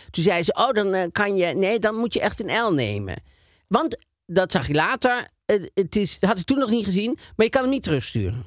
toen 0.09 0.23
zei 0.23 0.43
ze, 0.43 0.53
oh 0.53 0.71
dan 0.71 1.11
kan 1.11 1.35
je, 1.35 1.45
nee 1.45 1.79
dan 1.79 1.95
moet 1.95 2.13
je 2.13 2.19
echt 2.19 2.39
een 2.39 2.61
L 2.61 2.73
nemen. 2.73 3.15
Want 3.67 3.97
dat 4.25 4.51
zag 4.51 4.69
ik 4.69 4.75
later. 4.75 5.27
Het, 5.45 5.71
het 5.73 5.95
is, 5.95 6.19
dat 6.19 6.29
had 6.29 6.39
ik 6.39 6.45
toen 6.45 6.59
nog 6.59 6.69
niet 6.69 6.85
gezien, 6.85 7.17
maar 7.35 7.45
je 7.45 7.51
kan 7.51 7.61
hem 7.61 7.71
niet 7.71 7.83
terugsturen. 7.83 8.43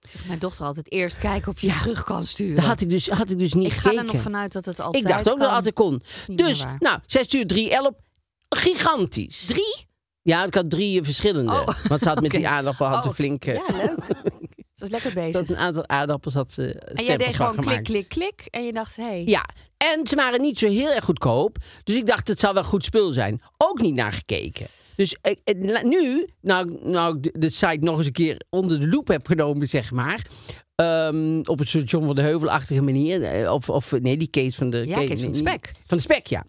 Zegt 0.00 0.26
mijn 0.26 0.38
dochter 0.38 0.64
altijd 0.66 0.92
eerst 0.92 1.18
kijken 1.18 1.52
of 1.52 1.60
je 1.60 1.66
Ja. 1.66 1.76
terug 1.76 2.04
kan 2.04 2.24
sturen. 2.24 2.56
Dat 2.56 2.64
had 2.64 2.80
ik 2.80 2.90
dus, 2.90 3.08
had 3.08 3.30
ik 3.30 3.38
dus 3.38 3.52
niet 3.52 3.66
ik 3.66 3.72
ga 3.72 3.80
gekeken. 3.80 4.06
er 4.06 4.12
nog 4.12 4.22
vanuit 4.22 4.52
dat 4.52 4.64
het 4.64 4.80
altijd 4.80 5.04
ik 5.04 5.10
dacht 5.10 5.30
ook 5.30 5.38
dat 5.38 5.46
het 5.46 5.56
altijd 5.56 5.74
kon. 5.74 6.02
Dus, 6.26 6.64
nou, 6.78 6.98
zij 7.06 7.22
stuurt 7.22 7.48
3 7.48 7.74
L 7.76 7.84
op. 7.86 8.00
Gigantisch. 8.56 9.44
Drie? 9.46 9.86
Ja, 10.22 10.44
ik 10.44 10.54
had 10.54 10.70
drie 10.70 11.02
verschillende. 11.02 11.52
Oh, 11.52 11.68
Want 11.88 12.02
ze 12.02 12.08
had 12.08 12.20
met 12.20 12.30
die 12.30 12.48
aardappel 12.56 12.86
had 12.86 13.04
Oh, 13.04 13.10
ze 13.10 13.14
flink... 13.14 13.44
eh, 13.44 13.54
Ja, 13.54 13.62
leuk. 13.76 13.98
Ze 14.74 14.88
was 14.88 15.02
lekker 15.02 15.12
bezig. 15.22 15.32
dat 15.40 15.48
een 15.56 15.62
aantal 15.62 15.88
aardappels 15.88 16.34
had 16.34 16.52
ze 16.52 16.72
En 16.74 17.04
jij 17.04 17.16
deed 17.16 17.34
gewoon 17.36 17.52
klik, 17.52 17.64
gemaakt. 17.64 17.82
klik, 17.84 18.08
klik. 18.08 18.42
En 18.50 18.64
je 18.64 18.72
dacht, 18.72 18.96
hé. 18.96 19.02
Hey. 19.02 19.22
Ja, 19.24 19.44
en 19.76 20.06
ze 20.06 20.16
waren 20.16 20.40
niet 20.40 20.58
zo 20.58 20.68
heel 20.68 20.90
erg 20.92 21.04
goedkoop. 21.04 21.56
Dus 21.84 21.96
ik 21.96 22.06
dacht, 22.06 22.28
het 22.28 22.40
zal 22.40 22.54
wel 22.54 22.64
goed 22.64 22.84
spul 22.84 23.10
zijn. 23.12 23.40
Ook 23.56 23.80
niet 23.80 23.94
naar 23.94 24.12
gekeken. 24.12 24.66
Dus 24.96 25.16
eh, 25.20 25.34
nu, 25.82 26.26
nou, 26.40 26.78
nou 26.82 27.18
ik 27.20 27.40
de, 27.40 27.50
site 27.50 27.78
nog 27.80 27.96
eens 27.98 28.06
een 28.06 28.12
keer 28.12 28.42
onder 28.50 28.80
de 28.80 28.86
loep 28.88 29.08
heb 29.08 29.26
genomen, 29.26 29.68
zeg 29.68 29.90
maar. 29.90 30.26
ehm, 30.74 31.38
op 31.42 31.60
een 31.60 31.66
soort 31.66 31.90
John 31.90 32.06
van 32.06 32.14
de 32.14 32.22
Heuvelachtige 32.22 32.82
manier. 32.82 33.22
eh, 33.22 33.52
Of, 33.52 33.70
of 33.70 33.92
nee, 34.00 34.16
die 34.16 34.28
Kees 34.30 34.54
van 34.54 34.70
de... 34.70 34.86
Ja, 34.86 34.98
Kees 34.98 35.22
van 35.22 35.32
de 35.32 35.38
Spek. 35.38 35.70
Van 35.86 35.96
de 35.96 36.02
spek, 36.02 36.26
ja. 36.26 36.44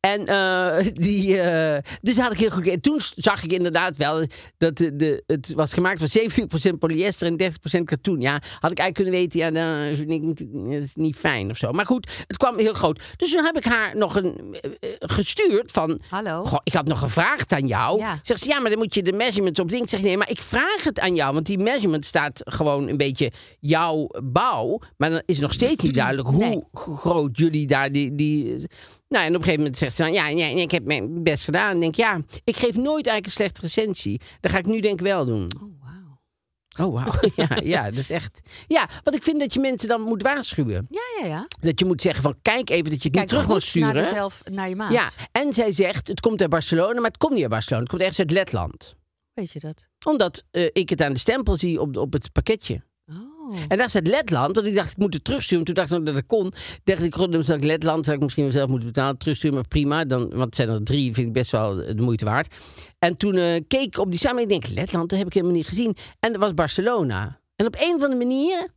En 0.00 0.26
eh, 0.26 0.86
die, 1.06 1.40
eh, 1.40 1.82
dus 2.00 2.18
had 2.18 2.32
ik 2.32 2.38
heel 2.38 2.50
goed. 2.50 2.68
En 2.68 2.80
toen 2.80 3.00
zag 3.16 3.44
ik 3.44 3.52
inderdaad 3.52 3.96
wel 3.96 4.24
dat 4.58 4.76
de, 4.76 4.96
de, 4.96 5.22
het 5.26 5.52
was 5.54 5.72
gemaakt 5.72 6.02
van 6.04 6.72
70% 6.74 6.78
polyester 6.78 7.26
en 7.26 7.52
30% 7.80 7.84
katoen. 7.84 8.20
Ja, 8.20 8.32
had 8.60 8.70
ik 8.70 8.78
eigenlijk 8.78 8.94
kunnen 8.94 9.12
weten, 9.12 9.38
ja, 9.38 9.50
dat 9.50 10.82
is 10.82 10.94
niet 10.94 11.16
fijn 11.16 11.50
of 11.50 11.56
zo. 11.56 11.72
Maar 11.72 11.86
goed, 11.86 12.24
het 12.26 12.36
kwam 12.36 12.58
heel 12.58 12.72
groot. 12.72 13.02
Dus 13.16 13.32
toen 13.32 13.44
heb 13.44 13.56
ik 13.56 13.64
haar 13.64 13.96
nog 13.96 14.16
een 14.16 14.56
eh, 14.60 14.90
gestuurd 14.98 15.70
van. 15.70 16.00
Hallo? 16.08 16.44
Goh, 16.44 16.60
ik 16.62 16.72
had 16.72 16.86
nog 16.86 16.98
gevraagd 16.98 17.52
aan 17.52 17.66
jou. 17.66 17.98
Ja. 17.98 18.18
Zegt 18.22 18.42
ze, 18.42 18.48
ja, 18.48 18.60
maar 18.60 18.70
dan 18.70 18.78
moet 18.78 18.94
je 18.94 19.02
de 19.02 19.12
measurements 19.12 19.60
op 19.60 19.68
ding. 19.68 19.82
Ik 19.82 19.88
zeg, 19.88 20.02
nee, 20.02 20.16
maar 20.16 20.30
ik 20.30 20.40
vraag 20.40 20.84
het 20.84 21.00
aan 21.00 21.14
jou. 21.14 21.34
Want 21.34 21.46
die 21.46 21.58
measurement 21.58 22.06
staat 22.06 22.40
gewoon 22.44 22.88
een 22.88 22.96
beetje 22.96 23.32
jouw 23.60 24.08
bouw. 24.22 24.78
Maar 24.96 25.10
dan 25.10 25.22
is 25.26 25.38
nog 25.38 25.52
steeds 25.52 25.84
niet 25.84 25.94
duidelijk 25.94 26.28
hoe 26.28 26.38
Nee. 26.44 26.64
groot 26.72 27.36
jullie 27.36 27.66
daar 27.66 27.92
die... 27.92 28.14
die 28.14 28.66
nou, 29.10 29.24
en 29.24 29.30
op 29.30 29.34
een 29.34 29.42
gegeven 29.42 29.58
moment 29.58 29.78
zegt 29.78 29.96
ze 29.96 30.02
dan, 30.02 30.12
ja, 30.12 30.28
ja, 30.28 30.46
ik 30.46 30.70
heb 30.70 30.84
mijn 30.84 31.22
best 31.22 31.44
gedaan. 31.44 31.70
En 31.70 31.80
denk, 31.80 31.94
ja, 31.94 32.20
ik 32.44 32.56
geef 32.56 32.76
nooit 32.76 33.06
eigenlijk 33.06 33.26
een 33.26 33.32
slechte 33.32 33.60
recensie. 33.60 34.20
Dat 34.40 34.50
ga 34.50 34.58
ik 34.58 34.66
nu 34.66 34.80
denk 34.80 35.00
ik 35.00 35.06
wel 35.06 35.24
doen. 35.24 35.50
Oh, 35.62 35.72
wauw. 35.82 36.88
Oh, 36.88 37.04
wauw. 37.04 37.30
ja, 37.48 37.58
ja, 37.62 37.84
dat 37.90 37.98
is 37.98 38.10
echt... 38.10 38.40
Ja, 38.66 38.88
want 39.02 39.16
ik 39.16 39.22
vind 39.22 39.40
dat 39.40 39.54
je 39.54 39.60
mensen 39.60 39.88
dan 39.88 40.00
moet 40.00 40.22
waarschuwen. 40.22 40.86
Ja, 40.90 41.00
ja, 41.20 41.26
ja. 41.26 41.46
Dat 41.60 41.78
je 41.78 41.84
moet 41.84 42.02
zeggen 42.02 42.22
van, 42.22 42.34
kijk 42.42 42.70
even 42.70 42.90
dat 42.90 43.02
je 43.02 43.08
het 43.08 43.16
Kijk 43.16 43.18
niet 43.18 43.28
terug 43.28 43.48
moet 43.48 43.62
sturen. 43.62 43.94
naar, 43.94 44.02
jezelf, 44.02 44.42
naar 44.50 44.68
je 44.68 44.76
maat. 44.76 44.92
Ja, 44.92 45.10
en 45.32 45.52
zij 45.52 45.72
zegt, 45.72 46.08
het 46.08 46.20
komt 46.20 46.40
uit 46.40 46.50
Barcelona, 46.50 47.00
maar 47.00 47.10
het 47.10 47.18
komt 47.18 47.32
niet 47.32 47.42
uit 47.42 47.50
Barcelona. 47.50 47.82
Het 47.82 47.90
komt 47.90 48.02
ergens 48.02 48.18
uit 48.18 48.30
Letland. 48.30 48.94
Weet 49.34 49.50
je 49.50 49.60
dat? 49.60 49.88
Omdat 50.06 50.44
eh, 50.50 50.68
ik 50.72 50.90
het 50.90 51.02
aan 51.02 51.12
de 51.12 51.18
stempel 51.18 51.56
zie 51.56 51.80
op, 51.80 51.96
op 51.96 52.12
het 52.12 52.32
pakketje. 52.32 52.82
Oh. 53.12 53.56
En 53.68 53.78
daar 53.78 53.88
staat 53.88 54.06
Letland, 54.06 54.54
want 54.54 54.66
ik 54.66 54.74
dacht 54.74 54.90
ik 54.90 54.96
moet 54.96 55.14
het 55.14 55.24
terugsturen. 55.24 55.64
Toen 55.64 55.74
dacht 55.74 55.92
ik 55.92 56.06
dat 56.06 56.14
dat 56.14 56.26
kon. 56.26 56.52
dacht 56.84 57.02
ik, 57.02 57.16
dan 57.16 57.44
zou 57.44 57.58
ik 57.58 57.64
Letland, 57.64 58.04
zou 58.04 58.16
ik 58.16 58.22
misschien 58.22 58.44
wel 58.44 58.52
zelf 58.52 58.68
moeten 58.68 58.88
betalen. 58.88 59.18
Terugsturen, 59.18 59.56
maar 59.56 59.68
prima. 59.68 60.04
Dan, 60.04 60.30
want 60.34 60.54
zijn 60.54 60.68
er 60.68 60.84
drie, 60.84 61.14
vind 61.14 61.26
ik 61.26 61.32
best 61.32 61.50
wel 61.50 61.74
de 61.74 62.02
moeite 62.02 62.24
waard. 62.24 62.54
En 62.98 63.16
toen 63.16 63.34
eh, 63.34 63.60
keek 63.68 63.86
ik 63.86 63.98
op 63.98 64.10
die 64.10 64.20
samen. 64.20 64.42
Ik 64.42 64.48
denk, 64.48 64.68
Letland, 64.68 65.08
dat 65.08 65.18
heb 65.18 65.26
ik 65.26 65.34
helemaal 65.34 65.56
niet 65.56 65.66
gezien. 65.66 65.96
En 66.20 66.32
dat 66.32 66.40
was 66.40 66.54
Barcelona. 66.54 67.40
En 67.56 67.66
op 67.66 67.76
een 67.80 67.94
of 67.94 68.02
andere 68.02 68.16
manier 68.16 68.68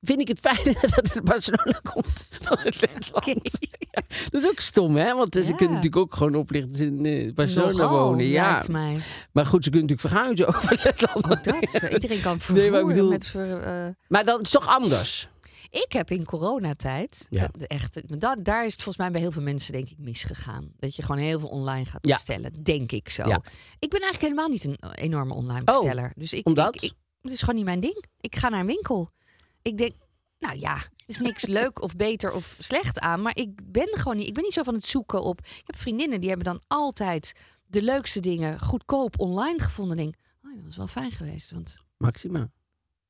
vind 0.00 0.20
ik 0.20 0.28
het 0.28 0.38
fijn 0.40 0.64
dat 0.94 0.94
het 1.12 1.24
Barcelona 1.24 1.80
komt 1.92 2.26
van 2.40 2.58
het 2.60 2.80
Letland. 2.80 3.50
Ja, 3.90 4.02
dat 4.30 4.42
is 4.42 4.48
ook 4.50 4.60
stom, 4.60 4.96
hè? 4.96 5.14
Want 5.14 5.34
ze 5.34 5.40
Ja. 5.40 5.46
kunnen 5.54 5.68
natuurlijk 5.74 5.96
ook 5.96 6.14
gewoon 6.14 6.34
oplichten 6.34 6.74
ze 6.74 6.86
in 6.86 7.06
eh, 7.06 7.32
Barcelona 7.34 7.72
Nogal, 7.72 8.08
wonen. 8.08 8.26
Ja. 8.26 8.64
mij. 8.70 8.98
Maar 9.32 9.46
goed, 9.46 9.64
ze 9.64 9.70
kunnen 9.70 9.88
natuurlijk 9.96 10.14
verhuizen 10.14 10.46
over 10.56 10.80
Letland. 10.84 11.44
Dat, 11.44 11.70
zo. 11.70 11.86
iedereen 11.86 12.20
kan 12.20 12.32
Nee, 12.32 12.40
vervoeren 12.40 12.70
maar 12.72 12.80
ik 12.80 12.86
bedoel- 12.86 13.08
met... 13.10 13.26
Ver, 13.26 13.60
eh, 13.62 13.88
Maar 14.08 14.24
dat 14.24 14.40
is 14.40 14.50
toch 14.50 14.66
anders? 14.66 15.28
Ik 15.70 15.92
heb 15.92 16.10
in 16.10 16.24
coronatijd, 16.24 17.26
Ja. 17.30 17.50
eh, 17.68 17.78
maar 18.08 18.18
dat, 18.18 18.44
daar 18.44 18.64
is 18.66 18.72
het 18.72 18.82
volgens 18.82 18.96
mij 18.96 19.10
bij 19.10 19.20
heel 19.20 19.32
veel 19.32 19.42
mensen 19.42 19.72
denk 19.72 19.88
ik 19.88 19.98
misgegaan. 19.98 20.72
Dat 20.78 20.96
je 20.96 21.02
gewoon 21.02 21.20
heel 21.20 21.38
veel 21.40 21.48
online 21.48 21.84
gaat 21.84 22.06
Ja. 22.06 22.12
bestellen, 22.12 22.52
denk 22.62 22.92
ik 22.92 23.08
zo. 23.08 23.28
Ja. 23.28 23.40
Ik 23.78 23.90
ben 23.90 24.00
eigenlijk 24.00 24.20
helemaal 24.22 24.48
niet 24.48 24.64
een 24.64 24.78
enorme 24.94 25.34
online 25.34 25.60
Oh, 25.64 25.80
besteller. 25.80 26.12
dus 26.16 26.32
ik, 26.32 26.46
omdat? 26.46 26.74
Ik, 26.74 26.82
ik, 26.82 26.92
het 27.22 27.32
is 27.32 27.40
gewoon 27.40 27.54
niet 27.54 27.64
mijn 27.64 27.80
ding. 27.80 28.04
Ik 28.20 28.36
ga 28.36 28.48
naar 28.48 28.60
een 28.60 28.66
winkel. 28.66 29.10
Ik 29.66 29.76
denk, 29.78 29.92
nou 30.38 30.58
ja, 30.58 30.74
er 30.74 30.90
is 31.06 31.18
niks 31.18 31.46
leuk 31.60 31.82
of 31.82 31.96
beter 31.96 32.32
of 32.32 32.56
slecht 32.58 32.98
aan. 33.00 33.22
Maar 33.22 33.36
ik 33.36 33.72
ben 33.72 33.88
gewoon 33.90 34.16
niet, 34.16 34.26
ik 34.28 34.34
ben 34.34 34.42
niet 34.42 34.52
zo 34.52 34.62
van 34.62 34.74
het 34.74 34.84
zoeken 34.86 35.22
op. 35.22 35.38
Ik 35.38 35.62
heb 35.66 35.76
vriendinnen 35.76 36.20
die 36.20 36.28
hebben 36.28 36.46
dan 36.46 36.62
altijd 36.66 37.32
de 37.66 37.82
leukste 37.82 38.20
dingen 38.20 38.60
goedkoop 38.60 39.20
online 39.20 39.60
gevonden. 39.60 39.98
En 39.98 40.02
denk, 40.04 40.16
oh, 40.44 40.54
dat 40.54 40.64
was 40.64 40.76
wel 40.76 40.86
fijn 40.86 41.12
geweest. 41.12 41.50
Want, 41.50 41.78
Maxima. 41.96 42.50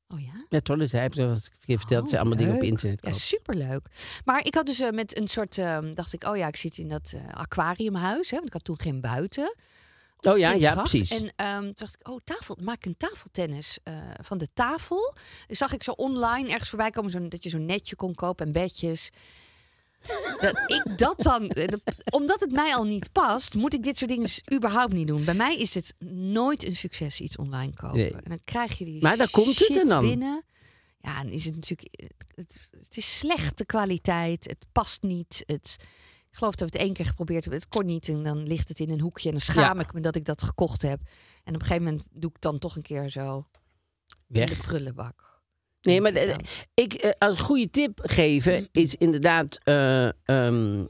oh 0.07 0.19
ja. 0.21 0.45
Ja, 0.49 0.59
toch, 0.59 0.89
zij 0.89 0.99
hebben 1.01 1.29
wat 1.29 1.49
ik 1.65 1.77
verteld. 1.79 1.89
dat 1.89 2.03
Oh, 2.03 2.09
ze 2.09 2.19
allemaal 2.19 2.37
dingen 2.37 2.55
op 2.55 2.63
internet 2.63 2.99
Ja, 3.01 3.09
kopen. 3.09 3.23
superleuk. 3.25 3.87
Maar 4.25 4.45
ik 4.45 4.55
had 4.55 4.65
dus 4.65 4.79
eh, 4.79 4.89
met 4.89 5.17
een 5.17 5.27
soort, 5.27 5.57
eh, 5.57 5.77
dacht 5.93 6.13
ik, 6.13 6.23
oh 6.23 6.37
ja, 6.37 6.47
ik 6.47 6.55
zit 6.55 6.77
in 6.77 6.87
dat 6.87 7.13
eh, 7.15 7.33
aquariumhuis. 7.33 8.29
Hè, 8.29 8.35
want 8.35 8.47
ik 8.47 8.53
had 8.53 8.63
toen 8.63 8.79
geen 8.79 9.01
buiten. 9.01 9.55
Oh 10.21 10.37
ja, 10.37 10.51
ja, 10.51 10.75
precies. 10.75 11.09
En 11.11 11.31
ehm, 11.35 11.61
toen 11.61 11.71
dacht 11.75 11.95
ik, 11.99 12.07
oh, 12.09 12.19
tafel, 12.23 12.57
maak 12.61 12.85
een 12.85 12.97
tafeltennis 12.97 13.77
eh, 13.83 13.93
van 14.21 14.37
de 14.37 14.47
tafel. 14.53 15.13
Dus 15.47 15.57
zag 15.57 15.73
ik 15.73 15.83
zo 15.83 15.91
online 15.91 16.49
ergens 16.49 16.69
voorbij 16.69 16.89
komen 16.89 17.11
zo, 17.11 17.27
dat 17.27 17.43
je 17.43 17.49
zo'n 17.49 17.65
netje 17.65 17.95
kon 17.95 18.15
kopen 18.15 18.45
en 18.45 18.51
bedjes. 18.51 19.09
Dat 20.39 20.57
ik 20.67 20.97
dat 20.97 21.15
dan, 21.21 21.49
eh, 21.49 21.67
dat- 21.67 21.81
omdat 22.09 22.39
het 22.39 22.51
mij 22.51 22.75
al 22.75 22.83
niet 22.83 23.11
past, 23.11 23.53
moet 23.53 23.73
ik 23.73 23.83
dit 23.83 23.97
soort 23.97 24.09
dingen 24.09 24.29
s- 24.29 24.41
überhaupt 24.53 24.93
niet 24.93 25.07
doen. 25.07 25.23
Bij 25.23 25.33
mij 25.33 25.57
is 25.57 25.73
het 25.73 25.93
nooit 26.09 26.65
een 26.67 26.75
succes 26.75 27.21
iets 27.21 27.37
online 27.37 27.73
kopen. 27.73 27.97
Nee. 27.97 28.11
En 28.11 28.21
dan 28.23 28.39
krijg 28.43 28.77
je 28.77 28.85
die 28.85 29.01
Maar 29.01 29.17
daar 29.17 29.29
komt 29.29 29.59
het 29.59 29.77
en 29.81 29.87
dan? 29.87 30.05
binnen. 30.07 30.43
Ja, 31.01 31.23
dan 31.23 31.31
is 31.31 31.45
het 31.45 31.55
natuurlijk, 31.55 31.93
eh, 31.95 32.07
het, 32.35 32.67
het 32.79 32.97
is 32.97 33.17
slechte 33.17 33.65
kwaliteit, 33.65 34.43
het 34.45 34.65
past 34.71 35.01
niet. 35.01 35.43
Het, 35.45 35.75
ik 36.37 36.43
geloof 36.43 36.55
dat 36.55 36.69
we 36.69 36.77
het 36.77 36.85
één 36.87 36.95
keer 36.95 37.05
geprobeerd 37.05 37.41
hebben, 37.43 37.59
het 37.61 37.69
kon 37.69 37.85
niet 37.85 38.07
en 38.07 38.23
dan 38.23 38.43
ligt 38.43 38.69
het 38.69 38.79
in 38.79 38.89
een 38.89 38.99
hoekje 38.99 39.25
en 39.27 39.31
dan 39.31 39.41
schaam 39.41 39.77
Ja. 39.77 39.83
ik 39.83 39.93
me 39.93 39.99
dat 40.01 40.15
ik 40.15 40.25
dat 40.25 40.43
gekocht 40.43 40.81
heb. 40.81 40.99
En 41.43 41.53
op 41.55 41.59
een 41.61 41.67
gegeven 41.67 41.83
moment 41.83 42.07
doe 42.11 42.29
ik 42.29 42.41
dan 42.41 42.59
toch 42.59 42.75
een 42.75 42.81
keer 42.81 43.09
zo 43.09 43.47
in 44.07 44.15
de 44.27 44.39
Weg. 44.39 44.61
prullenbak. 44.61 45.41
Nee, 45.81 46.01
maar 46.01 46.15
ik 46.15 46.69
ik, 46.73 46.93
eh, 46.93 47.11
een 47.29 47.37
goede 47.39 47.69
tip 47.69 47.99
geven 48.03 48.67
is 48.71 48.95
inderdaad. 48.95 49.59
eh, 49.63 50.07
ehm, 50.25 50.85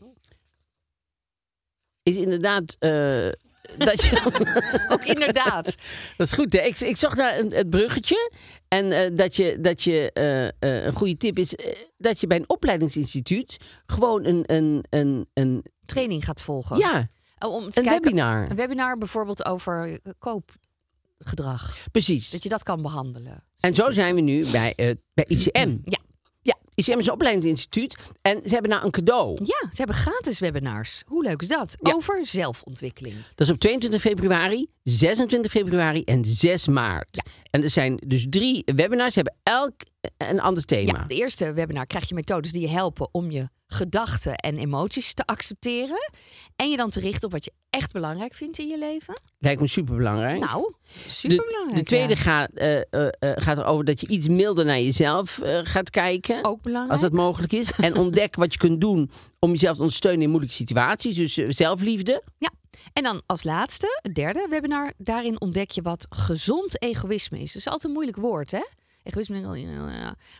is 2.04 2.16
inderdaad. 2.16 2.76
eh, 2.80 3.30
dat 3.78 4.02
je, 4.04 4.22
Ook 4.94 5.04
inderdaad. 5.06 5.76
dat 6.18 6.28
is 6.28 6.34
goed, 6.34 6.54
hè? 6.54 6.60
Ik, 6.60 6.80
ik 6.80 6.98
zag 6.98 7.16
daar 7.16 7.40
een, 7.40 7.52
het 7.52 7.70
bruggetje. 7.70 8.32
En 8.68 8.92
eh, 8.92 9.16
dat 9.16 9.36
je, 9.36 9.58
dat 9.62 9.84
je 9.84 10.12
eh, 10.12 10.48
eh, 10.48 10.86
een 10.86 10.94
goede 10.94 11.18
tip 11.18 11.40
is 11.40 11.56
dat 11.98 12.20
je 12.20 12.28
bij 12.28 12.38
een 12.38 12.50
opleidingsinstituut 12.50 13.58
gewoon 13.86 14.26
een. 14.26 14.44
een, 14.46 14.86
een, 14.90 15.28
een 15.34 15.66
Training 15.86 16.26
gaat 16.26 16.42
volgen. 16.42 16.78
ja, 16.78 17.10
Oh, 17.40 17.54
Om 17.54 17.64
een 17.64 17.72
kijken, 17.72 17.92
webinar. 17.92 18.50
Een 18.50 18.56
webinar 18.56 18.98
bijvoorbeeld 18.98 19.46
over 19.46 20.00
koopgedrag. 20.20 21.78
Precies. 21.92 22.30
Dat 22.30 22.44
je 22.44 22.50
dat 22.50 22.64
kan 22.64 22.82
behandelen. 22.82 23.44
En 23.60 23.76
zo 23.76 23.92
zijn 23.92 24.16
we 24.16 24.22
nu 24.22 24.46
bij, 24.52 24.98
bij 25.14 25.26
ICM. 25.28 25.78
Ja. 25.84 25.98
Ja, 26.78 26.84
ICM 26.84 27.00
is 27.00 27.06
een 27.06 27.14
opleidingsinstituut. 27.14 27.98
En 28.22 28.42
ze 28.46 28.54
hebben 28.54 28.72
nou 28.72 28.86
een 28.86 28.92
cadeau. 28.92 29.38
Ja, 29.44 29.70
ze 29.70 29.76
hebben 29.76 29.96
gratis 29.96 30.40
webinars. 30.40 31.04
Hoe 31.06 31.24
leuk 31.24 31.42
is 31.42 31.48
dat? 31.48 31.78
Ja. 31.82 31.94
Over 31.94 32.26
zelfontwikkeling. 32.26 33.16
Dat 33.36 33.48
is 33.48 33.54
op 33.54 33.60
22 33.60 34.02
februari, 34.02 34.68
26 34.84 35.52
februari 35.52 36.04
en 36.04 36.26
6 36.26 36.68
maart. 36.68 37.30
En 37.50 37.64
er 37.64 37.70
zijn 37.70 38.02
dus 38.06 38.26
drie 38.30 38.64
webinars. 38.76 39.14
Ze 39.14 39.20
hebben 39.20 39.36
elk 39.44 39.74
een 40.18 40.40
ander 40.40 40.66
thema. 40.66 41.00
Ja, 41.00 41.06
de 41.08 41.16
eerste 41.16 41.54
webinar 41.54 41.86
krijg 41.86 42.10
je 42.10 42.16
methodes 42.16 42.52
die 42.52 42.62
je 42.62 42.70
helpen 42.70 43.10
om 43.12 43.32
je 43.32 43.50
gedachten 43.68 44.36
en 44.36 44.58
emoties 44.58 45.14
te 45.14 45.26
accepteren. 45.26 46.12
En 46.56 46.70
je 46.70 46.78
dan 46.78 46.90
te 46.90 47.00
richten 47.00 47.26
op 47.26 47.32
wat 47.32 47.46
je 47.46 47.52
echt 47.70 47.92
belangrijk 47.92 48.34
vindt 48.34 48.58
in 48.58 48.68
je 48.68 48.78
leven. 48.78 49.14
Lijkt 49.40 49.62
me 49.62 49.68
superbelangrijk. 49.68 50.40
Nou, 50.40 50.74
de, 50.84 51.10
superbelangrijk. 51.10 51.78
de 51.78 51.84
tweede 51.84 52.16
ja. 52.16 52.22
gaat, 52.22 52.50
eh, 52.54 52.78
eh, 52.78 52.86
eh, 52.92 53.08
gaat 53.20 53.58
erover 53.58 53.86
dat 53.86 54.02
je 54.02 54.08
iets 54.08 54.28
milder 54.28 54.66
naar 54.66 54.80
jezelf 54.80 55.42
gaat 55.64 55.90
kijken. 55.90 56.44
Ook 56.44 56.62
belangrijk. 56.62 56.92
Als 56.92 57.02
dat 57.02 57.20
mogelijk 57.20 57.54
is. 57.54 57.72
En 57.72 57.96
ontdek 57.98 58.36
wat 58.36 58.54
je 58.54 58.60
kunt 58.60 58.82
doen 58.82 59.12
om 59.40 59.52
jezelf 59.52 59.76
te 59.76 59.82
ondersteunen 59.82 60.22
in 60.22 60.30
moeilijke 60.30 60.56
situaties. 60.56 61.16
Dus 61.16 61.34
zelfliefde. 61.58 62.24
Ja. 62.38 62.52
En 62.94 63.04
dan 63.04 63.22
als 63.26 63.44
laatste, 63.44 64.00
het 64.02 64.16
derde 64.16 64.48
webinar, 64.50 64.94
daarin 64.98 65.42
ontdek 65.42 65.72
je 65.72 65.82
wat 65.82 66.06
gezond 66.10 66.82
egoïsme 66.82 67.40
is. 67.40 67.48
Dat 67.54 67.62
is 67.62 67.66
altijd 67.66 67.84
een 67.84 67.92
moeilijk 67.92 68.18
woord, 68.18 68.52
hè? 68.52 68.64
Egoïsme. 69.04 69.42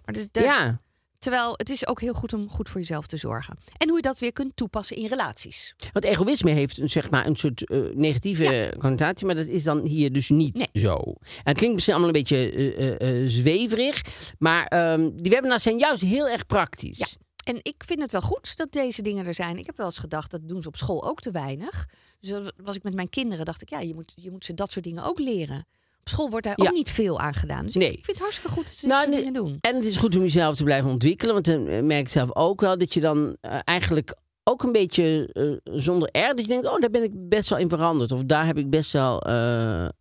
Maar 0.06 0.14
dus 0.14 0.26
de- 0.32 0.40
Ja. 0.40 0.82
Terwijl 1.20 1.54
het 1.56 1.70
is 1.70 1.88
ook 1.88 2.02
heel 2.02 2.14
goed 2.14 2.34
om 2.34 2.50
goed 2.50 2.70
voor 2.70 2.80
jezelf 2.80 3.08
te 3.08 3.18
zorgen. 3.18 3.58
En 3.78 3.88
hoe 3.88 3.98
je 3.98 4.04
dat 4.04 4.20
weer 4.20 4.34
kunt 4.34 4.56
toepassen 4.56 4.96
in 4.96 5.06
relaties. 5.08 5.76
Want 5.94 6.06
egoïsme 6.06 6.52
heeft 6.52 6.78
een, 6.78 6.90
zeg 6.90 7.10
maar, 7.10 7.26
een 7.26 7.36
soort 7.36 7.66
eh, 7.70 7.80
negatieve 7.94 8.74
connotatie, 8.80 9.26
maar 9.26 9.36
dat 9.36 9.48
is 9.48 9.64
dan 9.64 9.86
hier 9.86 10.12
dus 10.14 10.30
niet 10.30 10.56
Nee. 10.56 10.70
zo. 10.74 10.96
En 10.96 11.44
het 11.44 11.58
klinkt 11.58 11.76
misschien 11.76 11.96
allemaal 11.96 12.16
een 12.16 12.22
beetje 12.22 12.52
eh, 12.52 13.22
eh, 13.24 13.30
zweverig, 13.30 14.02
maar 14.40 14.66
ehm, 14.66 15.10
die 15.16 15.32
webinars 15.32 15.64
zijn 15.64 15.78
juist 15.78 16.02
heel 16.02 16.28
erg 16.30 16.46
praktisch. 16.46 16.98
Ja. 16.98 17.06
En 17.44 17.60
ik 17.62 17.84
vind 17.86 18.02
het 18.02 18.12
wel 18.12 18.22
goed 18.22 18.58
dat 18.58 18.72
deze 18.72 19.02
dingen 19.02 19.26
er 19.26 19.34
zijn. 19.34 19.58
Ik 19.58 19.66
heb 19.66 19.78
wel 19.78 19.86
eens 19.86 19.98
gedacht, 19.98 20.32
dat 20.32 20.48
doen 20.48 20.62
ze 20.62 20.68
op 20.68 20.76
school 20.76 21.08
ook 21.10 21.20
te 21.20 21.32
weinig. 21.32 21.88
Dus 22.20 22.52
was 22.64 22.76
ik 22.76 22.84
met 22.84 22.94
mijn 22.94 23.10
kinderen, 23.10 23.46
dacht 23.46 23.62
ik, 23.62 23.70
ja, 23.70 23.80
je 23.80 23.94
moet, 23.94 24.14
je 24.16 24.32
moet 24.32 24.46
ze 24.46 24.54
dat 24.54 24.72
soort 24.72 24.86
dingen 24.86 25.04
ook 25.04 25.20
leren. 25.20 25.66
Op 26.08 26.14
school 26.14 26.30
wordt 26.30 26.46
daar 26.46 26.62
Ja. 26.62 26.68
ook 26.70 26.74
niet 26.76 26.90
veel 26.92 27.20
aan 27.20 27.34
gedaan. 27.34 27.66
Dus 27.66 27.74
Nee. 27.74 27.88
ik 27.88 27.94
vind 27.94 28.08
het 28.08 28.20
hartstikke 28.20 28.52
goed 28.52 28.64
dat 28.66 28.74
ze 28.74 28.88
Nou, 28.88 29.06
dit 29.10 29.16
dingen 29.20 29.34
doen. 29.34 29.58
En 29.62 29.76
het 29.76 29.86
is 29.86 29.98
goed 29.98 30.16
om 30.16 30.22
jezelf 30.22 30.56
te 30.56 30.64
blijven 30.64 30.90
ontwikkelen, 30.90 31.34
want 31.34 31.46
dan 31.46 31.86
merk 31.86 32.00
ik 32.02 32.10
zelf 32.10 32.36
ook 32.36 32.62
wel 32.62 32.78
dat 32.78 32.94
je 32.94 33.00
dan 33.00 33.38
eh, 33.42 33.60
eigenlijk 33.64 34.16
ook 34.48 34.64
een 34.64 34.72
beetje 34.72 35.30
eh, 35.34 35.76
zonder 35.80 36.10
er, 36.12 36.30
dat 36.36 36.40
je 36.40 36.48
denkt, 36.48 36.68
oh, 36.68 36.80
daar 36.80 36.90
ben 36.90 37.04
ik 37.04 37.30
best 37.30 37.50
wel 37.50 37.60
in 37.60 37.70
veranderd. 37.70 38.12
Of 38.12 38.24
daar 38.24 38.46
heb 38.46 38.58
ik 38.58 38.70
best 38.70 38.92
wel, 38.92 39.22
eh, 39.22 39.86
eh, 39.86 39.92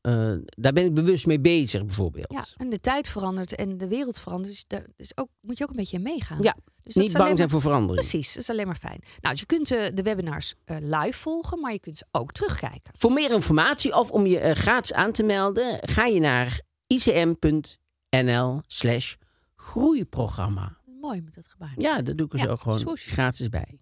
daar 0.45 0.73
ben 0.73 0.85
ik 0.85 0.95
bewust 0.95 1.27
mee 1.27 1.41
bezig, 1.41 1.85
bijvoorbeeld. 1.85 2.33
Ja, 2.33 2.45
en 2.57 2.71
de 2.71 2.81
tijd 2.81 3.09
verandert 3.09 3.55
en 3.55 3.79
de 3.79 3.89
wereld 3.89 4.19
verandert. 4.19 4.53
Dus 4.53 4.65
daar 4.67 4.87
is 4.97 5.17
ook, 5.17 5.29
moet 5.41 5.59
je 5.59 5.65
ook 5.65 5.71
een 5.71 5.77
beetje 5.77 5.97
in 5.97 6.03
meegaan. 6.03 6.39
Ja, 6.43 6.57
Dus 6.83 6.95
niet 6.95 7.13
bang 7.13 7.37
zijn 7.37 7.51
voor 7.51 7.61
verandering. 7.61 8.09
Precies, 8.09 8.33
dat 8.33 8.43
is 8.43 8.51
alleen 8.51 8.67
maar 8.67 8.77
fijn. 8.77 8.99
Nou, 9.21 9.37
je 9.39 9.47
kunt 9.47 9.69
de 9.69 10.03
webinars 10.03 10.55
live 10.67 11.19
volgen, 11.19 11.61
maar 11.61 11.73
je 11.73 11.81
kunt 11.81 11.99
ze 11.99 12.05
ook 12.13 12.33
terugkijken. 12.33 12.93
Voor 12.97 13.13
meer 13.13 13.31
informatie 13.33 13.95
of 13.95 14.11
om 14.11 14.27
je 14.27 14.55
gratis 14.55 14.93
aan 14.93 15.13
te 15.13 15.23
melden, 15.23 15.79
ga 15.83 16.05
je 16.05 16.21
naar 16.21 16.61
icm.nl 16.87 18.61
slash 18.67 19.15
groeiprogramma. 19.57 20.77
Mooi 21.01 21.23
met 21.23 21.35
dat 21.35 21.47
gebaar. 21.49 21.73
Ja, 21.77 22.03
dat 22.03 22.17
doe 22.19 22.27
ik 22.27 22.33
er 22.33 22.39
Ja, 22.39 22.45
zo 22.45 22.57
gewoon 22.57 22.79
swoosh. 22.79 23.09
gratis 23.13 23.49
bij. 23.49 23.81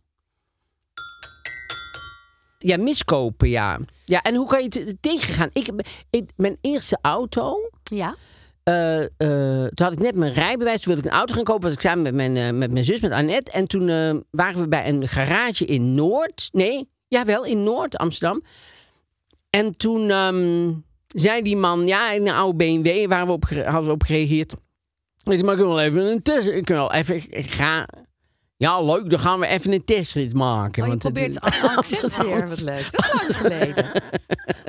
Ja, 2.64 2.76
miskopen, 2.76 3.48
ja. 3.48 3.78
Ja, 4.04 4.22
en 4.22 4.34
hoe 4.34 4.48
kan 4.48 4.62
je 4.62 4.68
het 4.84 4.96
tegengaan? 5.00 5.48
Ik, 5.52 5.68
ik, 6.10 6.30
mijn 6.36 6.58
eerste 6.60 6.98
auto, 7.02 7.70
Ja? 7.82 8.14
eh, 8.62 9.02
eh, 9.02 9.68
toen 9.74 9.86
had 9.86 9.92
ik 9.92 9.98
net 9.98 10.14
mijn 10.14 10.32
rijbewijs. 10.32 10.80
Toen 10.80 10.92
wilde 10.92 11.08
ik 11.08 11.12
een 11.12 11.18
auto 11.18 11.34
gaan 11.34 11.44
kopen. 11.44 11.62
Was 11.62 11.72
ik 11.72 11.80
samen 11.80 12.02
met 12.02 12.14
mijn, 12.14 12.36
eh, 12.36 12.50
met 12.50 12.70
mijn 12.72 12.84
zus, 12.84 13.00
met 13.00 13.10
Annette. 13.12 13.50
En 13.50 13.66
toen 13.66 13.88
eh, 13.88 14.14
waren 14.30 14.60
we 14.60 14.68
bij 14.68 14.88
een 14.88 15.08
garage 15.08 15.64
in 15.64 15.94
Noord. 15.94 16.48
Nee, 16.52 16.88
jawel, 17.08 17.44
in 17.44 17.62
Noord, 17.62 17.96
Amsterdam. 17.96 18.42
En 19.50 19.76
toen 19.76 20.10
ehm, 20.10 20.72
zei 21.06 21.42
die 21.42 21.56
man, 21.56 21.86
ja, 21.86 22.10
in 22.12 22.26
een 22.28 22.34
oude 22.34 22.56
BMW, 22.56 23.08
waar 23.08 23.26
we 23.26 23.32
op, 23.32 23.44
hadden 23.48 23.84
we 23.84 23.90
op 23.90 24.02
gereageerd. 24.02 24.52
Ik 24.52 25.32
zei, 25.32 25.42
maar 25.42 25.52
ik 25.54 25.60
wil 25.60 25.68
wel 25.68 25.80
even 25.80 26.02
een 26.04 26.22
test. 26.22 26.46
Ik 26.48 26.68
wil 26.68 26.76
wel 26.76 26.92
even, 26.92 27.16
ik 27.16 27.50
ga... 27.50 27.86
Ja, 28.56 28.82
leuk, 28.82 29.10
dan 29.10 29.18
gaan 29.18 29.40
we 29.40 29.46
even 29.46 29.72
een 29.72 29.84
testrit 29.84 30.34
maken. 30.34 30.82
Oh, 30.82 30.88
je 30.88 30.94
want 30.94 31.02
het 31.02 31.12
probeert 31.12 31.28
is- 31.28 31.34
het 31.60 31.76
accent 31.76 32.16
weer. 32.26 32.48
Wat 32.48 32.60
leuk. 32.60 32.88
Dat 32.90 33.04
is 33.04 33.12
lang 33.22 33.36
geleden. 33.36 33.86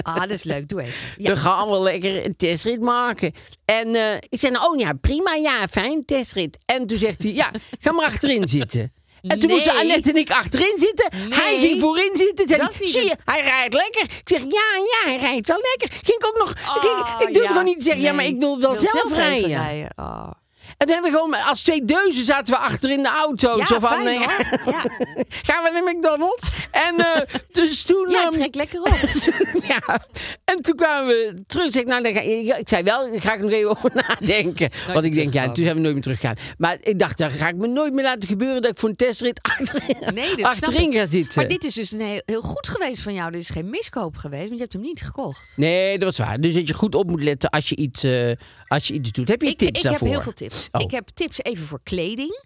Ah, 0.01 0.19
dat 0.19 0.29
is 0.29 0.43
leuk. 0.43 0.67
Doe 0.67 0.81
even. 0.81 0.93
Ja. 1.17 1.27
Dan 1.27 1.37
gaan 1.37 1.69
we 1.69 1.79
lekker 1.79 2.25
een 2.25 2.35
testrit 2.35 2.81
maken. 2.81 3.33
En 3.65 3.95
eh, 3.95 4.15
ik 4.15 4.39
zei, 4.39 4.51
nou, 4.51 4.73
oh 4.73 4.79
ja, 4.79 4.93
prima, 5.01 5.33
ja, 5.35 5.67
fijn, 5.71 6.05
testrit. 6.05 6.57
En 6.65 6.87
toen 6.87 6.97
zegt 6.97 7.23
hij, 7.23 7.33
ja, 7.33 7.51
ga 7.79 7.91
maar 7.91 8.05
achterin 8.05 8.47
zitten. 8.57 8.93
En 9.21 9.39
toen 9.39 9.47
Nee. 9.47 9.57
moesten 9.57 9.75
Annette 9.77 10.09
en 10.09 10.15
ik 10.17 10.31
achterin 10.31 10.75
zitten. 10.79 11.09
Hij 11.29 11.59
ging 11.59 11.81
voorin 11.81 12.15
zitten. 12.15 12.47
Zei 12.47 12.67
zie 12.71 13.03
je, 13.03 13.09
het- 13.09 13.19
hij 13.25 13.41
rijdt 13.41 13.73
lekker. 13.73 14.01
Ik 14.03 14.21
zeg, 14.23 14.39
ja, 14.41 14.63
ja, 14.91 15.09
hij 15.09 15.17
rijdt 15.19 15.47
wel 15.47 15.59
lekker. 15.61 15.97
Ging 16.03 16.17
ik 16.17 16.25
ook 16.27 16.37
nog... 16.37 16.53
Oh, 16.77 16.83
ik, 16.83 17.27
ik 17.27 17.33
durfde 17.33 17.41
ja. 17.41 17.47
gewoon 17.47 17.65
niet 17.65 17.77
te 17.77 17.83
zeggen, 17.83 18.01
ja, 18.03 18.13
maar 18.13 18.25
ik 18.25 18.39
wil 18.39 18.59
wel 18.59 18.71
Wil 18.71 18.79
zelf, 18.79 19.13
rijden. 19.15 19.89
Oh. 19.95 20.31
En 20.77 20.87
toen 20.87 20.93
hebben 20.93 21.11
we 21.11 21.17
gewoon, 21.17 21.33
als 21.47 21.61
twee 21.63 21.85
deuzen 21.85 22.25
zaten 22.25 22.53
we 22.53 22.59
achter 22.59 22.91
in 22.91 23.03
de 23.03 23.09
auto. 23.09 23.57
Ja, 23.57 23.65
zo 23.65 23.79
van, 23.79 23.89
fijn, 23.89 24.17
hoor. 24.17 24.31
Ja. 24.65 24.81
gaan 25.47 25.63
we 25.63 25.69
naar 25.73 25.95
McDonald's? 25.95 26.47
En 26.71 26.95
eh, 26.97 27.21
dus 27.51 27.83
toen... 27.83 28.09
Ja, 28.09 28.23
ehm, 28.23 28.31
trek 28.31 28.55
lekker 28.55 28.79
op. 28.81 28.97
ja, 29.73 29.99
en 30.45 30.61
toen 30.61 30.75
kwamen 30.75 31.07
we 31.07 31.41
terug. 31.47 31.73
Zeg, 31.73 31.81
ik, 31.81 31.87
nou, 31.87 32.03
dan 32.03 32.13
ga, 32.13 32.19
ik 32.57 32.69
zei 32.69 32.83
wel, 32.83 33.11
daar 33.11 33.21
ga 33.21 33.33
ik 33.33 33.41
nog 33.41 33.51
even 33.51 33.69
over 33.69 33.91
nadenken. 34.07 34.69
Want 34.93 35.05
ik 35.05 35.13
denk, 35.13 35.33
ja, 35.33 35.51
toen 35.51 35.63
zijn 35.63 35.75
we 35.75 35.81
nooit 35.81 35.93
meer 35.93 36.03
teruggegaan. 36.03 36.35
Maar 36.57 36.77
ik 36.81 36.99
dacht, 36.99 37.17
dan 37.17 37.31
ga 37.31 37.47
ik 37.47 37.55
me 37.55 37.67
nooit 37.67 37.93
meer 37.93 38.03
laten 38.03 38.29
gebeuren 38.29 38.61
dat 38.61 38.71
ik 38.71 38.79
voor 38.79 38.89
een 38.89 38.95
testrit 38.95 39.39
achterin, 39.41 40.13
Nee, 40.13 40.35
dat 40.35 40.45
achterin 40.45 40.91
ik. 40.91 40.97
ga 40.99 41.05
zitten. 41.05 41.39
Maar 41.39 41.47
dit 41.47 41.63
is 41.63 41.73
dus 41.73 41.91
een 41.91 42.01
heel, 42.01 42.21
heel 42.25 42.41
goed 42.41 42.67
geweest 42.67 43.01
van 43.01 43.13
jou. 43.13 43.31
Dit 43.31 43.41
is 43.41 43.49
geen 43.49 43.69
miskoop 43.69 44.15
geweest, 44.17 44.43
want 44.43 44.53
je 44.55 44.59
hebt 44.61 44.73
hem 44.73 44.81
niet 44.81 45.01
gekocht. 45.01 45.53
Nee, 45.55 45.97
dat 45.99 46.07
was 46.17 46.27
waar. 46.27 46.39
Dus 46.39 46.53
dat 46.53 46.67
je 46.67 46.73
goed 46.73 46.95
op 46.95 47.09
moet 47.09 47.23
letten 47.23 47.49
als 47.49 47.69
je 47.69 47.75
iets, 47.75 48.03
eh, 48.03 48.31
als 48.67 48.87
je 48.87 48.93
iets 48.93 49.11
doet. 49.11 49.27
Heb 49.27 49.41
je 49.41 49.47
Ik, 49.49 49.57
tips 49.57 49.77
ik 49.77 49.83
daarvoor? 49.83 50.07
heb 50.07 50.15
heel 50.15 50.21
veel 50.23 50.33
tips. 50.33 50.54
Oh. 50.71 50.81
Ik 50.81 50.91
heb 50.91 51.07
tips 51.07 51.43
even 51.43 51.65
voor 51.65 51.83
kleding. 51.83 52.43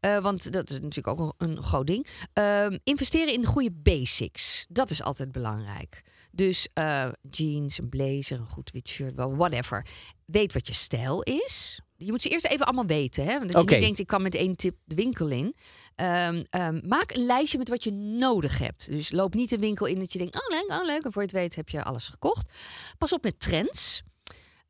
Eh, 0.00 0.18
want 0.18 0.52
dat 0.52 0.70
is 0.70 0.80
natuurlijk 0.80 1.20
ook 1.20 1.34
een, 1.38 1.62
groot 1.62 1.86
ding. 1.86 2.06
Ehm, 2.32 2.78
investeren 2.84 3.32
in 3.32 3.40
de 3.40 3.46
goede 3.46 3.72
basics. 3.72 4.66
Dat 4.68 4.90
is 4.90 5.02
altijd 5.02 5.32
belangrijk. 5.32 6.02
Dus 6.32 6.68
eh, 6.74 7.08
jeans, 7.30 7.78
een 7.78 7.88
blazer, 7.88 8.38
een 8.38 8.46
goed 8.46 8.70
wit 8.70 8.88
shirt, 8.88 9.14
whatever. 9.14 9.86
Weet 10.24 10.52
wat 10.52 10.66
je 10.66 10.72
stijl 10.72 11.22
is. 11.22 11.80
Je 11.96 12.10
moet 12.10 12.22
ze 12.22 12.28
eerst 12.28 12.46
even 12.46 12.66
allemaal 12.66 12.86
weten. 12.86 13.24
Hè? 13.24 13.38
Want 13.38 13.54
als 13.54 13.62
Oké. 13.62 13.74
je 13.74 13.76
niet 13.76 13.84
denkt, 13.84 13.98
ik 13.98 14.06
kan 14.06 14.22
met 14.22 14.34
één 14.34 14.56
tip 14.56 14.76
de 14.84 14.94
winkel 14.94 15.28
in. 15.28 15.54
Ehm, 15.94 16.42
maak 16.84 17.10
een 17.10 17.24
lijstje 17.26 17.58
met 17.58 17.68
wat 17.68 17.84
je 17.84 17.92
nodig 17.92 18.58
hebt. 18.58 18.90
Dus 18.90 19.10
loop 19.10 19.34
niet 19.34 19.52
een 19.52 19.60
winkel 19.60 19.86
in 19.86 19.98
dat 19.98 20.12
je 20.12 20.18
denkt, 20.18 20.34
oh 20.34 20.48
leuk, 20.48 20.80
oh 20.80 20.86
leuk. 20.86 21.04
En 21.04 21.12
voor 21.12 21.22
je 21.22 21.28
het 21.28 21.36
weet 21.36 21.54
heb 21.54 21.68
je 21.68 21.84
alles 21.84 22.08
gekocht. 22.08 22.52
Pas 22.98 23.12
op 23.12 23.22
met 23.22 23.40
trends. 23.40 24.02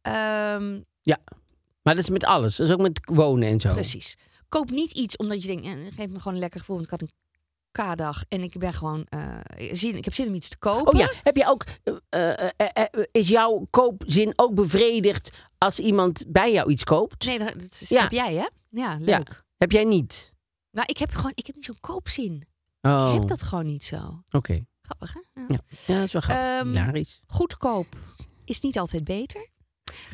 Ehm, 0.01 0.81
Ja, 1.03 1.18
maar 1.83 1.95
dat 1.95 2.05
is 2.05 2.11
met 2.11 2.25
alles. 2.25 2.57
Dat 2.57 2.67
is 2.67 2.73
ook 2.73 2.81
met 2.81 3.01
wonen 3.05 3.49
en 3.49 3.61
zo. 3.61 3.73
Precies. 3.73 4.17
Koop 4.49 4.71
niet 4.71 4.91
iets 4.93 5.17
omdat 5.17 5.43
je 5.43 5.49
denkt, 5.49 5.64
eh, 5.67 5.73
geef 5.97 6.09
me 6.09 6.17
gewoon 6.19 6.33
een 6.35 6.38
lekker 6.38 6.61
gevoel. 6.61 6.77
Want 6.77 6.93
ik 6.93 7.01
had 7.01 7.03
een 7.03 7.17
K-dag 7.71 8.25
en 8.29 8.43
ik 8.43 8.59
ben 8.59 8.73
gewoon 8.73 9.05
eh, 9.09 9.38
zin, 9.73 9.97
ik 9.97 10.05
heb 10.05 10.14
zin 10.14 10.29
om 10.29 10.35
iets 10.35 10.49
te 10.49 10.59
kopen. 10.59 10.93
Oh 10.93 10.99
ja, 11.01 11.12
heb 11.23 11.37
je 11.37 11.47
ook, 11.47 11.64
eh, 12.09 12.49
is 13.12 13.29
jouw 13.29 13.67
koopzin 13.71 14.33
ook 14.37 14.55
bevredigd 14.55 15.47
als 15.59 15.79
iemand 15.79 16.25
bij 16.29 16.53
jou 16.53 16.71
iets 16.71 16.85
koopt? 16.85 17.25
Nee, 17.27 17.38
dat, 17.38 17.53
dat 17.55 17.79
is- 17.81 17.88
Ja. 17.88 18.01
heb 18.03 18.11
jij 18.11 18.35
hè? 18.35 18.47
Ja, 18.71 18.97
leuk. 19.01 19.09
Ja. 19.09 19.23
Heb 19.57 19.73
jij 19.73 19.85
niet? 19.85 20.33
Nou, 20.71 20.87
ik 20.91 20.99
heb 20.99 21.11
gewoon, 21.14 21.33
ik 21.35 21.47
heb 21.47 21.55
niet 21.57 21.64
zo'n 21.64 21.81
koopzin. 21.81 22.47
Oh, 22.83 23.11
Ik 23.12 23.19
heb 23.19 23.29
dat 23.29 23.43
gewoon 23.43 23.67
niet 23.67 23.85
zo. 23.85 24.23
oké. 24.31 24.64
Grappig 24.83 25.14
hè? 25.14 25.41
Ja. 25.41 25.61
Ja. 25.87 25.95
dat 25.95 26.05
is 26.05 26.12
wel 26.12 26.23
grappig. 26.23 26.73
Hilarisch. 26.73 27.21
Goedkoop 27.27 27.87
is 28.45 28.61
niet 28.61 28.79
altijd 28.79 29.05
beter. 29.05 29.49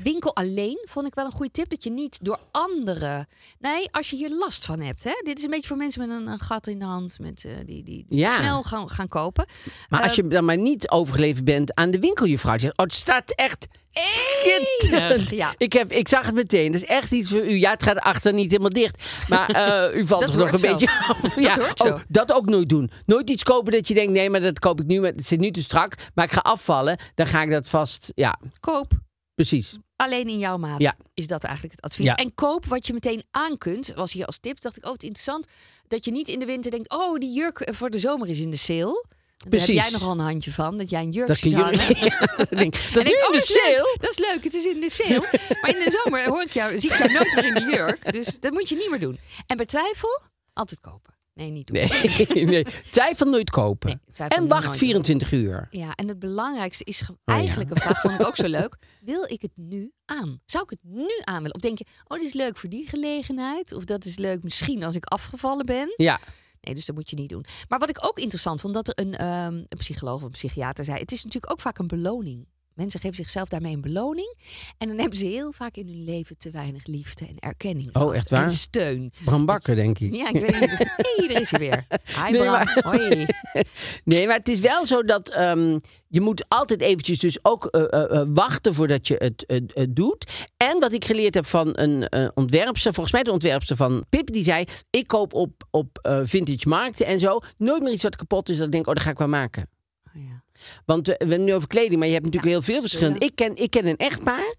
Winkel 0.02 0.34
alleen 0.36 0.78
vond 0.84 1.06
ik 1.06 1.14
wel 1.14 1.24
een 1.24 1.32
goede 1.32 1.50
tip. 1.50 1.70
Dat 1.70 1.84
je 1.84 1.90
niet 1.90 2.18
door 2.22 2.38
anderen. 2.50 3.26
Nee, 3.58 3.88
als 3.90 4.10
je 4.10 4.16
hier 4.16 4.30
last 4.38 4.64
van 4.64 4.80
hebt. 4.80 5.04
Hè? 5.04 5.12
Dit 5.24 5.38
is 5.38 5.44
een 5.44 5.50
beetje 5.50 5.68
voor 5.68 5.76
mensen 5.76 6.08
met 6.08 6.18
een, 6.20 6.26
een 6.26 6.38
gat 6.38 6.66
in 6.66 6.78
de 6.78 6.84
hand. 6.84 7.18
Met, 7.18 7.44
eh, 7.44 7.52
die, 7.66 7.82
die 7.82 8.06
Ja. 8.08 8.36
snel 8.38 8.62
gaan, 8.62 8.90
gaan 8.90 9.08
kopen. 9.08 9.46
Maar 9.88 10.02
als 10.02 10.16
Ehm, 10.16 10.22
je 10.22 10.34
dan 10.34 10.44
maar 10.44 10.58
niet 10.58 10.90
overgeleverd 10.90 11.44
bent 11.44 11.74
aan 11.74 11.90
de 11.90 11.98
winkeljuffrouw. 11.98 12.58
Zegt, 12.58 12.78
oh, 12.78 12.84
het 12.84 12.94
staat 12.94 13.30
echt 13.30 13.66
schitterend. 13.90 15.30
ja. 15.30 15.54
Ik, 15.58 15.72
heb, 15.72 15.92
ik 15.92 16.08
zag 16.08 16.26
het 16.26 16.34
meteen. 16.34 16.72
Dat 16.72 16.82
is 16.82 16.86
echt 16.88 17.10
iets 17.10 17.30
voor 17.30 17.44
u. 17.46 17.58
Ja, 17.58 17.70
het 17.70 17.82
gaat 17.82 17.98
achter 17.98 18.32
niet 18.32 18.50
helemaal 18.50 18.70
dicht. 18.70 19.04
Maar 19.28 19.48
eh, 19.50 19.96
u 20.00 20.06
valt 20.06 20.20
Dat 20.20 20.30
toch 20.32 20.40
nog 20.40 20.52
een 20.52 20.58
zo. 20.58 20.72
beetje 20.72 20.90
af. 21.08 21.36
Ja, 21.36 21.56
oh, 21.90 22.00
dat 22.08 22.32
ook 22.32 22.46
nooit 22.48 22.68
doen. 22.68 22.90
Nooit 23.06 23.30
iets 23.30 23.42
kopen 23.42 23.72
dat 23.72 23.88
je 23.88 23.94
denkt, 23.94 24.12
nee, 24.12 24.30
maar 24.30 24.40
dat 24.40 24.58
koop 24.58 24.80
ik 24.80 24.86
nu. 24.86 25.00
Maar 25.00 25.10
het 25.10 25.26
zit 25.26 25.40
nu 25.40 25.50
te 25.50 25.62
strak. 25.62 25.94
Maar 26.14 26.24
ik 26.24 26.32
ga 26.32 26.40
afvallen. 26.40 26.98
Dan 27.14 27.26
ga 27.26 27.42
ik 27.42 27.50
dat 27.50 27.68
vast. 27.68 28.12
Ja, 28.14 28.38
Koop 28.60 28.92
precies. 29.34 29.78
alleen 29.96 30.28
in 30.28 30.38
jouw 30.38 30.56
maat. 30.56 30.80
Ja. 30.80 30.94
Is 31.14 31.26
dat 31.26 31.44
eigenlijk 31.44 31.74
het 31.74 31.84
advies. 31.84 32.06
Ja. 32.06 32.14
En 32.14 32.34
koop 32.34 32.64
wat 32.64 32.86
je 32.86 32.92
meteen 32.92 33.24
aan 33.30 33.58
kunt. 33.58 33.92
Was 33.94 34.12
hier 34.12 34.26
als 34.26 34.38
tip. 34.38 34.60
Dacht 34.60 34.76
ik, 34.76 34.84
oh, 34.84 34.92
het 34.92 35.02
interessant. 35.02 35.46
Dat 35.88 36.04
je 36.04 36.10
niet 36.10 36.28
in 36.28 36.38
de 36.38 36.46
winter 36.46 36.70
denkt, 36.70 36.92
oh, 36.92 37.18
die 37.18 37.32
jurk 37.32 37.68
voor 37.70 37.90
de 37.90 37.98
zomer 37.98 38.28
is 38.28 38.40
in 38.40 38.50
de 38.50 38.56
sale. 38.56 39.06
Daar 39.44 39.52
heb 39.52 39.64
Precies. 39.64 39.82
jij 39.82 39.90
nogal 39.90 40.12
een 40.12 40.18
handje 40.18 40.52
van. 40.52 40.78
Dat 40.78 40.90
jij 40.90 41.02
een 41.02 41.10
jurk 41.10 41.36
ziet 41.36 41.52
hangen. 41.52 41.78
Dat 42.36 42.48
denk, 42.48 42.74
is 42.74 42.96
oh, 42.96 42.96
in 42.96 43.02
de 43.04 43.28
dat 43.32 43.42
is 43.42 43.48
leuk. 43.48 43.62
sale. 43.62 43.96
Dat 44.00 44.10
is 44.10 44.18
leuk, 44.18 44.44
het 44.44 44.54
is 44.54 44.64
in 44.64 44.80
de 44.80 44.90
sale. 44.90 45.28
maar 45.60 45.70
in 45.70 45.84
de 45.84 46.00
zomer 46.02 46.28
hoor 46.28 46.42
ik 46.42 46.50
jou, 46.50 46.78
zie 46.78 46.90
ik 46.90 46.98
jou 46.98 47.12
nooit 47.12 47.34
meer 47.34 47.44
in 47.44 47.54
de 47.54 47.60
jurk. 47.60 48.12
Dus 48.12 48.40
dat 48.40 48.52
moet 48.52 48.68
je 48.68 48.76
niet 48.76 48.90
meer 48.90 49.00
doen. 49.00 49.18
En 49.46 49.56
bij 49.56 49.66
twijfel, 49.66 50.20
altijd 50.52 50.80
kopen. 50.80 51.13
Nee, 51.34 51.50
niet 51.50 51.66
doen. 51.66 51.76
Nee, 51.76 52.44
nee. 52.54 52.64
Twijfel 52.90 53.26
nooit 53.26 53.50
kopen. 53.50 53.88
Nee, 53.88 53.98
twijfel 54.12 54.36
en 54.38 54.48
wacht 54.48 54.66
nooit 54.66 54.78
24 54.78 55.32
uur. 55.32 55.66
Ja, 55.70 55.94
en 55.94 56.08
het 56.08 56.18
belangrijkste 56.18 56.84
is 56.84 57.02
Oh, 57.02 57.16
ja. 57.24 57.34
eigenlijk 57.34 57.70
een 57.70 57.76
vraag, 57.76 58.00
vond 58.00 58.20
ik 58.20 58.26
ook 58.26 58.36
zo 58.36 58.48
leuk. 58.58 58.76
Wil 59.00 59.24
ik 59.26 59.42
het 59.42 59.52
nu 59.54 59.92
aan? 60.04 60.40
Zou 60.44 60.64
ik 60.64 60.70
het 60.70 60.78
nu 60.82 61.08
aan 61.24 61.36
willen? 61.36 61.54
Of 61.54 61.60
denk 61.60 61.78
je, 61.78 61.84
oh, 62.08 62.18
dit 62.18 62.26
is 62.26 62.32
leuk 62.34 62.56
voor 62.56 62.68
die 62.68 62.88
gelegenheid? 62.88 63.72
Of 63.72 63.84
dat 63.84 64.04
is 64.04 64.16
leuk 64.18 64.42
misschien 64.42 64.82
als 64.84 64.94
ik 64.94 65.04
afgevallen 65.04 65.66
ben? 65.66 65.92
Ja. 65.96 66.20
Nee, 66.60 66.74
dus 66.74 66.84
dat 66.86 66.94
moet 66.94 67.10
je 67.10 67.16
niet 67.16 67.28
doen. 67.28 67.44
Maar 67.68 67.78
wat 67.78 67.88
ik 67.88 68.06
ook 68.06 68.18
interessant 68.18 68.60
vond, 68.60 68.74
dat 68.74 68.88
er 68.88 68.98
een, 69.04 69.16
ehm, 69.16 69.54
een 69.54 69.78
psycholoog 69.78 70.14
of 70.16 70.22
een 70.22 70.30
psychiater 70.30 70.84
zei... 70.84 70.98
het 70.98 71.12
is 71.12 71.24
natuurlijk 71.24 71.52
ook 71.52 71.60
vaak 71.60 71.78
een 71.78 71.86
beloning. 71.86 72.46
Mensen 72.74 73.00
geven 73.00 73.16
zichzelf 73.16 73.48
daarmee 73.48 73.74
een 73.74 73.80
beloning. 73.80 74.36
En 74.78 74.88
dan 74.88 74.98
hebben 74.98 75.18
ze 75.18 75.26
heel 75.26 75.52
vaak 75.52 75.76
in 75.76 75.86
hun 75.86 76.04
leven 76.04 76.38
te 76.38 76.50
weinig 76.50 76.86
liefde 76.86 77.26
en 77.26 77.38
erkenning. 77.38 77.96
Oh, 77.96 78.14
echt 78.16 78.30
waar? 78.30 78.42
En 78.44 78.50
steun. 78.50 79.12
Bram 79.24 79.46
Bakker, 79.46 79.74
denk 79.74 79.98
ik. 79.98 80.14
Ja, 80.14 80.28
ik 80.28 80.40
weet 80.40 80.60
niet. 80.60 81.28
Daar 81.28 81.40
is 81.40 81.50
hij 81.50 81.58
weer. 81.60 81.84
Hi 82.24 82.30
Nee, 82.30 82.40
Bram. 82.40 82.52
maar- 82.52 82.78
Hoi. 82.84 83.26
Nee, 84.04 84.26
maar 84.26 84.36
het 84.36 84.48
is 84.48 84.60
wel 84.60 84.86
zo 84.86 85.02
dat 85.02 85.28
ehm, 85.30 85.78
je 86.08 86.20
moet 86.20 86.44
altijd 86.48 86.80
eventjes 86.80 87.18
dus 87.18 87.38
ook 87.42 87.66
eh, 87.66 87.82
eh, 87.92 88.20
eh, 88.20 88.26
wachten 88.28 88.74
voordat 88.74 89.08
je 89.08 89.14
het, 89.46 89.88
doet. 89.96 90.46
En 90.56 90.80
wat 90.80 90.92
ik 90.92 91.04
geleerd 91.04 91.34
heb 91.34 91.46
van 91.46 91.70
een 91.78 92.08
ontwerpster, 92.34 92.92
volgens 92.92 93.14
mij 93.14 93.22
de 93.22 93.32
ontwerpster 93.32 93.76
van 93.76 94.04
Pip, 94.08 94.32
die 94.32 94.42
zei: 94.44 94.64
ik 94.90 95.06
koop 95.06 95.34
op, 95.34 95.66
op 95.70 96.20
vintage 96.24 96.68
markten 96.68 97.06
en 97.06 97.20
zo 97.20 97.38
nooit 97.58 97.82
meer 97.82 97.92
iets 97.92 98.02
wat 98.02 98.16
kapot 98.16 98.48
is. 98.48 98.56
Dat 98.56 98.66
ik 98.66 98.72
denk, 98.72 98.86
oh, 98.86 98.94
dat 98.94 99.02
ga 99.02 99.10
ik 99.10 99.18
wel 99.18 99.28
maken. 99.28 99.68
Ja. 100.14 100.44
Want 100.86 101.08
eh, 101.08 101.14
we 101.18 101.24
hebben 101.26 101.44
nu 101.44 101.54
over 101.54 101.68
kleding, 101.68 101.96
maar 101.98 102.06
je 102.08 102.12
hebt 102.14 102.24
natuurlijk 102.24 102.52
Ja, 102.52 102.58
heel 102.60 102.72
veel 102.74 102.80
verschillende. 102.80 103.18
Ik 103.18 103.34
ken, 103.34 103.56
ik 103.56 103.70
ken 103.70 103.86
een 103.86 103.96
echtpaar 103.96 104.54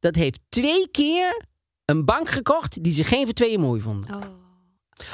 dat 0.00 0.14
heeft 0.14 0.38
twee 0.48 0.88
keer 0.90 1.44
een 1.84 2.04
bank 2.04 2.28
gekocht 2.28 2.82
die 2.84 2.92
ze 2.92 3.04
geen 3.04 3.24
van 3.24 3.34
tweeën 3.34 3.60
mooi 3.60 3.80
vonden 3.80 4.14
Oh. 4.14 4.22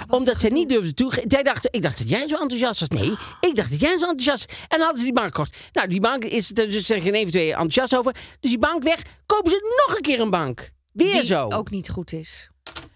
Wat 0.07 0.19
omdat 0.19 0.41
zij 0.41 0.51
niet 0.51 0.61
gedoe. 0.73 0.79
durfde 0.83 0.95
toe. 0.95 1.25
Zij 1.29 1.43
dacht, 1.43 1.69
ik 1.71 1.83
dacht 1.83 1.99
dat 1.99 2.09
jij 2.09 2.29
zo 2.29 2.37
enthousiast 2.37 2.81
was. 2.81 2.89
Nee, 2.89 3.11
ik 3.41 3.57
dacht 3.57 3.71
dat 3.71 3.81
jij 3.81 3.99
zo 3.99 4.09
enthousiast 4.09 4.47
was. 4.47 4.59
En 4.61 4.67
dan 4.69 4.81
hadden 4.81 4.99
ze 4.99 5.05
die 5.05 5.13
bank 5.15 5.27
gekocht. 5.35 5.57
Nou, 5.73 5.89
die 5.89 6.01
bank 6.01 6.25
is 6.25 6.49
er 6.49 6.55
dus 6.55 6.91
er 6.91 7.01
geen 7.01 7.15
eventueel 7.15 7.51
enthousiast 7.51 7.97
over. 7.97 8.13
Dus 8.13 8.51
die 8.51 8.59
bank 8.59 8.83
weg. 8.83 9.03
Kopen 9.27 9.51
ze 9.51 9.85
nog 9.87 9.97
een 9.97 10.03
keer 10.03 10.21
een 10.21 10.31
bank. 10.31 10.71
Weer 10.93 11.13
Die 11.13 11.25
zo. 11.25 11.49
ook 11.51 11.71
niet 11.71 11.91
goed 11.91 12.13
is. 12.13 12.49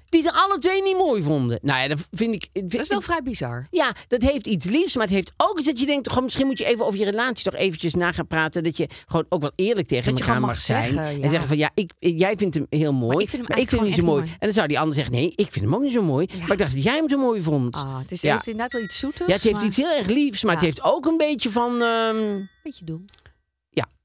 Die 0.08 0.22
ze 0.22 0.32
alle 0.32 0.58
twee 0.58 0.82
niet 0.82 0.96
mooi 0.96 1.22
vonden. 1.22 1.58
Nou 1.62 1.80
ja, 1.82 1.88
dat 1.88 2.08
vind 2.10 2.34
ik. 2.34 2.48
Dat 2.70 2.80
is 2.80 2.88
wel 2.88 3.00
vrij 3.00 3.22
bizar. 3.22 3.66
Ja, 3.70 3.92
dat 4.06 4.22
heeft 4.22 4.46
iets 4.46 4.66
liefs, 4.66 4.94
maar 4.94 5.04
het 5.06 5.14
heeft 5.14 5.32
ook 5.36 5.58
iets 5.58 5.68
dat 5.68 5.80
je 5.80 5.86
denkt, 5.86 6.08
gewoon, 6.08 6.24
misschien 6.24 6.46
moet 6.46 6.58
je 6.58 6.64
even 6.64 6.86
over 6.86 6.98
je 6.98 7.04
relatie 7.04 7.44
toch 7.50 7.60
eventjes 7.60 7.94
na 7.94 8.12
gaan 8.12 8.26
praten. 8.26 8.64
Dat 8.64 8.76
je 8.76 8.88
gewoon 9.06 9.26
ook 9.28 9.40
wel 9.40 9.52
eerlijk 9.54 9.86
tegen 9.88 10.10
Dat 10.10 10.20
elkaar 10.20 10.40
mag, 10.40 10.50
mag 10.50 10.58
zijn. 10.58 10.92
zeggen, 10.92 11.22
En 11.22 11.30
zeggen 11.30 11.48
van 11.48 11.56
ja, 11.56 11.70
ik, 11.74 11.92
jij 11.98 12.36
vindt 12.36 12.54
hem 12.54 12.66
heel 12.70 12.92
mooi, 12.92 13.16
ik 13.24 13.28
vind 13.28 13.32
hem 13.32 13.50
maar 13.50 13.58
ik 13.58 13.68
vind 13.68 13.80
hem 13.80 13.90
niet 13.90 13.98
zo 13.98 14.04
mooi. 14.04 14.22
En 14.22 14.36
dan 14.38 14.52
zou 14.52 14.66
die 14.66 14.78
ander 14.78 14.94
zeggen, 14.94 15.14
nee, 15.14 15.32
ik 15.36 15.52
vind 15.52 15.64
hem 15.64 15.74
ook 15.74 15.82
niet 15.82 15.92
zo 15.92 16.02
mooi. 16.02 16.26
Maar 16.40 16.50
ik 16.52 16.58
dacht 16.58 16.74
dat 16.74 16.82
jij 16.82 16.94
hem 16.96 17.08
zo 17.08 17.18
mooi 17.18 17.42
vond. 17.42 17.74
Ah, 17.74 17.98
het 17.98 18.12
is, 18.12 18.20
Ja. 18.20 18.32
heeft 18.32 18.46
inderdaad 18.46 18.72
wel 18.72 18.82
iets 18.82 18.98
zoeters. 18.98 19.28
Ja, 19.28 19.34
het 19.34 19.42
heeft 19.42 19.56
maar- 19.56 19.64
iets 19.64 19.76
heel 19.76 19.96
erg 19.96 20.06
liefs, 20.06 20.42
maar 20.44 20.54
het 20.54 20.64
heeft 20.64 20.82
ook 20.82 21.06
een 21.06 21.16
beetje 21.16 21.50
van. 21.50 21.82
ehm, 21.82 22.40
Beetje 22.62 22.84
doen. 22.84 23.04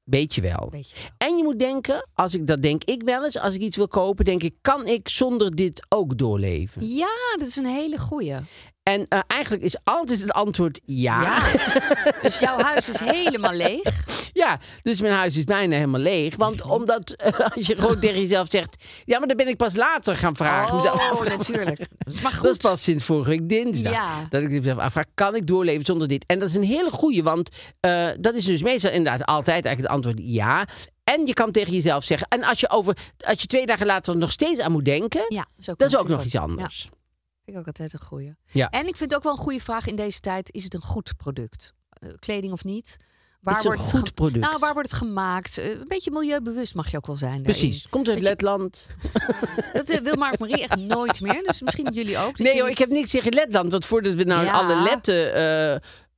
Ja, 0.04 0.18
beetje 0.18 0.40
wel. 0.40 0.68
Beetje 0.70 0.96
wel. 0.96 1.28
En 1.28 1.36
je 1.36 1.42
moet 1.42 1.58
denken, 1.58 2.08
als 2.14 2.34
ik 2.34 2.46
dat 2.46 2.62
denk 2.62 2.84
ik 2.84 3.02
wel 3.02 3.24
eens, 3.24 3.38
als 3.38 3.54
ik 3.54 3.60
iets 3.60 3.76
wil 3.76 3.88
kopen, 3.88 4.24
denk 4.24 4.42
ik, 4.42 4.56
kan 4.60 4.86
ik 4.86 5.08
zonder 5.08 5.50
dit 5.56 5.86
ook 5.88 6.18
doorleven? 6.18 6.88
Ja, 6.88 7.36
dat 7.36 7.46
is 7.46 7.56
een 7.56 7.66
hele 7.66 7.98
goeie. 7.98 8.36
En 8.84 9.06
eh, 9.08 9.18
eigenlijk 9.26 9.62
is 9.62 9.76
altijd 9.84 10.20
het 10.20 10.32
antwoord 10.32 10.80
ja. 10.84 11.22
Ja. 11.22 11.42
dus 12.22 12.38
jouw 12.38 12.58
huis 12.58 12.88
is 12.88 13.00
helemaal 13.00 13.52
leeg. 13.52 14.04
Ja, 14.32 14.58
dus 14.82 15.00
mijn 15.00 15.14
huis 15.14 15.36
is 15.36 15.44
bijna 15.44 15.74
helemaal 15.74 16.00
leeg. 16.00 16.36
Want 16.36 16.62
omdat 16.62 17.10
eh, 17.10 17.38
als 17.38 17.66
je 17.66 17.76
gewoon 17.76 17.98
tegen 17.98 18.20
jezelf 18.20 18.46
zegt, 18.50 18.84
ja, 19.04 19.18
maar 19.18 19.28
dan 19.28 19.36
ben 19.36 19.48
ik 19.48 19.56
pas 19.56 19.76
later 19.76 20.16
gaan 20.16 20.36
vragen. 20.36 20.92
Oh, 20.92 21.24
natuurlijk. 21.38 21.78
Dat 21.98 22.14
is 22.14 22.20
maar 22.20 22.32
goed. 22.32 22.42
Dat 22.42 22.54
is 22.54 22.56
pas 22.56 22.82
sinds 22.82 23.04
vorige 23.04 23.30
week 23.30 23.48
dinsdag. 23.48 23.92
Ja. 23.92 24.26
Dat 24.28 24.42
ik 24.42 24.50
mezelf 24.50 24.78
afvraag, 24.78 25.04
kan 25.14 25.34
ik 25.34 25.46
doorleven 25.46 25.84
zonder 25.84 26.08
dit? 26.08 26.24
En 26.26 26.38
dat 26.38 26.48
is 26.48 26.54
een 26.54 26.64
hele 26.64 26.90
goeie, 26.90 27.22
want 27.22 27.50
eh, 27.80 28.08
dat 28.18 28.34
is 28.34 28.44
dus 28.44 28.62
meestal 28.62 28.90
inderdaad 28.90 29.26
altijd 29.26 29.64
eigenlijk 29.64 29.82
het 29.82 29.96
antwoord 29.96 30.20
ja. 30.22 30.66
En 31.04 31.26
je 31.26 31.32
kan 31.32 31.52
tegen 31.52 31.72
jezelf 31.72 32.04
zeggen, 32.04 32.26
en 32.28 32.44
als 32.44 32.60
je, 32.60 32.70
over, 32.70 32.96
als 33.26 33.40
je 33.40 33.46
twee 33.46 33.66
dagen 33.66 33.86
later 33.86 34.16
nog 34.16 34.32
steeds 34.32 34.60
aan 34.60 34.72
moet 34.72 34.84
denken, 34.84 35.24
Ja, 35.28 35.46
dat 35.56 35.80
is 35.80 35.96
ook, 35.96 36.08
nog 36.08 36.24
iets 36.24 36.36
anders. 36.36 36.88
Ja, 36.90 36.96
vind 37.44 37.56
ik 37.56 37.58
ook 37.58 37.66
altijd 37.66 37.92
een 37.92 38.06
goeie. 38.06 38.34
Ja. 38.46 38.70
En 38.70 38.86
ik 38.86 38.96
vind 38.96 39.14
ook 39.14 39.22
wel 39.22 39.32
een 39.32 39.38
goede 39.38 39.60
vraag 39.60 39.86
in 39.86 39.96
deze 39.96 40.20
tijd: 40.20 40.52
is 40.52 40.64
het 40.64 40.74
een 40.74 40.82
goed 40.82 41.16
product? 41.16 41.72
Eh, 41.90 42.08
Kleding 42.18 42.52
of 42.52 42.64
niet? 42.64 42.96
Waar 43.40 43.54
Het 43.54 43.64
is 43.64 43.70
een 43.70 43.76
wordt 43.76 43.90
goed 43.90 44.14
product. 44.14 44.44
Nou, 44.44 44.58
waar 44.58 44.72
wordt 44.72 44.90
het 44.90 44.98
gemaakt? 44.98 45.58
Eh, 45.58 45.70
Een 45.70 45.84
beetje 45.88 46.10
milieubewust 46.10 46.74
mag 46.74 46.90
je 46.90 46.96
ook 46.96 47.06
wel 47.06 47.16
zijn. 47.16 47.30
daarin. 47.42 47.60
Precies. 47.60 47.88
Komt 47.88 48.08
uit 48.08 48.20
Letland. 48.20 48.86
Dat 49.72 49.88
eh, 49.90 50.00
wil 50.00 50.14
Mark 50.16 50.38
Marie 50.38 50.62
echt 50.62 50.76
nooit 50.76 51.20
meer. 51.20 51.42
Dus 51.46 51.60
misschien 51.62 51.92
jullie 51.92 52.18
ook. 52.18 52.38
Nee 52.38 52.54
jullie- 52.56 52.70
ik 52.70 52.78
heb 52.78 52.88
niks 52.88 53.10
tegen 53.10 53.32
Letland. 53.32 53.70
Want 53.70 53.84
voordat 53.86 54.14
we 54.14 54.24
nou 54.24 54.44
Ja. 54.44 54.52
alle 54.52 54.82
letten 54.82 55.32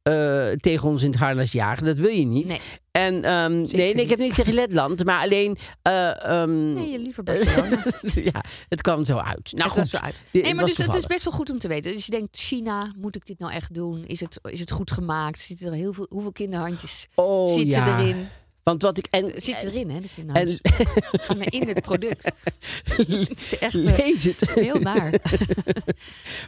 eh, 0.06 0.48
tegen 0.60 0.88
ons 0.88 1.02
in 1.02 1.10
het 1.10 1.18
harnas 1.20 1.52
jagen, 1.52 1.84
dat 1.84 1.98
wil 1.98 2.10
je 2.10 2.26
niet. 2.26 2.48
Nee. 2.48 2.60
En 2.90 3.24
ehm, 3.24 3.52
nee, 3.52 3.66
nee, 3.72 3.90
ik 3.92 3.98
heb 3.98 4.08
niet. 4.08 4.18
niks 4.18 4.36
tegen 4.36 4.54
Letland. 4.54 5.04
Maar 5.04 5.22
alleen... 5.22 5.56
eh, 5.82 6.24
ehm, 6.24 6.72
Nee, 6.74 6.98
liever 6.98 7.22
Barcelona. 7.22 7.82
ja, 8.32 8.40
het 8.68 8.82
kwam 8.82 9.04
zo 9.04 9.16
uit. 9.16 9.52
Nou 9.52 9.70
Het 9.70 9.78
goed. 9.80 9.88
zo 9.88 9.96
uit. 9.96 10.14
Nee, 10.32 10.44
het 10.44 10.54
maar 10.56 10.64
dus 10.64 10.76
het 10.76 10.94
is 10.94 11.06
best 11.06 11.24
wel 11.24 11.32
goed 11.32 11.50
om 11.50 11.58
te 11.58 11.68
weten. 11.68 11.92
Dus 11.92 12.04
je 12.04 12.10
denkt, 12.10 12.36
China, 12.36 12.92
moet 12.98 13.16
ik 13.16 13.26
dit 13.26 13.38
nou 13.38 13.52
echt 13.52 13.74
doen? 13.74 14.04
Is 14.04 14.20
het, 14.20 14.38
is 14.42 14.60
het 14.60 14.70
goed 14.70 14.90
gemaakt? 14.90 15.38
Zitten 15.38 15.66
er 15.66 15.72
heel 15.72 15.92
veel, 15.92 16.06
hoeveel 16.08 16.32
kinderhandjes 16.32 17.06
Oh, 17.14 17.54
zitten 17.54 17.84
ja. 17.84 17.98
erin? 18.00 18.28
Want 18.66 18.82
wat 18.82 18.98
ik... 18.98 19.06
En, 19.10 19.32
Zitten 19.36 19.68
erin, 19.68 19.90
hè, 19.90 20.00
de 20.00 20.32
en. 20.32 20.58
Gaan 21.20 21.40
er 21.40 21.52
in 21.52 21.68
het 21.68 21.80
product. 21.80 22.24
Het 22.84 23.30
is 23.40 23.58
echt 23.58 23.74
eh, 23.74 23.96
lees 23.96 24.24
het. 24.24 24.50
heel 24.50 24.78
naar. 24.80 25.12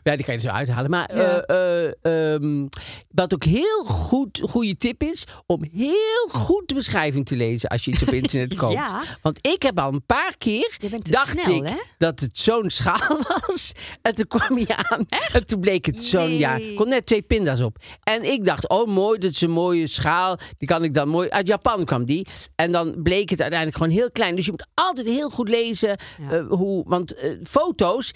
Ja, 0.03 0.16
die 0.16 0.25
kan 0.25 0.35
je 0.35 0.41
zo 0.41 0.49
uithalen. 0.49 0.91
Maar 0.91 1.16
Ja. 1.16 1.41
eh, 1.41 1.85
eh, 2.05 2.35
ehm, 2.35 2.66
wat 3.11 3.35
ook 3.35 3.45
heel 3.45 3.85
goed, 3.85 4.41
goede 4.49 4.77
tip 4.77 5.03
is, 5.03 5.25
om 5.47 5.64
heel 5.73 6.29
goed 6.29 6.69
de 6.69 6.75
beschrijving 6.75 7.27
te 7.27 7.37
lezen 7.37 7.69
als 7.69 7.85
je 7.85 7.91
iets 7.91 8.03
op 8.03 8.09
internet 8.12 8.55
koopt. 8.59 8.73
Ja. 8.73 9.03
Want 9.23 9.47
ik 9.47 9.62
heb 9.62 9.79
al 9.81 9.93
een 9.93 10.05
paar 10.07 10.35
keer, 10.39 10.77
Je 10.79 10.99
dacht 11.03 11.41
snel, 11.43 11.57
ik, 11.57 11.69
hè? 11.69 11.77
dat 11.99 12.21
het 12.21 12.39
zo'n 12.39 12.71
schaal 12.71 13.19
was. 13.47 13.73
En 14.03 14.14
toen 14.14 14.27
kwam 14.27 14.57
hij 14.57 14.77
aan. 14.77 15.07
En 15.33 15.47
toen 15.47 15.61
bleek 15.61 15.87
het 15.87 16.05
zo'n, 16.05 16.39
ja, 16.39 16.57
Nee. 16.57 16.75
kon 16.75 16.89
net 16.89 17.07
twee 17.07 17.23
pinda's 17.23 17.61
op. 17.61 17.77
En 18.03 18.25
ik 18.33 18.45
dacht, 18.45 18.69
oh 18.69 18.89
mooi, 18.89 19.19
dat 19.19 19.31
is 19.31 19.41
een 19.41 19.51
mooie 19.51 19.87
schaal. 19.87 20.39
Die 20.59 20.69
kan 20.69 20.85
ik 20.85 20.95
dan 20.95 21.09
mooi, 21.09 21.29
uit 21.29 21.47
Japan 21.47 21.85
kwam 21.85 22.05
die. 22.09 22.27
En 22.55 22.73
dan 22.73 23.03
bleek 23.03 23.31
het 23.31 23.41
uiteindelijk 23.41 23.79
gewoon 23.83 23.93
heel 23.99 24.11
klein. 24.11 24.37
Dus 24.37 24.45
je 24.45 24.51
moet 24.51 24.67
altijd 24.75 25.07
heel 25.07 25.31
goed 25.31 25.49
lezen 25.49 25.97
Ja. 26.21 26.31
eh, 26.31 26.47
hoe, 26.49 26.85
want 26.89 27.15
eh, 27.15 27.37
foto's 27.45 28.13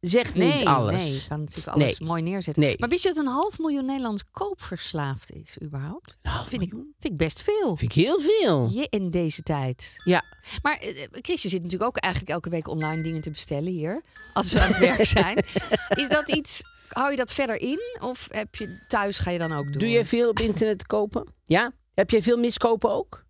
zegt 0.00 0.34
Nee, 0.34 0.52
niet 0.52 0.64
alles. 0.64 1.02
nee, 1.02 1.12
je 1.12 1.24
kan 1.28 1.40
natuurlijk 1.40 1.68
alles 1.68 1.98
Nee. 1.98 2.08
mooi 2.08 2.22
neerzetten. 2.22 2.62
Nee. 2.62 2.74
Maar 2.78 2.88
wist 2.88 3.02
je 3.02 3.08
dat 3.08 3.18
een 3.18 3.26
half 3.32 3.58
miljoen 3.58 3.84
Nederlands 3.84 4.22
koopverslaafd 4.30 5.30
is, 5.32 5.56
überhaupt? 5.62 6.16
half 6.22 6.48
vind, 6.48 6.62
ik, 6.62 6.70
vind 6.70 6.86
ik 7.00 7.16
best 7.16 7.42
veel. 7.42 7.76
Vind 7.76 7.94
ik 7.96 8.02
heel 8.04 8.20
veel. 8.20 8.68
Je 8.72 8.86
in 8.90 9.10
deze 9.10 9.42
tijd. 9.42 9.94
Ja. 10.04 10.24
Maar 10.62 10.76
eh, 10.78 11.06
Chris, 11.10 11.42
je 11.42 11.48
zit 11.48 11.62
natuurlijk 11.62 11.90
ook 11.90 11.96
eigenlijk 11.96 12.32
elke 12.34 12.50
week 12.50 12.68
online 12.68 13.02
dingen 13.02 13.20
te 13.20 13.30
bestellen 13.30 13.72
hier. 13.72 14.02
Als 14.32 14.52
we 14.52 14.60
aan 14.60 14.68
het 14.68 14.78
werk 14.78 15.04
zijn. 15.04 15.36
Is 16.02 16.08
dat 16.08 16.28
iets, 16.34 16.62
hou 16.88 17.10
je 17.10 17.16
dat 17.16 17.32
verder 17.32 17.60
in? 17.60 17.80
Of 18.00 18.28
heb 18.30 18.54
je 18.54 18.84
thuis, 18.88 19.18
ga 19.18 19.30
je 19.30 19.38
dan 19.38 19.52
ook 19.52 19.72
doen? 19.72 19.80
Doe 19.80 19.90
jij 19.90 20.04
veel 20.04 20.28
op 20.28 20.38
internet 20.40 20.86
kopen? 20.86 21.26
Ja? 21.44 21.72
Heb 21.94 22.10
jij 22.10 22.22
veel 22.22 22.36
miskopen 22.36 22.90
ook? 22.90 23.24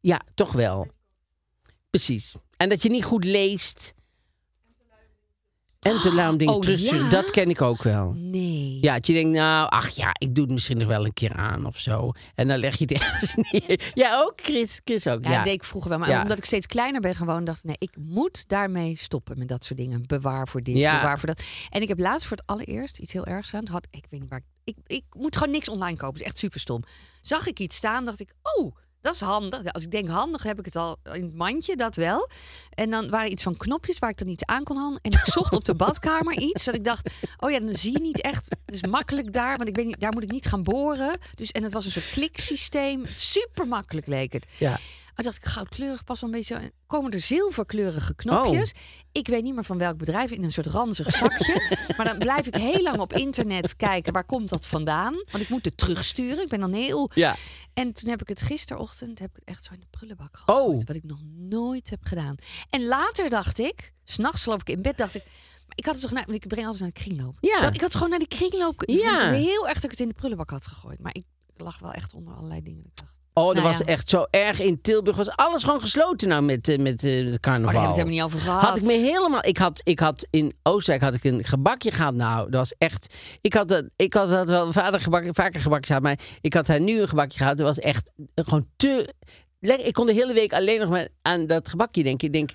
Ja, 0.00 0.20
toch 0.34 0.52
wel. 0.52 0.86
Precies. 1.90 2.34
En 2.56 2.68
dat 2.68 2.82
je 2.82 2.90
niet 2.90 3.04
goed 3.04 3.24
leest. 3.24 3.94
En 5.80 6.00
te 6.00 6.26
om 6.30 6.36
dingen 6.36 6.54
Oh, 6.54 6.62
ja? 6.62 7.08
Dat 7.08 7.30
ken 7.30 7.50
ik 7.50 7.62
ook 7.62 7.82
wel. 7.82 8.12
Nee. 8.16 8.78
Ja, 8.80 8.94
dat 8.94 9.06
je 9.06 9.12
denkt, 9.12 9.30
nou, 9.30 9.68
ach 9.68 9.88
ja, 9.88 10.10
ik 10.18 10.34
doe 10.34 10.44
het 10.44 10.52
misschien 10.52 10.78
nog 10.78 10.88
wel 10.88 11.04
een 11.04 11.12
keer 11.12 11.34
aan 11.34 11.66
of 11.66 11.78
zo. 11.78 12.12
En 12.34 12.48
dan 12.48 12.58
leg 12.58 12.76
je 12.78 12.84
het 12.84 12.92
ergens 13.02 13.34
neer. 13.34 13.90
Ja, 13.94 14.20
ook 14.20 14.32
Chris. 14.36 14.80
Chris 14.84 15.06
ook, 15.06 15.24
Ja, 15.24 15.30
ja. 15.30 15.36
dat 15.36 15.44
deed 15.44 15.54
ik 15.54 15.64
vroeger 15.64 15.90
wel. 15.90 15.98
Maar 15.98 16.22
omdat 16.22 16.38
ik 16.38 16.44
steeds 16.44 16.66
kleiner 16.66 17.00
ben 17.00 17.14
gewoon, 17.14 17.44
dacht 17.44 17.58
ik, 17.58 17.64
nee, 17.64 17.76
ik 17.78 17.96
moet 17.98 18.48
daarmee 18.48 18.96
stoppen 18.96 19.38
met 19.38 19.48
dat 19.48 19.64
soort 19.64 19.78
dingen. 19.78 20.06
Bewaar 20.06 20.48
voor 20.48 20.60
dit, 20.60 20.74
bewaar 20.74 21.18
voor 21.18 21.28
dat. 21.28 21.42
En 21.68 21.82
ik 21.82 21.88
heb 21.88 21.98
laatst 21.98 22.26
voor 22.26 22.36
het 22.36 22.46
allereerst 22.46 22.98
iets 22.98 23.12
heel 23.12 23.26
ergs 23.26 23.54
aan. 23.54 23.68
Had, 23.68 23.86
ik 23.90 24.04
weet 24.08 24.20
niet 24.20 24.30
waar 24.30 24.38
ik, 24.38 24.44
ik... 24.64 24.76
Ik 24.86 25.04
moet 25.16 25.36
gewoon 25.36 25.52
niks 25.52 25.68
online 25.68 25.96
kopen. 25.96 26.12
Dat 26.12 26.22
is 26.22 26.28
echt 26.28 26.38
super 26.38 26.60
stom. 26.60 26.82
Zag 27.20 27.46
ik 27.46 27.58
iets 27.58 27.76
staan, 27.76 28.04
dacht 28.04 28.20
ik, 28.20 28.32
oh, 28.42 28.76
dat 29.00 29.14
is 29.14 29.20
handig. 29.20 29.72
Als 29.72 29.82
ik 29.82 29.90
denk 29.90 30.08
handig, 30.08 30.42
heb 30.42 30.58
ik 30.58 30.64
het 30.64 30.76
al 30.76 30.98
in 31.12 31.22
het 31.22 31.34
mandje, 31.34 31.76
dat 31.76 31.96
wel. 31.96 32.28
En 32.70 32.90
dan 32.90 33.10
waren 33.10 33.30
iets 33.30 33.42
van 33.42 33.56
knopjes 33.56 33.98
waar 33.98 34.10
ik 34.10 34.18
dan 34.18 34.28
iets 34.28 34.44
aan 34.44 34.64
kon 34.64 34.76
hangen. 34.76 34.98
En 35.02 35.12
ik 35.12 35.24
zocht 35.24 35.52
op 35.52 35.64
de 35.64 35.74
badkamer 35.84 36.38
iets. 36.38 36.64
Dat 36.64 36.74
ik 36.74 36.84
dacht, 36.84 37.10
oh 37.38 37.50
ja, 37.50 37.60
dan 37.60 37.76
zie 37.76 37.92
je 37.92 38.00
niet 38.00 38.20
echt. 38.20 38.48
Het 38.64 38.74
is 38.74 38.82
makkelijk 38.82 39.32
daar, 39.32 39.56
want 39.56 39.68
ik 39.68 39.76
weet 39.76 39.86
niet, 39.86 40.00
daar 40.00 40.12
moet 40.12 40.22
ik 40.22 40.30
niet 40.30 40.46
gaan 40.46 40.62
boren. 40.62 41.18
Dus, 41.34 41.50
en 41.50 41.62
het 41.62 41.72
was 41.72 41.84
een 41.84 41.90
soort 41.90 42.10
kliksysteem. 42.10 43.06
Super 43.16 43.68
makkelijk 43.68 44.06
leek 44.06 44.32
het. 44.32 44.46
Ja. 44.58 44.78
En 45.20 45.26
dacht 45.26 45.36
ik, 45.36 45.44
goudkleurig, 45.44 46.04
pas 46.04 46.20
wel 46.20 46.30
een 46.30 46.36
beetje. 46.36 46.72
Komen 46.86 47.10
er 47.10 47.20
zilverkleurige 47.20 48.14
knopjes? 48.14 48.72
Ik 49.12 49.26
weet 49.26 49.42
niet 49.42 49.54
meer 49.54 49.64
van 49.64 49.78
welk 49.78 49.96
bedrijf, 49.96 50.30
in 50.30 50.44
een 50.44 50.52
soort 50.52 50.66
ranzig 50.66 51.10
zakje. 51.16 51.76
maar 51.96 52.06
dan 52.06 52.18
blijf 52.18 52.46
ik 52.46 52.54
heel 52.54 52.82
lang 52.82 52.98
op 52.98 53.12
internet 53.12 53.76
kijken, 53.76 54.12
waar 54.12 54.24
komt 54.24 54.48
dat 54.48 54.66
vandaan? 54.66 55.12
Want 55.30 55.42
ik 55.42 55.48
moet 55.48 55.64
het 55.64 55.76
terugsturen. 55.76 56.42
Ik 56.42 56.48
ben 56.48 56.60
dan 56.60 56.72
heel... 56.72 57.10
Ja. 57.14 57.36
En 57.74 57.92
toen 57.92 58.08
heb 58.08 58.20
ik 58.20 58.28
het 58.28 58.42
gisterochtend 58.42 59.18
heb 59.18 59.30
ik 59.30 59.36
het 59.36 59.44
echt 59.44 59.64
zo 59.64 59.72
in 59.72 59.80
de 59.80 59.86
prullenbak 59.90 60.36
gegooid. 60.36 60.80
Oh. 60.80 60.86
Wat 60.86 60.96
ik 60.96 61.04
nog 61.04 61.20
nooit 61.36 61.90
heb 61.90 62.00
gedaan. 62.04 62.34
En 62.70 62.84
later 62.86 63.30
dacht 63.30 63.58
ik, 63.58 63.92
s'nachts 64.04 64.42
geloof 64.42 64.60
ik 64.60 64.68
in 64.68 64.82
bed, 64.82 64.96
dacht 64.98 65.14
ik... 65.14 65.22
maar 65.66 65.76
Ik 65.76 65.84
had 65.84 65.94
het 65.94 66.02
toch 66.02 66.12
naar, 66.12 66.28
ik 66.30 66.46
breng 66.48 66.66
altijd 66.66 66.82
naar 66.82 66.92
de 66.94 67.00
kringloop. 67.00 67.36
Ja. 67.40 67.70
Ik 67.72 67.80
had 67.80 67.94
gewoon 67.94 68.10
naar 68.10 68.18
de 68.18 68.28
kringloop. 68.28 68.84
Ik 68.84 69.00
Ja. 69.00 69.26
het 69.26 69.36
heel 69.36 69.68
erg 69.68 69.74
dat 69.74 69.84
ik 69.84 69.90
het 69.90 70.00
in 70.00 70.08
de 70.08 70.14
prullenbak 70.14 70.50
had 70.50 70.66
gegooid. 70.66 71.00
Maar 71.00 71.14
ik 71.14 71.24
lag 71.56 71.78
wel 71.78 71.92
echt 71.92 72.14
onder 72.14 72.34
allerlei 72.34 72.62
dingen. 72.62 72.84
Ik 72.84 72.96
dacht, 72.96 73.19
Oh, 73.34 73.44
dat 73.46 73.54
Nou 73.54 73.66
was 73.66 73.78
ja. 73.78 73.84
echt 73.84 74.10
zo 74.10 74.26
erg. 74.30 74.60
In 74.60 74.80
Tilburg 74.80 75.16
was 75.16 75.30
alles 75.30 75.62
gewoon 75.62 75.80
gesloten 75.80 76.28
nou 76.28 76.42
met, 76.42 76.68
eh, 76.68 76.78
met 76.78 77.04
eh, 77.04 77.16
het 77.24 77.26
Oh, 77.34 77.34
carnaval. 77.40 77.72
daar 77.72 77.82
hebben 77.82 77.94
ze 77.94 78.00
helemaal 78.00 78.12
niet 78.26 78.34
over 78.34 78.40
gehad. 78.40 78.62
Had 78.62 78.78
ik 78.78 78.84
me 78.84 78.92
helemaal. 78.92 79.44
Ik 79.44 79.58
had, 79.58 79.80
ik 79.84 79.98
had 79.98 80.26
in 80.30 80.52
Oostenrijk 80.62 81.02
had 81.04 81.14
ik 81.14 81.24
een 81.24 81.44
gebakje 81.44 81.90
gehad. 81.90 82.14
Nou, 82.14 82.50
dat 82.50 82.60
was 82.60 82.74
echt. 82.78 83.14
Ik 83.40 83.52
had 83.52 83.68
dat, 83.68 83.84
ik 83.96 84.14
had 84.14 84.30
dat 84.30 84.48
wel 84.48 84.72
vader 84.72 85.00
gebakje, 85.00 85.30
vaker 85.34 85.60
gebakje 85.60 85.86
gehad, 85.86 86.02
maar 86.02 86.18
ik 86.40 86.54
had 86.54 86.66
daar 86.66 86.80
nu 86.80 87.00
een 87.00 87.08
gebakje 87.08 87.38
gehad. 87.38 87.56
Dat 87.56 87.66
was 87.66 87.78
echt 87.78 88.10
gewoon 88.34 88.66
te. 88.76 89.14
lekker. 89.60 89.86
Ik 89.86 89.92
kon 89.92 90.06
de 90.06 90.12
hele 90.12 90.32
week 90.32 90.52
alleen 90.52 90.80
nog 90.80 90.88
maar 90.88 91.08
aan 91.22 91.46
dat 91.46 91.68
gebakje 91.68 92.02
denken. 92.02 92.26
Ik 92.26 92.32
denk. 92.32 92.50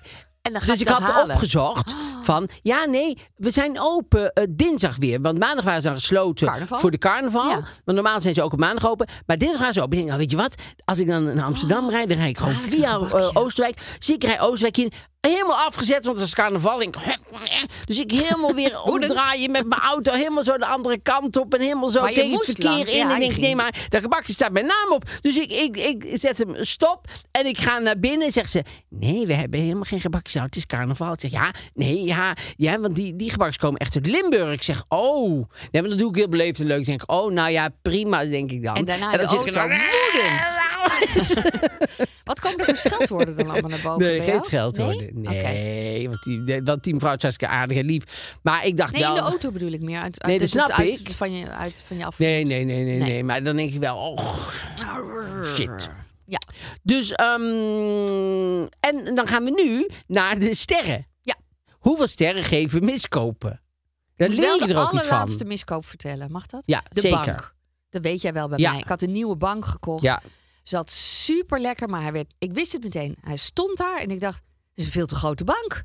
En 0.46 0.52
dan 0.52 0.60
ga 0.62 0.72
Dus 0.72 0.80
ik 0.80 0.86
dat 0.88 0.98
had 0.98 1.10
halen. 1.10 1.34
opgezocht 1.34 1.94
van, 2.22 2.48
ja 2.62 2.84
nee, 2.84 3.18
we 3.36 3.50
zijn 3.50 3.80
open 3.80 4.32
eh, 4.32 4.44
dinsdag 4.50 4.96
weer. 4.96 5.20
Want 5.20 5.38
maandag 5.38 5.64
waren 5.64 5.82
ze 5.82 5.88
dan 5.88 5.96
gesloten 5.96 6.46
Carnaval? 6.46 6.78
voor 6.78 6.90
de 6.90 6.98
carnaval. 6.98 7.48
Ja. 7.48 7.54
Want 7.84 7.98
normaal 7.98 8.20
zijn 8.20 8.34
ze 8.34 8.42
ook 8.42 8.52
op 8.52 8.58
maandag 8.58 8.90
open. 8.90 9.06
Maar 9.26 9.38
dinsdag 9.38 9.58
waren 9.60 9.74
ze 9.74 9.80
open. 9.82 9.92
Ik 9.92 9.96
denk, 9.98 10.06
nou 10.08 10.20
weet 10.20 10.30
je 10.30 10.36
wat, 10.36 10.54
als 10.84 10.98
ik 10.98 11.06
dan 11.08 11.34
naar 11.34 11.44
Amsterdam 11.44 11.90
rijd, 11.90 12.08
dan 12.08 12.16
rijd 12.18 12.30
ik 12.30 12.38
gewoon 12.38 12.52
Oh, 12.54 12.58
via 12.60 12.92
gebakje. 12.92 13.18
eh, 13.18 13.30
Oostenrijk. 13.34 13.96
Zie 13.98 14.14
ik 14.14 14.24
rij 14.24 14.40
Oostenrijk 14.40 14.76
in. 14.76 14.92
Helemaal 15.28 15.56
afgezet, 15.56 16.04
want 16.04 16.18
het 16.18 16.26
is 16.26 16.34
carnaval. 16.34 16.82
Ik, 16.82 16.94
dus 17.84 17.98
ik 17.98 18.10
helemaal 18.10 18.54
weer 18.54 18.82
omdraaien 18.92 19.50
met 19.50 19.66
mijn 19.66 19.80
auto. 19.80 20.12
Helemaal 20.12 20.44
zo 20.44 20.58
de 20.58 20.66
andere 20.66 20.98
kant 20.98 21.36
op. 21.36 21.54
En 21.54 21.60
helemaal 21.60 21.90
zo 21.90 22.06
tegen 22.06 22.30
het 22.30 22.44
verkeer 22.44 22.64
lang. 22.64 22.86
in. 22.88 22.96
Ja, 22.96 23.14
en 23.14 23.22
ik 23.22 23.28
denk, 23.28 23.40
nee, 23.40 23.56
maar 23.56 23.86
dat 23.88 24.00
gebakje 24.00 24.32
staat 24.32 24.52
mijn 24.52 24.66
naam 24.66 24.92
op. 24.92 25.04
Dus 25.20 25.36
ik, 25.36 25.50
ik, 25.50 25.76
ik 25.76 26.06
zet 26.12 26.38
hem 26.38 26.54
stop. 26.64 27.06
En 27.30 27.46
ik 27.46 27.58
ga 27.58 27.78
naar 27.78 27.98
binnen. 27.98 28.26
En 28.26 28.32
zegt 28.32 28.50
ze, 28.50 28.62
nee, 28.88 29.26
we 29.26 29.34
hebben 29.34 29.60
helemaal 29.60 29.82
geen 29.82 30.00
gebakjes. 30.00 30.34
Nou, 30.34 30.46
het 30.46 30.56
is 30.56 30.66
carnaval. 30.66 31.12
Ik 31.12 31.20
zeg, 31.20 31.30
ja, 31.30 31.50
nee, 31.74 32.04
ja. 32.04 32.34
Ja, 32.56 32.80
want 32.80 32.94
die, 32.94 33.16
die 33.16 33.30
gebakjes 33.30 33.58
komen 33.58 33.80
echt 33.80 33.94
uit 33.94 34.06
Limburg. 34.06 34.52
Ik 34.52 34.62
zeg, 34.62 34.84
oh. 34.88 35.30
Nee, 35.70 35.82
maar 35.82 35.90
dan 35.90 35.98
doe 35.98 36.10
ik 36.10 36.16
heel 36.16 36.28
beleefd 36.28 36.60
en 36.60 36.66
leuk. 36.66 36.78
Ik 36.78 36.86
denk, 36.86 37.02
oh, 37.06 37.32
nou 37.32 37.50
ja, 37.50 37.68
prima, 37.82 38.24
denk 38.24 38.50
ik 38.50 38.62
dan. 38.62 38.74
En 38.74 38.84
daarna 38.84 39.10
dan 39.10 39.20
de 39.20 39.28
zit 39.28 39.46
ik 39.46 39.54
woedend. 39.54 40.44
Wat 42.24 42.40
komen 42.40 42.58
er 42.58 42.64
voor 42.64 42.76
scheldwoorden 42.76 43.36
dan 43.36 43.50
allemaal 43.50 43.70
naar 43.70 43.80
boven 43.82 44.06
Nee, 44.06 44.20
geen 44.20 44.44
scheldwoorden. 44.44 45.15
Nee? 45.16 46.08
Want, 46.08 46.22
die, 46.22 46.60
want 46.64 46.84
die 46.84 46.92
mevrouw 46.94 47.14
is 47.14 47.22
hartstikke 47.22 47.54
aardig 47.54 47.76
en 47.76 47.84
lief. 47.84 48.34
Maar 48.42 48.66
ik 48.66 48.76
dacht 48.76 48.92
Nee, 48.92 49.02
in 49.02 49.06
wel... 49.06 49.16
de 49.16 49.20
auto 49.30 49.50
bedoel 49.50 49.70
ik 49.72 49.80
meer. 49.82 50.00
Uit, 50.00 50.22
uit, 50.22 50.30
Nee, 50.30 50.38
dat 50.38 50.48
snap 50.48 50.70
uit, 50.70 51.00
ik. 51.00 51.10
Van 51.10 51.32
je, 51.36 51.50
uit 51.50 51.84
van 51.86 51.96
je 51.98 52.04
af. 52.04 52.18
Nee, 52.18 52.44
nee, 52.44 52.64
nee, 52.64 52.84
nee, 52.84 52.98
nee. 52.98 53.24
Maar 53.24 53.42
dan 53.42 53.56
denk 53.56 53.72
ik 53.72 53.80
wel, 53.80 53.96
oh, 53.96 54.48
shit. 55.44 55.90
Ja. 56.26 56.40
Dus, 56.82 57.12
ehm, 57.12 58.66
en 58.80 59.14
dan 59.14 59.26
gaan 59.28 59.44
we 59.44 59.50
nu 59.50 59.88
naar 60.06 60.38
de 60.38 60.54
sterren. 60.54 61.06
Ja. 61.22 61.36
Hoeveel 61.78 62.06
sterren 62.06 62.44
geven 62.44 62.84
miskopen? 62.84 63.60
Moet 64.16 64.28
leer 64.28 64.38
je 64.38 64.66
de 64.66 64.74
er 64.74 64.80
ook 64.80 64.92
iets 64.92 65.06
van. 65.06 65.10
allerlaatste 65.10 65.44
miskoop 65.44 65.86
vertellen. 65.86 66.30
Mag 66.32 66.46
dat? 66.46 66.62
Ja, 66.64 66.82
de 66.92 67.00
zeker. 67.00 67.24
bank. 67.24 67.54
Dat 67.90 68.02
weet 68.02 68.22
jij 68.22 68.32
wel 68.32 68.48
bij 68.48 68.58
Ja. 68.58 68.70
mij. 68.70 68.80
Ik 68.80 68.88
had 68.88 69.02
een 69.02 69.12
nieuwe 69.12 69.36
bank 69.36 69.64
gekocht. 69.64 70.02
Ja, 70.02 70.22
Zat 70.62 70.90
super 70.90 71.60
lekker, 71.60 71.88
maar 71.88 72.02
hij 72.02 72.12
werd. 72.12 72.34
Ik 72.38 72.52
wist 72.52 72.72
het 72.72 72.82
meteen. 72.82 73.16
Hij 73.20 73.36
stond 73.36 73.76
daar 73.76 73.98
en 74.00 74.10
ik 74.10 74.20
dacht: 74.20 74.42
is 74.76 74.84
een 74.84 74.90
veel 74.90 75.06
te 75.06 75.14
grote 75.14 75.44
bank. 75.44 75.82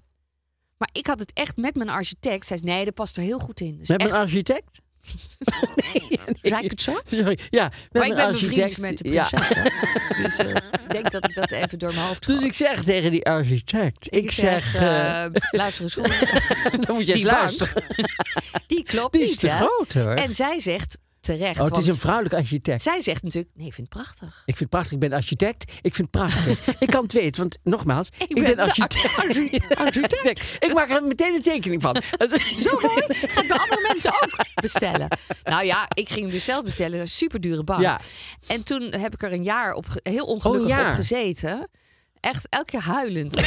Maar 0.77 0.89
ik 0.91 1.07
had 1.07 1.19
het 1.19 1.33
echt 1.33 1.57
met 1.57 1.75
mijn 1.75 1.89
architect. 1.89 2.45
Zij 2.45 2.57
zei: 2.57 2.71
nee, 2.71 2.85
dat 2.85 2.93
past 2.93 3.17
er 3.17 3.23
heel 3.23 3.39
goed 3.39 3.59
in. 3.59 3.77
Dus 3.77 3.87
met 3.87 4.01
echt, 4.01 4.09
een 4.11 4.17
architect? 4.17 4.79
nee, 6.41 6.63
ik 6.63 6.69
het 6.71 6.81
zo? 6.81 6.99
Sorry, 7.05 7.39
ja. 7.49 7.63
Met 7.63 7.87
Maar 7.91 8.07
ik 8.07 8.15
ben 8.15 8.25
architect. 8.25 8.55
bevriend 8.55 8.77
met 8.77 8.97
de 8.97 9.09
ja. 9.09 9.27
prinses. 9.29 9.55
hè. 9.55 9.63
Dus 10.23 10.37
eh, 10.37 10.55
ik 10.83 10.89
denk 10.89 11.11
dat 11.11 11.25
ik 11.25 11.35
dat 11.35 11.51
even 11.51 11.79
door 11.79 11.93
mijn 11.93 12.07
hoofd 12.07 12.27
Dus 12.27 12.41
ik 12.41 12.53
zeg 12.53 12.83
tegen 12.83 13.11
die 13.11 13.25
architect, 13.25 14.07
ik, 14.13 14.31
zeg, 14.31 14.75
eh, 14.75 15.23
eh, 15.23 15.31
luister 15.51 15.83
eens 15.83 15.93
goed. 15.93 16.31
dan 16.85 16.95
moet 16.95 17.07
je 17.07 17.13
eens 17.13 17.23
luisteren. 17.23 17.83
Die 18.67 18.83
klopt 18.83 19.13
Die 19.13 19.21
is 19.21 19.29
niet, 19.29 19.39
te 19.39 19.49
hè? 19.49 19.57
groot, 19.57 19.93
hoor. 19.93 20.13
En 20.13 20.33
zij 20.33 20.59
zegt, 20.59 20.97
terecht. 21.21 21.59
Oh, 21.59 21.65
het 21.65 21.77
is 21.77 21.87
een 21.87 21.95
vrouwelijke 21.95 22.37
architect. 22.37 22.81
Zij 22.81 23.01
zegt 23.01 23.23
natuurlijk, 23.23 23.53
nee, 23.55 23.67
ik 23.67 23.73
vind 23.73 23.87
het 23.93 24.01
prachtig. 24.03 24.27
Ik 24.45 24.57
vind 24.57 24.59
het 24.59 24.69
prachtig. 24.69 24.91
Ik 24.91 24.99
ben 24.99 25.13
architect. 25.13 25.71
Ik 25.81 25.95
vind 25.95 26.07
het 26.11 26.21
prachtig. 26.21 26.67
ik 26.79 26.87
kan 26.89 27.03
het 27.03 27.13
weten, 27.13 27.41
want 27.41 27.57
nogmaals, 27.63 28.09
ik, 28.17 28.33
ben 28.35 28.43
ben, 28.43 28.55
de 28.55 28.61
architect. 28.61 29.15
archi- 29.17 29.59
architect. 29.85 30.55
ik 30.59 30.73
maak 30.73 30.89
er 30.89 31.03
meteen 31.03 31.33
een 31.35 31.41
tekening 31.41 31.81
van. 31.81 31.95
Zo 32.63 32.79
mooi. 32.81 33.03
Ga 33.09 33.41
ik 33.41 33.47
bij 33.47 33.57
andere 33.57 33.87
mensen 33.87 34.11
ook 34.13 34.29
bestellen. 34.61 35.07
Nou 35.43 35.65
ja, 35.65 35.85
ik 35.93 36.07
ging 36.07 36.21
hem 36.21 36.29
dus 36.29 36.45
zelf 36.45 36.63
bestellen. 36.63 36.99
Een 36.99 37.07
super 37.09 37.41
dure 37.41 37.63
bank. 37.63 37.81
Ja. 37.81 37.99
En 38.47 38.63
toen 38.63 38.81
heb 38.81 39.13
ik 39.13 39.23
er 39.23 39.33
een 39.33 39.43
jaar 39.43 39.73
op, 39.73 39.85
heel 40.03 40.25
ongelukkig 40.25 40.69
Oh, 40.71 40.77
jaar. 40.77 40.89
op 40.89 40.95
gezeten. 40.95 41.67
Echt 42.21 42.47
elke 42.49 42.65
keer 42.65 42.81
huilend. 42.81 43.33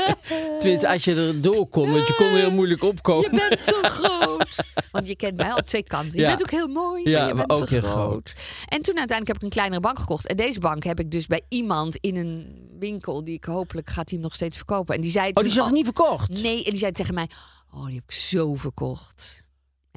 Tenminste, 0.58 0.88
als 0.88 1.04
je 1.04 1.14
er 1.14 1.40
door 1.42 1.68
kon, 1.68 1.92
want 1.92 2.06
je 2.06 2.14
kon 2.14 2.26
heel 2.26 2.50
moeilijk 2.50 2.80
Je 2.80 2.86
opkomen. 2.86 3.30
bent 3.30 3.62
te 3.62 3.78
groot. 3.82 4.56
Want 4.90 5.08
je 5.08 5.16
kent 5.16 5.36
mij 5.36 5.52
al 5.52 5.62
twee 5.62 5.82
kanten. 5.82 6.12
Je 6.18 6.20
Ja. 6.20 6.28
bent 6.28 6.42
ook 6.42 6.50
heel 6.50 6.66
mooi, 6.68 7.10
Ja, 7.10 7.18
maar 7.18 7.28
je 7.28 7.34
maar 7.34 7.46
bent 7.46 7.60
ook 7.60 7.66
te 7.66 7.74
heel 7.74 7.82
groot. 7.90 8.34
En 8.68 8.82
toen 8.82 8.98
uiteindelijk 8.98 9.26
heb 9.26 9.36
ik 9.36 9.42
een 9.42 9.48
kleinere 9.48 9.80
bank 9.80 9.98
gekocht. 9.98 10.26
En 10.26 10.36
deze 10.36 10.60
bank 10.60 10.84
heb 10.84 11.00
ik 11.00 11.10
dus 11.10 11.26
bij 11.26 11.42
iemand 11.48 11.96
in 11.96 12.16
een 12.16 12.66
winkel... 12.78 13.24
die 13.24 13.34
ik 13.34 13.44
hopelijk 13.44 13.86
gaat 13.88 13.96
hij 13.96 14.04
hem 14.18 14.20
nog 14.20 14.34
steeds 14.34 14.56
verkopen. 14.56 14.94
En 14.94 15.00
die 15.00 15.10
zei 15.10 15.28
Oh, 15.28 15.34
die 15.34 15.46
is 15.50 15.54
nog 15.56 15.70
niet 15.70 15.84
verkocht? 15.84 16.28
Nee, 16.28 16.64
en 16.64 16.70
die 16.70 16.78
zei 16.78 16.92
tegen 16.92 17.14
mij... 17.14 17.28
Oh, 17.74 17.84
die 17.86 17.94
heb 17.94 18.04
ik 18.04 18.12
zo 18.12 18.54
verkocht. 18.54 19.47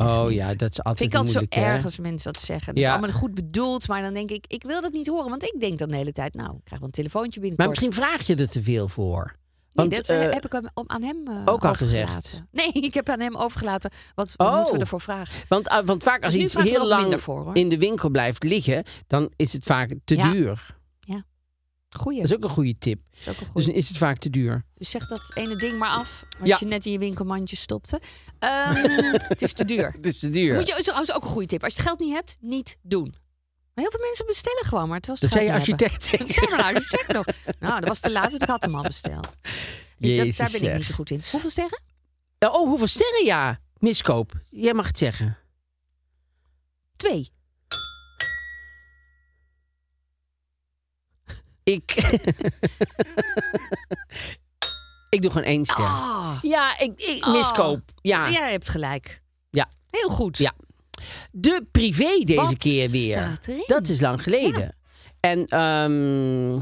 Oh 0.07 0.31
ja, 0.31 0.53
dat 0.55 0.71
is 0.71 0.83
altijd 0.83 0.97
Vind 0.97 1.11
ik 1.11 1.15
altijd 1.19 1.33
moeilijk, 1.35 1.53
zo 1.53 1.59
erg 1.59 1.83
als 1.85 1.97
mensen 1.97 2.31
dat 2.33 2.41
zeggen. 2.41 2.73
Dat 2.73 2.83
Ja. 2.83 2.89
is 2.89 2.97
allemaal 2.97 3.19
goed 3.19 3.33
bedoeld, 3.33 3.87
maar 3.87 4.01
dan 4.01 4.13
denk 4.13 4.29
ik, 4.31 4.45
ik 4.47 4.63
wil 4.63 4.81
dat 4.81 4.91
niet 4.91 5.07
horen. 5.07 5.29
Want 5.29 5.43
ik 5.43 5.55
denk 5.59 5.77
dan 5.79 5.89
de 5.89 5.95
hele 5.95 6.11
tijd, 6.11 6.33
nou, 6.33 6.49
ik 6.55 6.63
krijg 6.63 6.79
wel 6.79 6.89
een 6.89 6.95
telefoontje 6.95 7.39
Maar 7.39 7.49
binnenkort. 7.49 7.79
misschien 7.81 8.05
vraag 8.07 8.27
je 8.27 8.35
er 8.35 8.49
te 8.49 8.63
veel 8.63 8.87
voor. 8.87 9.35
Nee, 9.73 9.85
Want, 9.89 9.95
dat 10.07 10.17
eh, 10.17 10.31
heb 10.33 10.45
ik 10.45 10.53
aan 10.85 11.03
hem 11.03 11.27
eh, 11.27 11.41
ook 11.45 11.65
al 11.65 11.73
gezegd. 11.73 12.43
Nee, 12.51 12.71
ik 12.89 12.93
heb 12.93 13.09
aan 13.09 13.19
hem 13.19 13.35
overgelaten. 13.35 13.91
Wat, 14.15 14.33
Oh. 14.37 14.55
moeten 14.55 14.73
we 14.73 14.79
ervoor 14.79 15.01
vragen? 15.01 15.43
want, 15.47 15.81
want 15.85 16.03
vaak 16.03 16.23
als 16.23 16.33
Dus 16.33 16.41
iets 16.41 16.53
heel 16.53 16.87
lang 16.87 17.21
voor, 17.21 17.49
in 17.55 17.69
de 17.69 17.77
winkel 17.77 18.09
blijft 18.09 18.43
liggen, 18.43 18.83
dan 19.07 19.31
is 19.35 19.53
het 19.53 19.63
vaak 19.63 19.93
te 20.03 20.15
Ja. 20.15 20.31
duur. 20.31 20.79
Goeie. 21.99 22.21
Dat 22.21 22.29
is 22.29 22.35
ook 22.35 22.43
een 22.43 22.49
goede 22.49 22.77
tip. 22.77 23.01
Dat 23.23 23.35
Dus 23.53 23.65
dan 23.65 23.73
is 23.75 23.87
het 23.87 23.97
vaak 23.97 24.17
te 24.17 24.29
duur. 24.29 24.65
Dus 24.77 24.89
zeg 24.89 25.07
dat 25.07 25.31
ene 25.33 25.55
ding 25.55 25.77
maar 25.77 25.89
af, 25.89 26.25
wat 26.39 26.47
Ja. 26.47 26.57
je 26.59 26.65
net 26.65 26.85
in 26.85 26.91
je 26.91 26.97
winkelmandje 26.99 27.55
stopte. 27.55 28.01
Ehm, 28.39 28.75
het 29.33 29.41
is 29.41 29.53
te 29.53 29.65
duur. 29.65 29.91
Het 29.91 30.05
is 30.05 30.19
te 30.19 30.29
duur. 30.29 30.55
Moet 30.55 30.67
je, 30.67 30.73
is 30.77 30.83
trouwens 30.83 31.11
ook 31.13 31.23
een 31.23 31.29
goede 31.29 31.47
tip. 31.47 31.63
Als 31.63 31.71
je 31.73 31.79
het 31.79 31.87
geld 31.87 31.99
niet 31.99 32.13
hebt, 32.13 32.37
niet 32.39 32.77
doen. 32.81 33.15
Maar 33.73 33.83
heel 33.83 33.91
veel 33.91 34.07
mensen 34.07 34.25
bestellen 34.25 34.65
gewoon, 34.65 34.87
maar 34.87 34.97
het 34.97 35.07
was 35.07 35.19
dat 35.19 35.29
het 35.29 35.37
zei 35.39 35.51
je 35.51 35.57
architect. 35.59 36.17
Dat 36.19 36.29
zei 36.31 36.47
architect 36.47 37.07
nog. 37.13 37.25
Nou, 37.59 37.79
dat 37.79 37.87
was 37.89 37.99
te 37.99 38.11
laat, 38.11 38.33
ik 38.33 38.41
had 38.43 38.63
hem 38.63 38.75
al 38.75 38.83
besteld. 38.83 39.27
Ik- 39.99 40.17
dat- 40.17 40.35
daar 40.35 40.51
ben 40.51 40.63
ik 40.69 40.75
niet 40.75 40.85
zo 40.85 40.93
goed 40.93 41.09
in. 41.11 41.21
Hoeveel 41.31 41.49
sterren? 41.49 41.81
Oh, 42.39 42.67
hoeveel 42.67 42.87
sterren 42.87 43.25
ja? 43.25 43.59
Miskoop. 43.77 44.31
Jij 44.49 44.73
mag 44.73 44.87
het 44.87 44.97
zeggen. 44.97 45.37
Twee. 46.95 47.31
Ik. 51.63 51.95
ik 55.09 55.21
doe 55.21 55.31
gewoon 55.31 55.47
één 55.47 55.65
ster. 55.65 55.83
Ah, 55.85 56.37
Ja, 56.41 56.79
ik, 56.79 56.91
ik 57.01 57.25
Oh. 57.27 57.33
miskoop. 57.33 57.81
Ja. 58.01 58.31
jij 58.31 58.51
hebt 58.51 58.69
gelijk. 58.69 59.21
ja. 59.49 59.69
Heel 59.89 60.09
goed. 60.09 60.37
Ja. 60.37 60.53
De 61.31 61.65
privé 61.71 62.19
deze 62.25 62.41
Wat 62.41 62.57
keer 62.57 62.89
weer. 62.89 63.39
Dat 63.67 63.87
is 63.87 63.99
lang 63.99 64.23
geleden. 64.23 64.75
En 65.19 65.45
ehm, 65.45 66.59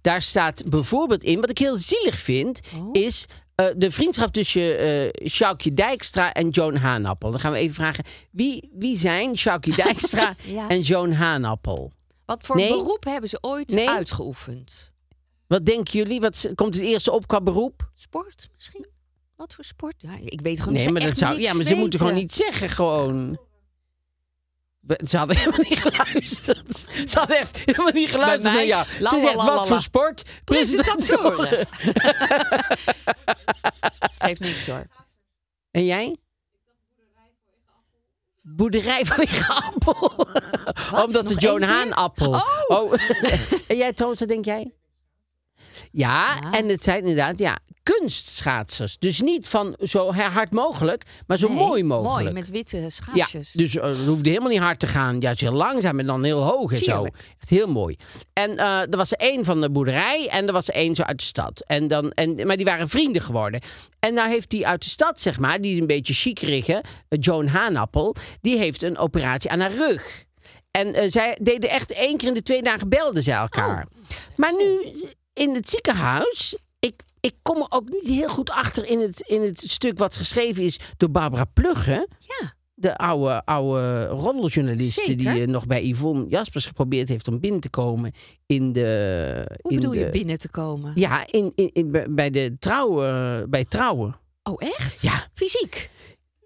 daar 0.00 0.22
staat 0.22 0.62
bijvoorbeeld 0.68 1.22
in, 1.22 1.40
wat 1.40 1.50
ik 1.50 1.58
heel 1.58 1.76
zielig 1.76 2.18
vind, 2.18 2.60
Oh. 2.76 2.88
is 2.92 3.26
eh, 3.54 3.66
de 3.76 3.90
vriendschap 3.90 4.32
tussen 4.32 5.10
Sjoukje 5.28 5.74
Dijkstra 5.74 6.32
en 6.32 6.48
Joan 6.50 6.76
Haanappel. 6.76 7.30
Dan 7.30 7.40
gaan 7.40 7.52
we 7.52 7.58
even 7.58 7.74
vragen, 7.74 8.04
wie, 8.30 8.70
wie 8.72 8.96
zijn 8.96 9.36
Sjoukje 9.36 9.74
Dijkstra 9.84 10.34
Ja. 10.44 10.68
en 10.68 10.80
Joan 10.80 11.12
Haanappel? 11.12 11.92
Wat 12.28 12.44
voor 12.44 12.56
Nee. 12.56 12.68
beroep 12.76 13.04
hebben 13.04 13.28
ze 13.28 13.38
ooit 13.40 13.70
Nee. 13.70 13.88
uitgeoefend? 13.88 14.92
Wat 15.46 15.64
denken 15.66 15.92
jullie? 15.98 16.20
Wat 16.20 16.50
komt 16.54 16.74
het 16.74 16.84
eerste 16.84 17.12
op 17.12 17.26
qua 17.26 17.40
beroep? 17.40 17.90
Sport 17.94 18.48
misschien? 18.54 18.86
Wat 19.36 19.54
voor 19.54 19.64
sport? 19.64 19.94
Ja, 19.98 20.10
ik 20.24 20.40
weet 20.40 20.58
gewoon 20.58 20.74
Nee, 20.74 20.82
ze 20.82 20.90
maar 20.92 21.00
dat 21.00 21.18
zou, 21.18 21.40
ja, 21.40 21.52
maar 21.52 21.64
ze 21.64 21.74
moeten 21.74 21.98
gewoon 21.98 22.14
niet 22.14 22.32
zeggen, 22.34 22.68
gewoon. 22.68 23.38
Ze 25.08 25.16
hadden 25.16 25.36
helemaal 25.38 25.60
niet 25.68 25.78
geluisterd. 25.80 26.76
Ze 27.10 27.18
hadden 27.18 27.38
echt 27.38 27.56
helemaal 27.56 27.92
niet 27.92 28.10
geluisterd 28.10 28.54
naar 28.54 28.66
jou. 28.66 28.84
Ze 28.86 29.18
zegt, 29.20 29.34
wat 29.34 29.68
voor 29.68 29.80
sport? 29.82 30.40
Presentatoren. 30.44 31.66
Geeft 34.18 34.40
niks 34.40 34.66
hoor. 34.66 34.86
En 35.70 35.84
jij? 35.84 36.16
Boerderij 38.56 39.04
van 39.04 39.26
Appel. 39.48 40.26
Omdat 41.04 41.28
de 41.28 41.34
keer? 41.34 41.64
Haan 41.64 41.92
appel. 41.92 42.42
Oh. 42.66 42.92
en 43.68 43.76
jij 43.76 43.92
trouwens, 43.92 44.20
wat 44.20 44.28
denk 44.28 44.44
jij? 44.44 44.77
Ja, 45.92 46.38
Ja. 46.42 46.52
en 46.58 46.68
het 46.68 46.82
zijn 46.82 46.98
inderdaad 46.98 47.38
ja, 47.38 47.58
kunstschaatsers. 47.82 48.98
Dus 48.98 49.20
niet 49.20 49.48
van 49.48 49.76
zo 49.82 50.12
hard 50.12 50.52
mogelijk, 50.52 51.02
maar 51.26 51.36
zo 51.38 51.48
Nee, 51.48 51.56
mooi 51.56 51.84
mogelijk. 51.84 52.22
Mooi, 52.22 52.32
met 52.32 52.50
witte 52.50 52.76
Ja, 52.76 52.88
schaatsjes. 52.90 53.52
dus 53.52 53.74
uh, 53.74 53.82
het 53.82 54.06
hoefde 54.06 54.28
helemaal 54.28 54.50
niet 54.50 54.60
hard 54.60 54.78
te 54.78 54.86
gaan. 54.86 55.20
Juist 55.20 55.40
heel 55.40 55.52
langzaam 55.52 55.98
en 55.98 56.06
dan 56.06 56.24
heel 56.24 56.42
hoog 56.42 56.72
en 56.72 56.78
zo. 56.78 57.04
Echt 57.38 57.50
heel 57.50 57.66
mooi. 57.68 57.96
En 58.32 58.56
eh, 58.56 58.80
er 58.80 58.96
was 58.96 59.12
één 59.12 59.44
van 59.44 59.60
de 59.60 59.70
boerderij 59.70 60.28
en 60.30 60.46
er 60.46 60.52
was 60.52 60.70
één 60.70 60.94
zo 60.96 61.02
uit 61.02 61.18
de 61.18 61.24
stad. 61.24 61.62
En 61.66 61.88
dan, 61.88 62.10
en, 62.10 62.46
maar 62.46 62.56
die 62.56 62.64
waren 62.64 62.88
vrienden 62.88 63.22
geworden. 63.22 63.60
En 64.00 64.14
nou 64.14 64.28
heeft 64.28 64.50
die 64.50 64.66
uit 64.66 64.82
de 64.82 64.88
stad, 64.88 65.20
zeg 65.20 65.38
maar, 65.38 65.60
die 65.60 65.72
is 65.74 65.80
een 65.80 65.86
beetje 65.86 66.14
chiekerige, 66.14 66.72
uh, 67.08 67.18
Joan 67.20 67.46
Haanappel, 67.46 68.14
die 68.40 68.58
heeft 68.58 68.82
een 68.82 68.98
operatie 68.98 69.50
aan 69.50 69.60
haar 69.60 69.74
rug. 69.74 70.24
En 70.70 70.94
eh, 70.94 71.10
zij 71.10 71.38
deden 71.42 71.70
echt 71.70 71.92
één 71.92 72.16
keer 72.16 72.28
in 72.28 72.34
de 72.34 72.42
twee 72.42 72.62
dagen 72.62 72.88
belden 72.88 73.22
ze 73.22 73.32
elkaar. 73.32 73.86
Maar 74.36 74.52
nu 74.56 74.92
in 75.38 75.54
het 75.54 75.70
ziekenhuis, 75.70 76.56
ik, 76.78 77.02
ik 77.20 77.34
kom 77.42 77.56
er 77.56 77.66
ook 77.68 77.88
niet 77.88 78.06
heel 78.06 78.28
goed 78.28 78.50
achter 78.50 78.84
in 78.86 79.00
het, 79.00 79.20
in 79.20 79.42
het 79.42 79.58
stuk 79.66 79.98
wat 79.98 80.16
geschreven 80.16 80.62
is 80.62 80.78
door 80.96 81.10
Barbara 81.10 81.44
Plugge 81.44 82.08
Ja. 82.18 82.52
de 82.74 82.96
oude, 82.96 83.44
oude 83.44 84.06
roddeljournaliste 84.06 85.04
Zeker. 85.04 85.16
die 85.32 85.42
eh, 85.42 85.48
nog 85.48 85.66
bij 85.66 85.84
Yvonne 85.84 86.26
Jaspers 86.28 86.66
geprobeerd 86.66 87.08
heeft 87.08 87.28
om 87.28 87.40
binnen 87.40 87.60
te 87.60 87.70
komen 87.70 88.12
in 88.46 88.72
de. 88.72 89.44
Hoe 89.62 89.70
in 89.72 89.76
bedoel 89.76 89.92
de, 89.92 89.98
je 89.98 90.10
binnen 90.10 90.38
te 90.38 90.48
komen? 90.48 90.92
Ja, 90.94 91.26
in, 91.26 91.52
in, 91.54 91.70
in, 91.72 91.90
bij- 91.90 92.06
bij 92.10 92.30
de 92.30 92.56
trouwen. 92.58 93.50
Bij 93.50 93.64
trouwen. 93.64 94.16
Oh, 94.42 94.54
echt? 94.58 95.00
Ja. 95.00 95.26
Fysiek? 95.34 95.90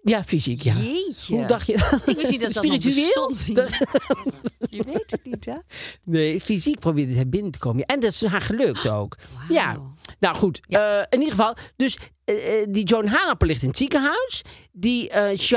Ja, 0.03 0.23
fysiek, 0.23 0.61
ja. 0.61 0.73
Jeetje. 0.75 1.35
Hoe 1.35 1.45
dacht 1.45 1.67
je 1.67 1.77
dat? 1.77 2.07
Ik 2.07 2.15
wist 2.15 2.31
niet 2.31 2.41
dat 2.41 2.53
Spiritueel? 2.55 3.27
bestond. 3.29 3.55
Dat- 3.55 3.69
Je 4.69 4.83
weet 4.83 5.11
het 5.11 5.19
niet, 5.23 5.45
hè? 5.45 5.55
Nee, 6.03 6.41
fysiek 6.41 6.79
probeerde 6.79 7.13
hij 7.13 7.29
binnen 7.29 7.51
te 7.51 7.59
komen. 7.59 7.85
En 7.85 7.99
dat 7.99 8.11
is 8.11 8.25
haar 8.25 8.41
gelukt 8.41 8.87
ook. 8.89 9.17
Ja. 9.49 9.79
Nou 10.19 10.35
goed, 10.35 10.59
eh, 10.67 10.99
in 11.09 11.19
ieder 11.19 11.35
geval. 11.35 11.55
Dus 11.75 11.97
eh, 12.25 12.61
eh, 12.61 12.67
die 12.69 12.83
Joan 12.85 13.07
Haanappel 13.07 13.47
ligt 13.47 13.61
in 13.61 13.67
het 13.67 13.77
ziekenhuis. 13.77 14.41
Die 14.71 15.03
uh, 15.07 15.13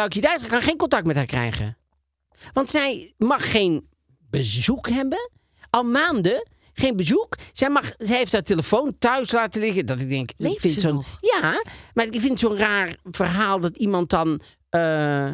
Dijkstra 0.08 0.48
kan 0.48 0.62
geen 0.62 0.76
contact 0.76 1.06
met 1.06 1.16
haar 1.16 1.26
krijgen. 1.26 1.76
Want 2.52 2.70
zij 2.70 3.14
mag 3.18 3.50
geen 3.50 3.88
bezoek 4.30 4.88
hebben. 4.88 5.30
Al 5.70 5.84
maanden 5.84 6.48
geen 6.78 6.96
bezoek. 6.96 7.36
Zij, 7.52 7.70
mag, 7.70 7.92
zij 7.98 8.16
heeft 8.16 8.32
haar 8.32 8.42
telefoon 8.42 8.96
thuis 8.98 9.32
laten 9.32 9.60
liggen. 9.60 9.86
Dat 9.86 10.00
ik 10.00 10.08
denk, 10.08 10.30
Leeft 10.36 10.54
ik 10.54 10.60
vind 10.60 10.72
ze 10.74 10.80
zo'n, 10.80 10.94
nog? 10.94 11.18
Ja, 11.20 11.62
maar 11.94 12.04
ik 12.04 12.12
vind 12.20 12.28
het 12.28 12.38
zo'n 12.40 12.56
raar 12.56 12.96
verhaal 13.04 13.60
dat 13.60 13.76
iemand 13.76 14.10
dan. 14.10 14.40
eh, 14.70 15.30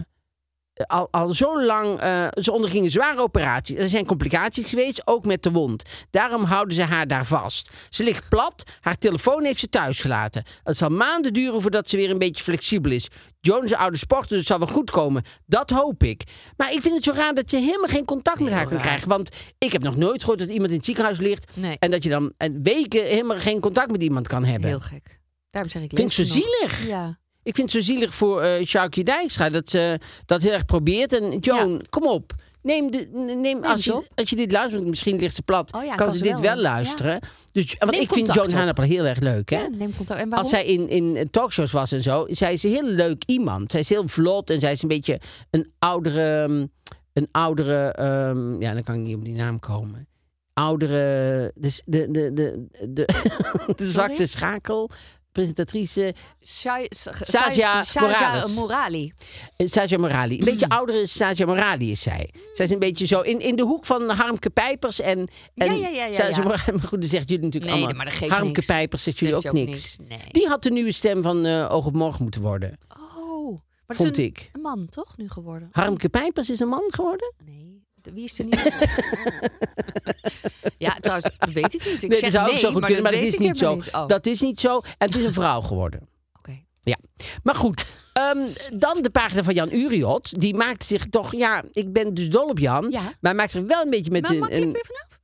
al, 0.87 1.09
al 1.11 1.35
zo 1.35 1.65
lang, 1.65 2.01
eh, 2.01 2.27
ze 2.41 2.53
onderging 2.53 2.85
een 2.85 2.91
zware 2.91 3.21
operatie. 3.21 3.77
Er 3.77 3.89
zijn 3.89 4.07
complicaties 4.07 4.67
geweest, 4.67 5.03
ook 5.07 5.27
met 5.27 5.43
de 5.43 5.51
wond. 5.51 5.83
Daarom 6.11 6.45
houden 6.45 6.75
ze 6.75 6.83
haar 6.83 7.07
daar 7.07 7.27
vast. 7.27 7.71
Ze 7.91 8.03
ligt 8.05 8.29
plat, 8.29 8.65
haar 8.81 8.99
telefoon 8.99 9.45
heeft 9.45 9.59
ze 9.61 9.69
thuis 9.69 10.01
gelaten. 10.01 10.45
Het 10.63 10.77
zal 10.77 10.89
maanden 10.89 11.33
duren 11.33 11.61
voordat 11.61 11.89
ze 11.89 11.97
weer 11.97 12.11
een 12.11 12.19
beetje 12.19 12.43
flexibel 12.43 12.91
is. 12.93 13.09
Een 13.41 13.77
oude 13.77 13.99
sporter, 13.99 14.29
dus 14.29 14.39
het 14.39 14.47
zal 14.47 14.59
wel 14.59 14.67
goed 14.67 14.91
komen. 14.91 15.23
Dat 15.47 15.71
hoop 15.71 16.03
ik. 16.03 16.23
Maar 16.57 16.73
ik 16.73 16.83
vind 16.83 16.95
het 16.95 17.05
zo 17.05 17.13
raar 17.13 17.35
dat 17.35 17.51
je 17.51 17.57
helemaal 17.57 17.89
geen 17.89 18.05
contact 18.05 18.41
met 18.41 18.53
haar 18.53 18.69
kan 18.69 18.79
krijgen. 18.79 19.09
Want 19.09 19.31
ik 19.59 19.73
heb 19.73 19.83
nog 19.83 19.97
nooit 19.97 20.21
gehoord 20.21 20.39
dat 20.39 20.49
iemand 20.49 20.71
in 20.71 20.77
het 20.77 20.85
ziekenhuis 20.85 21.19
ligt... 21.19 21.57
Nee. 21.57 21.77
en 21.79 21.91
dat 21.91 22.03
je 22.03 22.09
dan 22.09 22.33
weken 22.63 23.05
helemaal 23.07 23.39
geen 23.39 23.61
contact 23.61 23.91
met 23.91 24.03
iemand 24.03 24.29
kan 24.29 24.45
hebben. 24.45 24.69
Heel 24.69 24.81
gek. 24.81 25.21
Daarom 25.51 25.71
zeg 25.71 25.83
ik 25.83 25.91
Vind 25.95 26.09
ik 26.09 26.13
zo 26.13 26.23
ze 26.25 26.39
nog. 26.39 26.47
zielig. 26.49 26.87
Ja. 26.87 27.19
Ik 27.43 27.55
vind 27.55 27.73
het 27.73 27.85
zo 27.85 27.93
zielig 27.93 28.15
voor 28.15 28.43
eh 28.43 28.65
Sjoukje 28.67 29.05
Dijkstra 29.05 29.51
dat 29.51 29.71
ze 29.71 29.99
dat 30.27 30.43
heel 30.43 30.53
erg 30.53 30.65
probeert. 30.65 31.13
En 31.21 31.39
Joan, 31.39 31.83
kom 31.91 32.07
op. 32.07 32.33
Neem, 32.63 32.91
de, 32.91 33.09
neem 33.41 33.65
als, 33.65 33.85
je, 33.85 34.03
als 34.15 34.31
je 34.31 34.37
dit 34.37 34.53
luistert, 34.53 34.79
want 34.79 34.91
misschien 34.91 35.19
ligt 35.19 35.35
ze 35.35 35.43
plat, 35.43 35.73
Oh 35.75 35.83
ja, 35.85 35.95
kan, 35.95 36.07
kan 36.07 36.15
ze 36.17 36.23
dit 36.23 36.33
wel, 36.33 36.41
wel 36.41 36.57
ja. 36.57 36.61
luisteren. 36.63 37.21
Dus, 37.53 37.77
want 37.79 37.91
Neem 37.91 38.01
ik 38.01 38.13
vind 38.13 38.35
Joan 38.35 38.47
op. 38.47 38.53
Haanappel 38.53 38.85
heel 38.85 39.05
erg 39.05 39.19
leuk. 39.19 39.51
Hè? 39.51 39.57
Ja, 39.57 39.69
neem. 39.69 39.93
En? 40.07 40.33
Als 40.33 40.49
zij 40.49 40.65
in, 40.65 40.89
in 40.89 41.31
talkshows 41.31 41.73
was 41.73 41.93
en 41.93 42.03
zo, 42.03 42.27
zij 42.29 42.53
is 42.53 42.63
een 42.63 42.71
heel 42.71 42.89
leuk 42.89 43.23
iemand. 43.27 43.71
Zij 43.71 43.81
is 43.81 43.89
heel 43.89 44.09
vlot 44.09 44.51
en 44.51 44.61
zij 44.61 44.73
is 44.73 44.83
een 44.83 44.89
beetje 44.89 45.21
een 45.51 45.73
oudere. 45.79 46.43
um, 46.43 46.71
Een 47.13 47.29
oudere. 47.31 47.93
ehm, 47.93 48.61
ja, 48.63 48.73
dan 48.75 48.83
kan 48.83 48.95
ik 48.95 49.01
niet 49.01 49.15
op 49.17 49.25
die 49.25 49.37
naam 49.37 49.59
komen. 49.61 50.09
Oudere. 50.53 51.53
Dus 51.55 51.83
de, 51.85 52.11
de, 52.11 52.33
de, 52.33 52.67
de, 52.71 52.87
de, 52.95 53.73
de 53.77 53.87
zwakste 53.87 54.27
schakel. 54.27 54.91
Presentatrice 55.33 56.15
Shai- 56.47 56.87
S- 56.89 57.09
Sasia 57.21 57.85
Sasia 57.85 58.01
Morales. 58.01 58.55
Morali. 58.55 59.13
eh, 59.57 59.67
Saja 59.69 59.99
Morali. 59.99 60.35
Een 60.35 60.39
Mm. 60.39 60.45
beetje 60.45 60.69
oudere 60.69 61.07
Saja 61.07 61.47
Morali 61.47 61.91
is 61.91 62.01
zij. 62.01 62.31
Zij 62.53 62.65
is 62.65 62.71
een 62.71 62.79
beetje 62.79 63.07
zo 63.07 63.21
in, 63.21 63.41
in 63.41 63.57
de 63.57 63.63
hoek 63.63 63.87
van 63.87 64.11
Harmke 64.11 64.51
Pijpers 64.51 65.01
en, 65.01 65.29
en 65.55 65.79
Ja, 65.79 65.89
ja, 65.89 66.07
ja, 66.07 66.13
Saja. 66.13 66.43
Morali. 66.43 66.73
Maar 66.73 66.81
goed, 66.89 67.09
zegt 67.09 67.29
jullie 67.29 67.45
natuurlijk 67.45 67.73
Nee, 67.73 67.81
allemaal. 67.83 67.97
maar 67.97 68.05
dat 68.05 68.15
geeft 68.15 68.31
Harmke 68.33 68.53
niks. 68.53 68.67
Pijpers 68.67 69.03
zegt 69.03 69.19
jullie 69.19 69.37
ook 69.37 69.53
niks. 69.53 69.71
niks, 69.71 69.97
nee. 70.09 70.31
Die 70.31 70.49
had 70.49 70.63
de 70.63 70.71
nieuwe 70.71 70.93
stem 70.93 71.23
van 71.23 71.45
eh, 71.47 71.73
Oog 71.73 71.87
op 71.87 71.95
Morgen 71.95 72.23
moeten 72.23 72.41
worden. 72.41 72.79
Oh, 73.19 73.51
maar 73.51 73.61
dat 73.87 73.97
Vond 73.97 74.11
is 74.11 74.17
een, 74.17 74.25
ik. 74.25 74.51
een 74.53 74.61
man 74.61 74.87
toch 74.91 75.17
nu 75.17 75.29
geworden? 75.29 75.69
Harmke 75.73 76.09
Pijpers 76.09 76.51
is 76.51 76.61
een 76.61 76.69
man 76.69 76.85
geworden? 76.89 77.33
Nee. 77.45 77.72
Wie 78.15 78.25
is 78.25 78.35
de 78.35 78.43
nieuwste? 78.45 78.89
ja, 80.79 80.91
trouwens, 81.01 81.35
dat 81.39 81.53
weet 81.53 81.75
ik 81.75 81.85
niet. 81.85 82.03
Ik 82.03 82.09
nee, 82.11 82.19
zeg 82.19 82.21
dat 82.21 82.33
zou 82.33 82.45
ook 82.47 82.51
nee, 82.53 82.59
zo 82.61 82.71
goed 82.71 82.81
maar 82.81 82.87
kunnen, 82.91 83.03
maar 83.03 83.13
dat 83.13 83.23
is 83.23 83.35
ik 83.35 83.41
niet 83.41 83.59
zo. 83.59 83.75
niet. 83.75 83.93
Oh, 83.95 84.07
Dat 84.07 84.27
is 84.27 84.41
niet 84.41 84.61
zo. 84.61 84.81
En 84.99 85.07
het 85.09 85.17
is 85.17 85.25
een 85.25 85.33
vrouw 85.33 85.61
geworden. 85.61 86.09
oké. 86.39 86.63
Ja, 86.81 86.97
maar 87.43 87.55
goed. 87.55 87.87
ehm, 88.13 88.39
dan 88.73 88.99
de 89.03 89.11
pagina 89.11 89.43
van 89.43 89.55
Jan 89.55 89.73
Uriot. 89.73 90.41
Die 90.41 90.55
maakt 90.55 90.85
zich 90.85 91.07
toch... 91.07 91.37
Ja, 91.37 91.63
ik 91.73 91.93
ben 91.93 92.15
dus 92.15 92.29
dol 92.31 92.49
op 92.49 92.59
Jan. 92.59 92.87
Ja. 92.91 93.01
Maar 93.01 93.13
hij 93.21 93.35
maakt 93.35 93.51
zich 93.51 93.63
wel 93.63 93.83
een 93.83 93.91
beetje 93.91 94.11
met 94.11 94.23
Maar 94.23 94.31
een... 94.31 94.39
makkelijk 94.39 94.67
een- 94.67 94.73
weer 94.73 94.87
vanaf? 94.87 95.21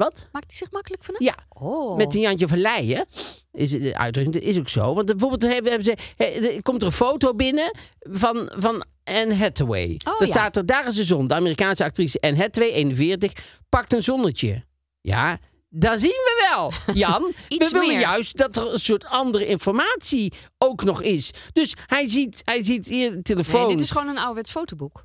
Wat? 0.00 0.26
Maakt 0.32 0.46
hij 0.50 0.56
zich 0.56 0.70
makkelijk 0.70 1.04
vanaf? 1.04 1.20
Ja. 1.20 1.34
Oh. 1.48 1.96
Met 1.96 2.14
een 2.14 2.20
Jantje 2.20 2.48
van 2.48 2.58
Leijen. 2.58 3.06
Is 3.52 3.70
de 3.70 3.96
uitdrukking. 3.96 4.34
Dat 4.34 4.44
is 4.52 4.58
ook 4.58 4.68
zo. 4.68 4.94
Want 4.94 5.06
bijvoorbeeld 5.06 5.42
hebben, 5.52 5.72
hebben 5.72 5.96
ze, 6.18 6.58
komt 6.62 6.80
er 6.80 6.86
een 6.86 6.92
foto 6.92 7.34
binnen 7.34 7.70
van, 7.98 8.52
van 8.56 8.84
Anne 9.04 9.34
Hathaway. 9.34 10.00
Oh, 10.04 10.18
Dan 10.18 10.26
ja. 10.26 10.32
staat 10.32 10.56
er, 10.56 10.66
daar 10.66 10.88
is 10.88 10.94
de 10.94 11.04
zon. 11.04 11.28
De 11.28 11.34
Amerikaanse 11.34 11.84
actrice 11.84 12.20
Anne 12.20 12.36
Hathaway, 12.36 12.72
41, 12.72 13.32
pakt 13.68 13.92
een 13.92 14.02
zonnetje. 14.02 14.64
Ja, 15.00 15.38
daar 15.68 15.98
zien 15.98 16.08
we 16.10 16.46
wel, 16.50 16.72
Jan. 16.94 17.32
we 17.48 17.68
willen 17.72 17.86
meer. 17.88 18.00
juist 18.00 18.36
dat 18.36 18.56
er 18.56 18.72
een 18.72 18.78
soort 18.78 19.04
andere 19.04 19.46
informatie 19.46 20.32
ook 20.58 20.84
nog 20.84 21.02
is. 21.02 21.30
Dus 21.52 21.74
hij 21.86 22.08
ziet, 22.08 22.42
hij 22.44 22.64
ziet 22.64 22.86
hier 22.86 23.10
de 23.10 23.22
telefoon. 23.22 23.66
Nee, 23.66 23.76
dit 23.76 23.84
is 23.84 23.90
gewoon 23.90 24.08
een 24.08 24.18
ouderwets 24.18 24.50
fotoboek. 24.50 25.04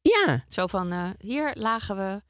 Ja, 0.00 0.44
Zo 0.48 0.66
van, 0.66 0.92
eh, 0.92 1.08
hier 1.18 1.50
lagen 1.54 1.96
we 1.96 2.22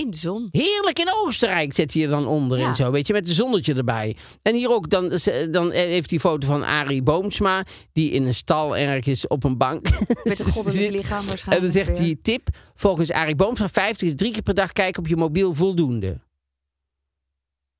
in 0.00 0.10
de 0.10 0.16
zon. 0.16 0.48
Heerlijk 0.50 0.98
in 0.98 1.08
Oostenrijk 1.24 1.72
zet 1.72 1.92
hij 1.94 2.02
er 2.02 2.08
dan 2.08 2.26
onder 2.26 2.58
Ja. 2.58 2.68
en 2.68 2.74
zo, 2.74 2.90
weet 2.90 3.06
je, 3.06 3.12
met 3.12 3.28
een 3.28 3.34
zonnetje 3.34 3.74
erbij. 3.74 4.16
En 4.42 4.54
hier 4.54 4.70
ook, 4.70 4.90
dan, 4.90 5.18
dan 5.50 5.70
heeft 5.70 6.10
hij 6.10 6.18
foto 6.18 6.46
van 6.46 6.62
Arie 6.64 7.02
Boomsma, 7.02 7.64
die 7.92 8.10
in 8.10 8.26
een 8.26 8.34
stal 8.34 8.76
ergens 8.76 9.26
op 9.26 9.44
een 9.44 9.56
bank 9.56 9.88
Met 10.24 10.38
een 10.40 10.50
goddelijk 10.50 10.84
zit. 10.84 10.90
lichaam 10.90 11.20
En 11.20 11.26
waarschijnlijk. 11.26 11.72
dan 11.72 11.84
zegt 11.84 11.98
hij, 11.98 12.16
tip, 12.22 12.48
volgens 12.74 13.10
Arie 13.10 13.34
Boomsma, 13.34 13.68
50 13.68 14.08
is 14.08 14.14
drie 14.16 14.32
keer 14.32 14.42
per 14.42 14.54
dag 14.54 14.72
kijken 14.72 15.02
op 15.02 15.08
je 15.08 15.16
mobiel 15.16 15.54
voldoende. 15.54 16.20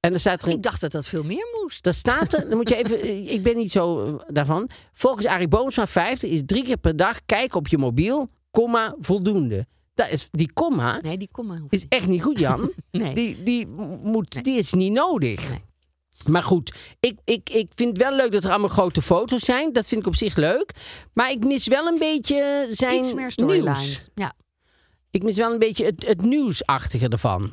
En 0.00 0.10
dan 0.10 0.20
staat 0.20 0.42
er 0.42 0.48
een... 0.48 0.54
Ik 0.54 0.62
dacht 0.62 0.80
dat 0.80 0.92
dat 0.92 1.06
veel 1.06 1.22
meer 1.22 1.46
moest. 1.60 1.82
Dan 1.82 1.94
staat 1.94 2.32
er, 2.32 2.48
dan 2.48 2.56
moet 2.56 2.68
je 2.68 2.76
even, 2.76 3.14
ik 3.36 3.42
ben 3.42 3.56
niet 3.56 3.70
zo 3.72 4.04
eh, 4.04 4.14
daarvan. 4.28 4.70
Volgens 4.92 5.26
Arie 5.26 5.48
Boomsma 5.48 5.86
50 5.86 6.30
is 6.30 6.42
drie 6.46 6.62
keer 6.64 6.76
per 6.76 6.96
dag 6.96 7.20
kijken 7.26 7.58
op 7.58 7.68
je 7.68 7.78
mobiel, 7.78 8.28
komma, 8.50 8.94
voldoende. 8.98 9.66
Dat 10.00 10.10
is, 10.10 10.28
die 10.30 10.52
komma 10.52 10.98
Nee, 11.02 11.16
die 11.18 11.28
kom 11.32 11.46
maar. 11.46 11.60
is 11.68 11.86
echt 11.88 12.06
niet 12.08 12.22
goed, 12.22 12.38
Jan. 12.38 12.70
Nee. 12.90 13.14
Die, 13.14 13.42
die, 13.42 13.66
moet, 14.02 14.44
die 14.44 14.58
is 14.58 14.72
niet 14.72 14.92
nodig. 14.92 15.48
Nee. 15.48 15.64
Maar 16.26 16.42
goed, 16.42 16.74
ik, 17.00 17.18
ik, 17.24 17.50
ik 17.50 17.70
vind 17.74 17.98
wel 17.98 18.16
leuk 18.16 18.32
dat 18.32 18.44
er 18.44 18.50
allemaal 18.50 18.68
grote 18.68 19.02
foto's 19.02 19.44
zijn. 19.44 19.72
Dat 19.72 19.86
vind 19.86 20.00
ik 20.00 20.06
op 20.06 20.16
zich 20.16 20.36
leuk. 20.36 20.72
Maar 21.12 21.30
ik 21.30 21.44
mis 21.44 21.66
wel 21.66 21.86
een 21.86 21.98
beetje 21.98 22.66
zijn 22.70 23.04
Iets 23.04 23.12
meer 23.14 23.30
storyline. 23.30 23.62
nieuws. 23.64 24.08
Ja. 24.14 24.32
Ik 25.10 25.22
mis 25.22 25.36
wel 25.36 25.52
een 25.52 25.58
beetje 25.58 25.84
het, 25.84 26.06
het 26.06 26.22
nieuwsachtige 26.22 27.08
ervan. 27.08 27.50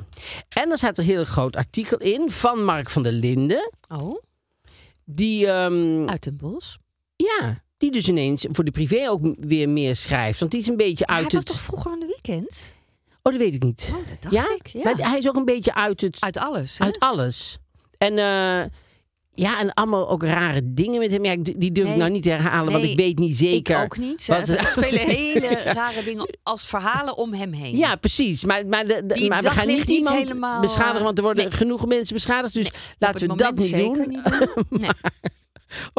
En 0.49 0.67
dan 0.69 0.77
staat 0.77 0.97
er 0.97 1.03
een 1.03 1.09
heel 1.09 1.25
groot 1.25 1.55
artikel 1.55 1.97
in 1.97 2.31
van 2.31 2.63
Mark 2.63 2.89
van 2.89 3.03
der 3.03 3.11
Linden. 3.11 3.71
Oh, 3.87 4.21
Die, 5.05 5.47
ehm, 5.47 6.07
uit 6.09 6.25
een 6.25 6.37
bos. 6.37 6.77
ja, 7.15 7.63
die 7.77 7.91
dus 7.91 8.07
ineens 8.07 8.45
voor 8.51 8.63
de 8.63 8.71
privé 8.71 9.09
ook 9.09 9.35
weer 9.39 9.69
meer 9.69 9.95
schrijft. 9.95 10.39
Want 10.39 10.51
die 10.51 10.59
is 10.59 10.67
een 10.67 10.77
beetje 10.77 11.03
Hij 11.07 11.15
uit 11.15 11.23
was 11.33 11.33
het... 11.33 11.45
toch 11.45 11.61
vroeger 11.61 11.91
aan 11.91 11.99
de 11.99 12.05
Oh, 13.21 13.33
dat 13.33 13.41
weet 13.41 13.53
ik 13.53 13.63
niet. 13.63 13.91
Oh, 13.93 14.07
dat 14.07 14.21
dacht 14.21 14.33
ja? 14.33 14.55
ik, 14.55 14.67
ja. 14.67 14.81
Maar 14.83 15.09
hij 15.09 15.17
is 15.17 15.27
ook 15.27 15.35
een 15.35 15.45
beetje 15.45 15.73
uit 15.73 16.01
het... 16.01 16.17
Uit 16.19 16.37
alles. 16.37 16.77
hè? 16.77 16.85
Uit 16.85 16.99
alles. 16.99 17.57
En 17.97 18.17
eh, 18.17 18.69
ja, 19.37 19.59
en 19.59 19.73
allemaal 19.73 20.09
ook 20.09 20.23
rare 20.23 20.61
dingen 20.63 20.99
met 20.99 21.11
hem. 21.11 21.25
Ja, 21.25 21.35
die 21.57 21.71
durf 21.71 21.89
ik 21.89 21.95
nou 21.95 22.11
niet 22.11 22.23
te 22.23 22.29
herhalen, 22.29 22.71
want 22.71 22.83
ik 22.83 22.95
weet 22.95 23.19
niet 23.19 23.37
zeker. 23.37 23.75
Ik 23.75 23.81
ook 23.83 23.97
niet. 23.97 24.27
Er 24.31 24.67
spelen 24.67 25.15
hele 25.17 25.47
rare 25.63 26.03
dingen 26.03 26.37
als 26.43 26.65
verhalen 26.67 27.17
om 27.17 27.33
hem 27.33 27.53
heen. 27.53 27.77
Ja, 27.77 27.95
precies. 27.95 28.43
Maar, 28.45 28.65
maar, 28.65 28.87
de, 28.87 29.05
de- 29.05 29.13
Die 29.13 29.29
maar 29.29 29.41
we 29.41 29.49
gaan 29.49 29.67
niet 29.67 29.83
iemand 29.83 30.15
helemaal, 30.15 30.61
beschadigen, 30.61 31.03
want 31.03 31.17
er 31.17 31.23
worden 31.23 31.43
nee. 31.43 31.53
genoeg 31.53 31.85
mensen 31.85 32.13
beschadigd. 32.13 32.53
Dus 32.53 32.71
laten 32.99 33.27
we 33.27 33.35
dat 33.35 33.55
niet 33.55 33.71
doen. 33.71 33.97
niet 34.07 34.23
doen. 34.23 34.65
Nee. 34.79 34.89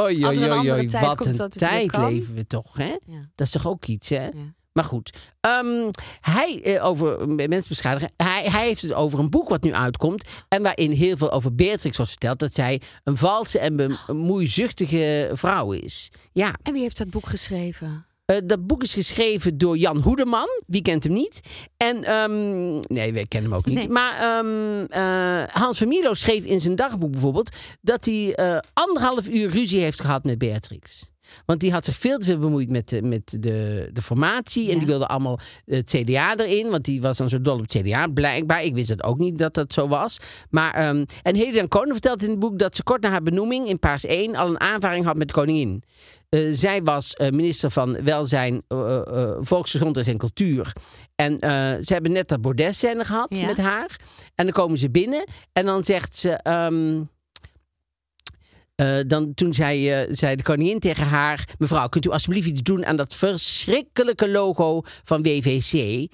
Oei, 0.00 0.26
oei, 0.26 0.70
oei, 0.70 0.88
wat 0.90 1.26
een 1.26 1.48
tijd 1.50 1.96
leven 1.96 2.34
we 2.34 2.46
toch, 2.46 2.76
hè? 2.76 2.96
Ja. 3.06 3.30
Dat 3.34 3.46
is 3.46 3.52
toch 3.52 3.66
ook 3.66 3.86
iets, 3.86 4.08
hè? 4.08 4.24
Ja. 4.24 4.54
Maar 4.78 4.86
goed, 4.86 5.12
ehm, 5.40 5.90
hij, 6.20 6.60
eh, 6.62 6.84
over 6.84 7.28
mensen 7.28 7.68
beschadigen, 7.68 8.12
hij, 8.16 8.44
hij 8.44 8.66
heeft 8.66 8.82
het 8.82 8.92
over 8.92 9.18
een 9.18 9.30
boek 9.30 9.48
wat 9.48 9.62
nu 9.62 9.74
uitkomt. 9.74 10.28
En 10.48 10.62
waarin 10.62 10.90
heel 10.90 11.16
veel 11.16 11.30
over 11.32 11.54
Beatrix 11.54 11.96
wordt 11.96 12.10
verteld. 12.12 12.38
Dat 12.38 12.54
zij 12.54 12.80
een 13.04 13.16
valse 13.16 13.58
en 13.58 13.76
bemoeizuchtige 13.76 15.30
vrouw 15.32 15.72
is. 15.72 16.10
Ja, 16.32 16.54
En 16.62 16.72
wie 16.72 16.82
heeft 16.82 16.98
dat 16.98 17.10
boek 17.10 17.26
geschreven? 17.26 18.06
eh, 18.24 18.36
dat 18.44 18.66
boek 18.66 18.82
is 18.82 18.94
geschreven 18.94 19.58
door 19.58 19.76
Jan 19.76 19.98
Hoedeman. 19.98 20.48
Wie 20.66 20.82
kent 20.82 21.04
hem 21.04 21.12
niet? 21.12 21.40
En, 21.76 22.04
ehm, 22.04 22.74
nee, 22.94 23.12
wij 23.12 23.24
kennen 23.26 23.50
hem 23.50 23.58
ook 23.58 23.66
niet. 23.66 23.74
Nee. 23.78 23.88
Maar 23.88 24.18
ehm, 24.20 24.84
eh, 24.84 25.54
Hans 25.54 25.78
van 25.78 25.88
Mierlo 25.88 26.14
schreef 26.14 26.44
in 26.44 26.60
zijn 26.60 26.76
dagboek 26.76 27.10
bijvoorbeeld... 27.10 27.56
dat 27.80 28.04
hij 28.04 28.34
eh, 28.34 28.58
anderhalf 28.72 29.28
uur 29.28 29.50
ruzie 29.50 29.80
heeft 29.80 30.00
gehad 30.00 30.24
met 30.24 30.38
Beatrix. 30.38 31.10
Want 31.46 31.60
die 31.60 31.72
had 31.72 31.84
zich 31.84 31.96
veel 31.96 32.18
te 32.18 32.24
veel 32.24 32.38
bemoeid 32.38 32.70
met 32.70 32.88
de, 32.88 33.02
met 33.02 33.36
de, 33.40 33.90
de 33.92 34.02
formatie. 34.02 34.70
En 34.70 34.78
die 34.78 34.86
wilde 34.86 35.06
allemaal 35.06 35.38
het 35.64 35.90
CDA 35.96 36.36
erin. 36.36 36.70
Want 36.70 36.84
die 36.84 37.00
was 37.00 37.16
dan 37.16 37.28
zo 37.28 37.40
dol 37.40 37.54
op 37.54 37.60
het 37.70 37.76
CDA, 37.82 38.06
blijkbaar. 38.06 38.62
Ik 38.64 38.74
wist 38.74 38.88
het 38.88 39.02
ook 39.02 39.18
niet 39.18 39.38
dat 39.38 39.54
dat 39.54 39.72
zo 39.72 39.88
was. 39.88 40.18
Maar, 40.50 40.74
ehm 40.74 41.04
en 41.22 41.34
Helen 41.34 41.68
Koning 41.68 41.92
vertelt 41.92 42.22
in 42.22 42.30
het 42.30 42.38
boek... 42.38 42.58
dat 42.58 42.76
ze 42.76 42.82
kort 42.82 43.02
na 43.02 43.08
haar 43.10 43.22
benoeming 43.22 43.68
in 43.68 43.78
Paars 43.78 44.04
1... 44.04 44.36
al 44.36 44.48
een 44.48 44.60
aanvaring 44.60 45.04
had 45.04 45.16
met 45.16 45.28
de 45.28 45.34
koningin. 45.34 45.82
Eh, 46.28 46.48
zij 46.52 46.82
was 46.82 47.14
eh, 47.14 47.30
minister 47.30 47.70
van 47.70 48.02
Welzijn, 48.04 48.62
eh, 48.68 48.96
eh, 48.96 49.36
Volksgezondheid 49.40 50.06
en 50.08 50.18
Cultuur. 50.18 50.72
En 51.14 51.38
eh, 51.38 51.50
ze 51.84 51.92
hebben 51.92 52.12
net 52.12 52.28
dat 52.28 52.40
bordesscène 52.40 53.04
gehad 53.04 53.36
Ja. 53.36 53.46
met 53.46 53.56
haar. 53.56 53.96
En 54.34 54.44
dan 54.44 54.52
komen 54.52 54.78
ze 54.78 54.90
binnen 54.90 55.24
en 55.52 55.64
dan 55.66 55.84
zegt 55.84 56.16
ze... 56.16 56.30
ehm, 56.30 57.00
eh, 58.78 58.98
dan, 59.06 59.34
toen 59.34 59.54
zei, 59.54 59.90
eh, 59.90 60.06
zei 60.10 60.36
de 60.36 60.42
koningin 60.42 60.78
tegen 60.78 61.06
haar... 61.06 61.48
Mevrouw, 61.58 61.88
kunt 61.88 62.06
u 62.06 62.10
alsjeblieft 62.10 62.48
iets 62.48 62.62
doen 62.62 62.86
aan 62.86 62.96
dat 62.96 63.14
verschrikkelijke 63.14 64.28
logo 64.28 64.80
van 65.04 65.22
WVC? 65.22 66.06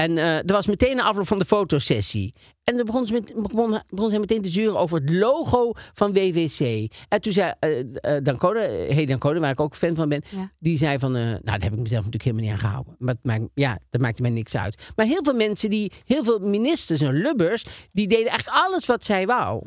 En 0.00 0.18
eh 0.18 0.36
er 0.36 0.52
was 0.52 0.66
meteen 0.66 0.98
een 0.98 1.04
afloop 1.04 1.26
van 1.26 1.38
de 1.38 1.44
fotosessie. 1.44 2.34
En 2.64 2.76
dan 2.76 2.86
begon 2.86 3.06
ze, 3.06 3.12
met, 3.12 3.32
begon, 3.34 3.82
begon 3.88 4.10
ze 4.10 4.18
meteen 4.18 4.42
te 4.42 4.48
zuren 4.48 4.78
over 4.78 5.00
het 5.00 5.10
logo 5.10 5.72
van 5.74 6.12
WVC. 6.12 6.92
En 7.08 7.20
toen 7.20 7.32
zei 7.32 7.52
eh 7.58 7.80
eh, 7.80 8.24
Dancode, 8.24 8.60
eh, 8.60 8.94
hey 8.94 9.38
waar 9.40 9.50
ik 9.50 9.60
ook 9.60 9.74
fan 9.74 9.94
van 9.94 10.08
ben... 10.08 10.22
Ja. 10.28 10.50
die 10.58 10.78
zei 10.78 10.98
van, 10.98 11.12
nou, 11.12 11.40
daar 11.42 11.60
heb 11.62 11.72
ik 11.72 11.78
mezelf 11.78 12.04
natuurlijk 12.04 12.22
helemaal 12.22 12.44
niet 12.44 12.52
aan 12.52 12.58
gehouden. 12.58 12.94
Maar 12.98 13.14
maakt, 13.22 13.44
ja, 13.54 13.78
dat 13.90 14.00
maakte 14.00 14.22
mij 14.22 14.30
niks 14.30 14.56
uit. 14.56 14.90
Maar 14.96 15.06
heel 15.06 15.22
veel 15.22 15.34
mensen, 15.34 15.70
die, 15.70 15.92
heel 16.04 16.24
veel 16.24 16.38
ministers 16.38 17.00
en 17.00 17.12
lubbers... 17.12 17.64
die 17.92 18.08
deden 18.08 18.28
eigenlijk 18.28 18.64
alles 18.66 18.86
wat 18.86 19.04
zij 19.04 19.26
wou. 19.26 19.62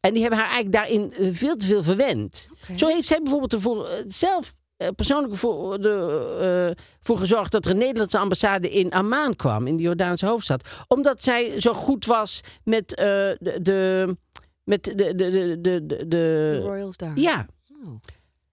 En 0.00 0.12
die 0.12 0.20
hebben 0.22 0.38
haar 0.38 0.50
eigenlijk 0.50 0.72
daarin 0.72 1.34
veel 1.34 1.56
te 1.56 1.66
veel 1.66 1.82
verwend. 1.82 2.48
Zo 2.76 2.86
heeft 2.86 3.08
zij 3.08 3.18
bijvoorbeeld 3.22 3.52
ervoor 3.52 3.88
zelf 4.06 4.54
persoonlijk 4.96 5.34
voor, 5.34 5.80
de, 5.80 6.74
eh, 6.76 6.84
voor 7.00 7.18
gezorgd 7.18 7.52
dat 7.52 7.64
er 7.64 7.70
een 7.70 7.78
Nederlandse 7.78 8.18
ambassade 8.18 8.70
in 8.70 8.92
Amman 8.92 9.36
kwam, 9.36 9.66
in 9.66 9.76
de 9.76 9.82
Jordaanse 9.82 10.26
hoofdstad. 10.26 10.84
Omdat 10.88 11.22
zij 11.22 11.60
zo 11.60 11.74
goed 11.74 12.04
was 12.04 12.40
met 12.64 12.94
eh, 12.94 13.06
de, 13.06 13.58
de. 13.62 14.16
Met 14.64 14.84
de. 14.84 14.94
de, 14.94 15.14
de, 15.14 15.30
de, 15.60 15.60
de, 15.60 15.86
De 15.86 16.06
de 16.06 16.58
Royals 16.58 16.96
daar. 16.96 17.18
ja. 17.18 17.46
Oh. 17.84 17.92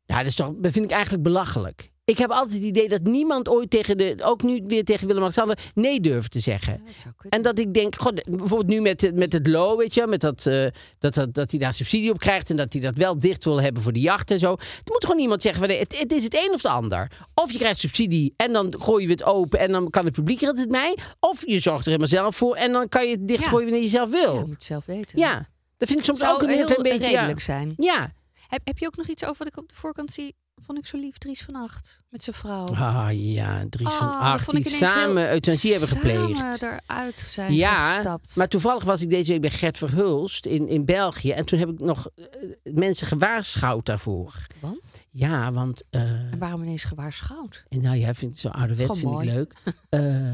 ja, 0.06 0.18
dat, 0.18 0.26
is 0.26 0.36
toch, 0.36 0.52
dat 0.56 0.72
vind 0.72 0.86
ik 0.86 0.92
eigenlijk 0.92 1.24
belachelijk. 1.24 1.92
Ik 2.06 2.18
heb 2.18 2.30
altijd 2.30 2.54
het 2.54 2.64
idee 2.64 2.90
dat 2.90 3.02
niemand 3.04 3.50
ooit 3.50 3.70
tegen 3.70 3.98
de. 3.98 4.16
ook 4.24 4.44
nu 4.44 4.62
weer 4.66 4.84
tegen 4.84 5.08
Willem-Alexander. 5.08 5.58
nee 5.74 6.00
durft 6.00 6.32
te 6.32 6.40
zeggen. 6.40 6.82
En 7.30 7.42
dat 7.42 7.60
ik 7.60 7.74
denk, 7.74 7.96
god, 8.00 8.24
bijvoorbeeld 8.24 8.68
nu 8.68 8.82
met, 8.82 9.12
met 9.16 9.34
het 9.34 9.48
LO, 9.48 9.78
weet 9.78 9.94
je, 9.94 10.08
met 10.08 10.22
dat, 10.22 10.46
eh, 10.46 10.66
dat, 11.00 11.14
dat, 11.14 11.34
dat 11.34 11.50
hij 11.52 11.60
daar 11.60 11.74
subsidie 11.74 12.12
op 12.12 12.20
krijgt 12.20 12.50
en 12.50 12.56
dat 12.56 12.74
hij 12.74 12.82
dat 12.82 12.96
wel 12.96 13.18
dicht 13.20 13.44
wil 13.44 13.62
hebben 13.62 13.82
voor 13.84 13.94
de 13.94 14.00
jacht 14.00 14.32
en 14.32 14.40
zo. 14.40 14.52
Er 14.52 14.92
moet 14.92 15.06
gewoon 15.06 15.22
iemand 15.22 15.42
zeggen, 15.42 15.68
nee, 15.68 15.80
het, 15.80 15.98
het 16.00 16.12
is 16.12 16.24
het 16.24 16.34
een 16.34 16.50
of 16.54 16.62
het 16.64 16.72
ander. 16.72 17.12
Of 17.34 17.52
je 17.52 17.58
krijgt 17.58 17.80
subsidie 17.80 18.34
en 18.38 18.54
dan 18.54 18.76
gooi 18.80 19.04
je 19.06 19.12
het 19.12 19.24
open 19.24 19.60
en 19.60 19.72
dan 19.72 19.90
kan 19.90 20.06
het 20.06 20.14
publiek 20.14 20.42
er 20.42 20.48
het 20.48 20.72
mij. 20.72 20.98
Of 21.20 21.46
je 21.48 21.60
zorgt 21.60 21.80
er 21.82 21.86
helemaal 21.86 22.08
zelf 22.08 22.36
voor 22.36 22.56
en 22.56 22.72
dan 22.72 22.90
kan 22.90 23.06
je 23.06 23.12
het 23.12 23.28
dichtgooien 23.28 23.66
wanneer 23.70 23.84
je 23.84 23.90
zelf 23.90 24.12
Ja, 24.12 24.20
wil. 24.22 24.34
je 24.34 24.40
moet 24.40 24.50
het 24.54 24.64
zelf 24.64 24.86
weten. 24.86 25.20
Ja, 25.20 25.50
dat 25.78 25.88
vind 25.88 26.00
ik 26.00 26.06
soms 26.06 26.20
Zou 26.20 26.34
ook 26.34 26.42
een 26.42 26.48
heel 26.50 26.58
heel 26.58 26.66
klein 26.76 26.82
beetje. 26.98 27.12
redelijk 27.12 27.40
ja. 27.40 27.46
zijn. 27.46 27.74
Ja, 27.78 28.12
Heb, 28.48 28.62
heb 28.64 28.78
je 28.78 28.86
ook 28.86 28.96
nog 28.98 29.08
iets 29.08 29.24
over 29.24 29.38
wat 29.38 29.48
ik 29.48 29.58
op 29.58 29.70
de 29.70 29.76
voorkant 29.76 30.12
zie? 30.12 30.36
Vond 30.64 30.78
ik 30.78 30.86
zo 30.86 30.98
lief. 30.98 31.18
Dries 31.18 31.42
van 31.42 31.56
Acht 31.56 32.02
met 32.10 32.24
zijn 32.24 32.36
vrouw. 32.36 32.66
Ah 32.66 33.08
ja, 33.12 33.66
Dries 33.70 33.94
van 33.94 34.08
dat 34.08 34.20
Acht 34.20 34.52
die 34.52 34.70
samen 34.70 35.32
euthanasie 35.32 35.72
hebben 35.72 35.90
gepleegd. 35.90 36.38
Samen 36.38 36.82
eruit 36.88 37.20
zijn 37.28 37.54
Ja, 37.54 37.94
gestapt. 37.96 38.36
maar 38.36 38.48
toevallig 38.48 38.84
was 38.84 39.02
ik 39.02 39.10
deze 39.10 39.32
week 39.32 39.42
bij 39.42 39.50
Gert 39.50 39.78
Verhulst 39.78 40.46
in, 40.46 40.68
in 40.68 40.86
België. 40.86 41.32
En 41.32 41.46
toen 41.46 41.60
heb 41.60 41.70
ik 41.70 41.80
nog 41.80 42.10
eh, 42.16 42.26
mensen 42.74 43.08
gewaarschuwd 43.08 43.86
daarvoor. 43.86 44.48
Want? 44.60 44.96
Ja, 45.12 45.52
want... 45.52 45.84
eh, 45.90 46.02
En 46.32 46.38
waarom 46.40 46.62
ineens 46.62 46.84
gewaarschuwd? 46.84 47.64
en 47.70 47.82
nou 47.82 47.96
ja, 47.98 48.14
vind 48.14 48.32
ik 48.34 48.40
zo 48.40 48.48
ouderwets 48.48 49.00
vind 49.00 49.00
Gewoon 49.00 49.22
ik 49.22 49.30
leuk. 49.34 49.54
Eh, 49.90 50.26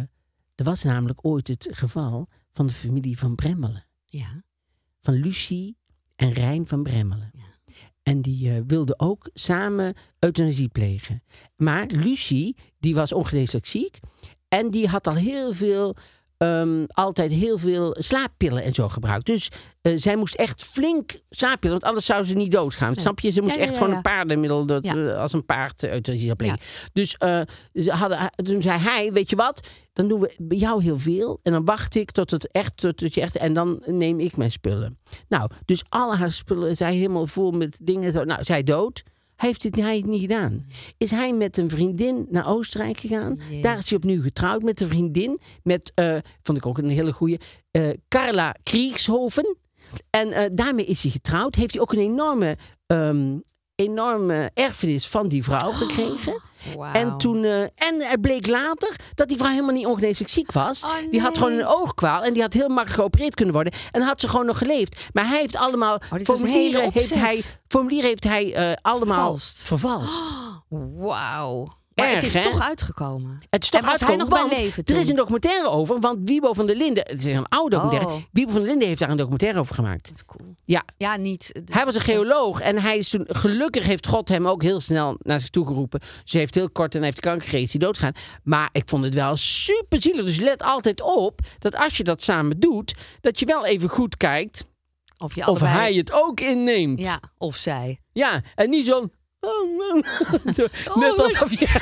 er 0.55 0.63
was 0.65 0.84
namelijk 0.84 1.19
ooit 1.25 1.47
het 1.47 1.67
geval 1.71 2.27
van 2.53 2.67
de 2.67 2.73
familie 2.73 3.17
van 3.17 3.36
Bremmelen. 3.36 3.86
Ja. 4.05 4.43
Van 5.01 5.13
Lucie 5.13 5.77
en 6.15 6.32
Rijn 6.32 6.67
van 6.67 6.84
Bremmelen. 6.84 7.32
En 8.10 8.22
die 8.22 8.49
eh, 8.49 8.62
wilden 8.68 8.99
ook 8.99 9.30
samen 9.34 9.93
euthanasie 10.20 10.68
plegen. 10.68 11.24
Maar 11.55 11.86
Lucie, 11.86 12.55
die 12.80 12.95
was 12.95 13.14
ongeneeslijk 13.14 13.66
ziek. 13.66 13.99
En 14.47 14.72
die 14.72 14.88
had 14.88 15.07
al 15.07 15.16
heel 15.16 15.53
veel, 15.53 15.95
ehm, 16.39 16.83
altijd 16.87 17.31
heel 17.31 17.57
veel 17.57 17.95
slaappillen 17.99 18.63
en 18.63 18.73
zo 18.73 18.89
gebruikt. 18.89 19.25
Dus 19.25 19.49
eh, 19.81 19.93
zij 19.95 20.15
moest 20.15 20.35
echt 20.35 20.63
flink 20.63 21.11
slaappillen, 21.29 21.71
want 21.71 21.83
anders 21.83 22.05
zou 22.05 22.23
ze 22.23 22.35
niet 22.35 22.51
doodgaan. 22.51 22.95
Snap 22.95 23.19
je? 23.19 23.31
Ze 23.31 23.41
moest 23.41 23.55
Ja, 23.55 23.61
echt 23.61 23.73
ja, 23.73 23.77
gewoon 23.77 23.95
een 23.95 24.01
paardenmiddel, 24.01 24.65
dat, 24.65 24.83
eh, 24.83 25.17
als 25.17 25.33
een 25.33 25.45
paard 25.45 25.83
eh, 25.83 25.99
zou 26.03 26.35
plegen. 26.35 26.59
Dus 26.93 27.09
ze 27.73 27.91
hadden, 27.91 28.31
toen 28.35 28.61
zei 28.61 28.79
hij, 28.79 29.13
weet 29.13 29.29
je 29.29 29.35
wat, 29.35 29.67
dan 29.93 30.07
doen 30.07 30.19
we 30.19 30.33
bij 30.37 30.57
jou 30.57 30.83
heel 30.83 30.97
veel. 30.97 31.39
En 31.43 31.51
dan 31.51 31.65
wacht 31.65 31.95
ik 31.95 32.11
tot 32.11 32.31
het 32.31 32.51
echt, 32.51 32.77
tot 32.77 32.99
het 32.99 33.13
je 33.13 33.21
echt, 33.21 33.35
en 33.37 33.53
dan 33.53 33.81
neem 33.85 34.19
ik 34.19 34.37
mijn 34.37 34.51
spullen. 34.51 34.99
Nou, 35.27 35.49
dus 35.65 35.83
alle 35.89 36.15
haar 36.15 36.31
spullen 36.31 36.77
zijn 36.77 36.93
helemaal 36.93 37.27
vol 37.27 37.51
met 37.51 37.77
dingen. 37.81 38.11
Zo. 38.11 38.23
Nou, 38.23 38.43
zij 38.43 38.63
dood. 38.63 39.03
Heeft 39.39 39.63
het, 39.63 39.75
hij 39.75 39.97
het 39.97 40.05
niet 40.05 40.21
gedaan. 40.21 40.65
Is 40.97 41.11
hij 41.11 41.33
met 41.33 41.57
een 41.57 41.69
vriendin 41.69 42.27
naar 42.29 42.47
Oostenrijk 42.47 42.99
gegaan? 42.99 43.39
Daar 43.61 43.77
is 43.77 43.89
hij 43.89 43.97
opnieuw 43.97 44.21
getrouwd 44.21 44.61
met 44.61 44.81
een 44.81 44.87
vriendin. 44.89 45.39
Met, 45.63 45.91
eh, 45.95 46.17
vond 46.41 46.57
ik 46.57 46.65
ook 46.65 46.77
een 46.77 46.89
hele 46.89 47.13
goeie, 47.13 47.37
eh, 47.71 47.89
Carla 48.07 48.55
Kriegshoven. 48.63 49.57
En 50.09 50.31
eh, 50.31 50.49
daarmee 50.51 50.85
is 50.85 51.01
hij 51.01 51.11
getrouwd. 51.11 51.55
Heeft 51.55 51.73
hij 51.73 51.81
ook 51.81 51.93
een 51.93 51.99
enorme, 51.99 52.57
ehm, 52.85 53.37
enorme 53.75 54.51
erfenis 54.53 55.07
van 55.07 55.27
die 55.27 55.43
vrouw 55.43 55.71
gekregen. 55.71 56.41
En 56.93 57.18
toen, 57.18 57.43
eh, 57.43 57.62
en 57.62 57.95
het 57.97 58.22
bleek 58.22 58.47
later 58.47 58.95
dat 59.16 59.28
die 59.28 59.38
vrouw 59.38 59.49
helemaal 59.49 59.74
niet 59.74 59.86
ongeneeslijk 59.86 60.30
ziek 60.30 60.51
was. 60.51 60.84
Oh, 60.84 60.91
Die 61.12 61.22
had 61.22 61.38
gewoon 61.38 61.51
een 61.53 61.66
oogkwaal 61.68 62.24
en 62.24 62.34
die 62.34 62.41
had 62.41 62.53
heel 62.53 62.68
makkelijk 62.68 62.93
geopereerd 62.95 63.36
kunnen 63.36 63.53
worden. 63.53 63.74
En 63.91 64.01
had 64.01 64.20
ze 64.20 64.28
gewoon 64.28 64.45
nog 64.45 64.57
geleefd. 64.57 65.10
Maar 65.14 65.28
hij 65.28 65.39
heeft 65.39 65.55
allemaal 65.55 65.95
Oh, 66.14 66.20
formulieren, 66.24 66.91
heeft 66.93 67.16
hij, 67.16 67.43
formulieren 67.68 68.10
heeft 68.10 68.24
hij 68.24 68.53
eh, 68.53 68.74
allemaal 68.82 69.16
Vervalst. 69.38 69.62
vervalst. 69.68 70.24
Wauw. 71.07 71.68
Maar 72.00 72.08
Erg, 72.08 72.16
het 72.24 72.36
is 72.36 72.43
hè? 72.43 72.43
toch 72.52 72.62
uitgekomen. 72.62 73.41
Het 73.50 73.64
is 73.64 73.70
toch 73.70 73.82
en 73.82 73.88
was 73.88 74.00
hij 74.00 74.10
uitgekomen, 74.10 74.39
nog 74.39 74.50
bij 74.50 74.58
leven 74.66 74.84
er 74.84 74.95
is 75.02 75.10
een 75.10 75.16
documentaire 75.16 75.70
over. 75.70 76.00
Want 76.00 76.20
Wiebo 76.24 76.54
van 76.54 76.66
der 76.68 76.76
Linden, 76.76 77.04
het 77.08 77.20
is 77.20 77.26
een 77.36 77.47
oude 77.47 77.76
documentaire. 77.76 78.16
Oh. 78.16 78.22
Wiebo 78.32 78.52
van 78.52 78.60
der 78.62 78.70
Linden 78.70 78.88
heeft 78.88 79.00
daar 79.00 79.10
een 79.10 79.18
documentaire 79.18 79.60
over 79.60 79.76
gemaakt. 79.76 80.10
Wat 80.10 80.26
cool. 80.26 80.56
Ja, 80.66 80.84
Ja, 80.97 81.16
niet. 81.18 81.52
hij 81.72 81.86
was 81.86 81.95
een 81.95 82.02
geoloog 82.02 82.60
en 82.62 82.78
hij 82.82 82.97
is 82.97 83.10
toen, 83.10 83.24
gelukkig 83.28 83.86
heeft 83.86 84.08
God 84.08 84.30
hem 84.30 84.47
ook 84.47 84.62
heel 84.62 84.80
snel 84.80 85.16
naar 85.22 85.39
zich 85.39 85.50
toe 85.50 85.66
geroepen. 85.68 86.00
Ze 86.24 86.38
heeft 86.38 86.56
heel 86.56 86.70
kort 86.70 86.95
en 86.95 87.04
heeft 87.04 87.20
kanker 87.20 87.41
gekregen, 87.41 87.66
is 87.66 87.72
hij 87.72 87.82
doodgaan. 87.82 88.14
Maar 88.43 88.70
ik 88.72 88.84
vond 88.86 89.04
het 89.04 89.14
wel 89.14 89.38
super 89.38 90.02
zielig. 90.02 90.26
Dus 90.26 90.39
let 90.39 90.64
altijd 90.64 91.02
op 91.02 91.39
dat 91.60 91.76
als 91.76 91.97
je 91.97 92.04
dat 92.04 92.24
samen 92.24 92.60
doet, 92.60 92.93
dat 93.22 93.39
je 93.39 93.45
wel 93.45 93.66
even 93.66 93.89
goed 93.89 94.18
kijkt 94.18 94.68
Of, 95.18 95.36
je 95.36 95.41
of 95.41 95.47
allebei- 95.47 95.72
hij 95.72 95.93
het 95.93 96.12
ook 96.12 96.39
inneemt. 96.39 97.00
Ja, 97.00 97.20
of 97.38 97.56
zij. 97.56 98.00
Ja, 98.14 98.41
en 98.56 98.70
niet 98.70 98.86
zo'n. 98.86 99.12
Zo, 100.55 100.65
net 100.95 101.19
alsof 101.19 101.59
je. 101.59 101.67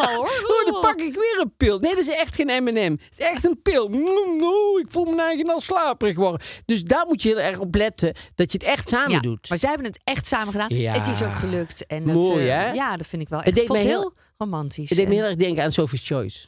Oh, 0.00 0.64
dan 0.72 0.80
pak 0.80 1.00
ik 1.00 1.14
weer 1.14 1.38
een 1.40 1.52
pil. 1.56 1.78
Nee, 1.78 1.94
dat 1.94 2.06
is 2.06 2.14
echt 2.14 2.34
geen 2.34 2.62
M&M. 2.64 2.90
Het 2.90 3.18
is 3.18 3.26
echt 3.26 3.44
een 3.44 3.62
pil. 3.62 3.88
Mm, 3.88 4.42
oh, 4.42 4.80
ik 4.80 4.86
voel 4.90 5.04
me 5.04 5.22
eigen 5.22 5.48
al 5.48 5.60
slaperig 5.60 6.16
worden. 6.16 6.40
Dus 6.64 6.82
daar 6.84 7.06
moet 7.06 7.22
je 7.22 7.28
heel 7.28 7.40
erg 7.40 7.58
op 7.58 7.74
letten 7.74 8.14
dat 8.34 8.52
je 8.52 8.58
het 8.58 8.66
echt 8.66 8.88
samen 8.88 9.10
Ja, 9.10 9.20
doet. 9.20 9.48
maar 9.48 9.58
zij 9.58 9.68
hebben 9.68 9.86
het 9.86 10.00
echt 10.04 10.26
samen 10.26 10.52
gedaan. 10.52 10.68
Ja. 10.68 10.92
Het 10.92 11.06
is 11.06 11.22
ook 11.22 11.34
gelukt. 11.34 11.86
En 11.86 12.04
dat, 12.04 12.14
Mooi, 12.14 12.48
eh, 12.48 12.56
hè? 12.56 12.72
Ja, 12.72 12.96
dat 12.96 13.06
vind 13.06 13.22
ik 13.22 13.28
wel. 13.28 13.38
Het 13.38 13.46
Echt, 13.48 13.56
deed 13.56 13.64
ik 13.64 13.70
vond 13.70 13.82
mij 13.82 13.92
het 13.92 14.00
heel- 14.00 14.12
heel 14.16 14.22
romantisch. 14.38 14.88
Het 14.88 14.98
deed 14.98 15.08
me 15.08 15.14
heel 15.14 15.24
erg 15.24 15.36
denken 15.36 15.64
aan 15.64 15.72
Sophie's 15.72 16.06
Choice. 16.06 16.46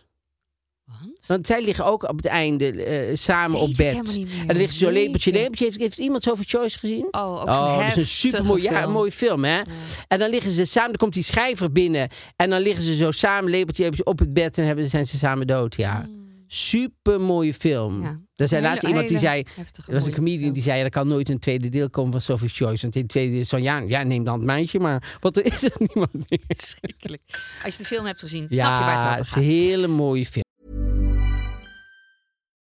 Want? 1.00 1.26
Want 1.26 1.46
zij 1.46 1.62
liggen 1.64 1.84
ook 1.84 2.02
op 2.08 2.16
het 2.16 2.26
einde 2.26 2.82
eh, 2.84 3.16
samen 3.16 3.60
op 3.60 3.74
bed. 3.76 3.94
En 4.40 4.46
dan 4.46 4.56
ligt 4.56 4.72
ze 4.72 4.78
zo 4.84 4.90
lepeltje, 4.90 5.32
lepeltje. 5.32 5.64
Heeft, 5.64 5.78
heeft 5.78 5.98
iemand 5.98 6.22
Sophie's 6.22 6.50
Choice 6.50 6.78
gezien? 6.78 7.08
Oh, 7.10 7.32
ook 7.42 7.50
zo'n 7.50 7.78
dat 7.78 7.88
is 7.88 7.96
een 7.96 8.06
super 8.06 8.44
mooi, 8.44 8.62
ja, 8.62 8.86
mooie 8.86 9.12
film, 9.12 9.44
hè? 9.44 9.60
En 10.08 10.18
dan 10.18 10.30
liggen 10.30 10.50
ze 10.50 10.64
samen, 10.64 10.88
dan 10.88 10.98
komt 10.98 11.14
die 11.14 11.22
schrijver 11.22 11.72
binnen. 11.72 12.08
En 12.36 12.50
dan 12.50 12.60
liggen 12.60 12.84
ze 12.84 12.96
zo 12.96 13.10
samen, 13.10 13.50
lepeltje, 13.50 13.82
lepeltje 13.82 14.12
op 14.12 14.18
het 14.18 14.32
bed. 14.32 14.58
En 14.58 14.66
hebben, 14.66 14.90
zijn 14.90 15.06
ze 15.06 15.18
samen 15.18 15.46
dood, 15.46 15.76
ja. 15.76 16.08
Super 16.46 17.20
mooie 17.20 17.54
film. 17.54 18.02
Ja. 18.02 18.20
Er 18.36 18.48
zei 18.48 18.62
laatst 18.62 18.86
iemand 18.88 19.08
die 19.08 19.18
zei, 19.18 19.44
er 19.86 19.94
was 19.94 20.06
een 20.06 20.14
comedian 20.14 20.52
die 20.52 20.62
zei, 20.62 20.78
ja, 20.78 20.84
er 20.84 20.90
kan 20.90 21.08
nooit 21.08 21.28
een 21.28 21.38
tweede 21.38 21.68
deel 21.68 21.90
komen 21.90 22.12
van 22.12 22.20
Sophie's 22.20 22.56
Choice. 22.56 22.82
Want 22.82 22.94
in 22.94 23.00
het 23.00 23.10
tweede 23.10 23.30
deel 23.30 23.40
is 23.40 23.48
van, 23.48 23.62
ja, 23.62 23.78
ja, 23.78 24.02
neem 24.02 24.24
dan 24.24 24.34
het 24.34 24.44
meisje 24.44 24.78
maar. 24.78 25.16
Want 25.20 25.36
er 25.36 25.44
is 25.44 25.62
er 25.64 25.72
niemand 25.94 26.12
meer. 26.12 26.40
Verschrikkelijk. 26.46 27.22
Als 27.64 27.76
je 27.76 27.82
de 27.82 27.88
film 27.88 28.04
hebt 28.06 28.20
gezien, 28.20 28.46
snap 28.48 28.58
je 28.58 28.64
waar 28.64 28.80
Ja, 28.80 28.94
het 28.94 29.02
het 29.02 29.10
over 29.12 29.20
is 29.26 29.28
gaat. 29.32 29.42
een 29.42 29.48
hele 29.48 29.86
mooie 29.86 30.26
film. 30.26 30.44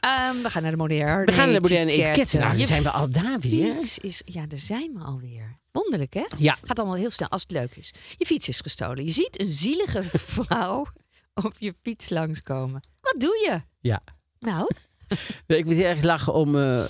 Ehm, 0.00 0.42
we 0.42 0.50
gaan 0.50 0.62
naar 0.62 0.70
de 0.70 0.76
moderne 0.76 1.24
We 1.24 1.32
gaan 1.32 1.44
naar 1.44 1.54
de 1.54 1.60
moderne 1.60 1.92
etiketten. 1.92 2.40
Nou, 2.40 2.56
dan 2.56 2.66
zijn 2.66 2.82
we 2.82 2.90
al 2.90 3.10
daar 3.10 3.40
weer. 3.40 3.72
fiets 3.74 3.98
Is, 3.98 4.20
ja, 4.24 4.46
daar 4.46 4.58
zijn 4.58 4.92
we 4.94 5.00
alweer. 5.00 5.58
Wonderlijk, 5.72 6.14
hè? 6.14 6.24
Ja. 6.38 6.58
Gaat 6.62 6.78
allemaal 6.78 6.96
heel 6.96 7.10
snel 7.10 7.28
als 7.28 7.42
het 7.42 7.50
leuk 7.50 7.76
is. 7.76 7.92
Je 8.16 8.26
fiets 8.26 8.48
is 8.48 8.60
gestolen. 8.60 9.04
Je 9.04 9.10
ziet 9.10 9.40
een 9.40 9.48
zielige 9.50 10.02
vrouw 10.34 10.86
op 11.34 11.54
je 11.58 11.74
fiets 11.82 12.08
langskomen. 12.08 12.80
Wat 13.00 13.14
doe 13.18 13.38
je? 13.48 13.62
Ja. 13.88 14.00
Nou, 14.38 14.68
Ik 15.46 15.64
moet 15.64 15.74
heel 15.74 15.84
erg 15.84 16.02
lachen 16.02 16.34
om 16.34 16.58
eh 16.58 16.84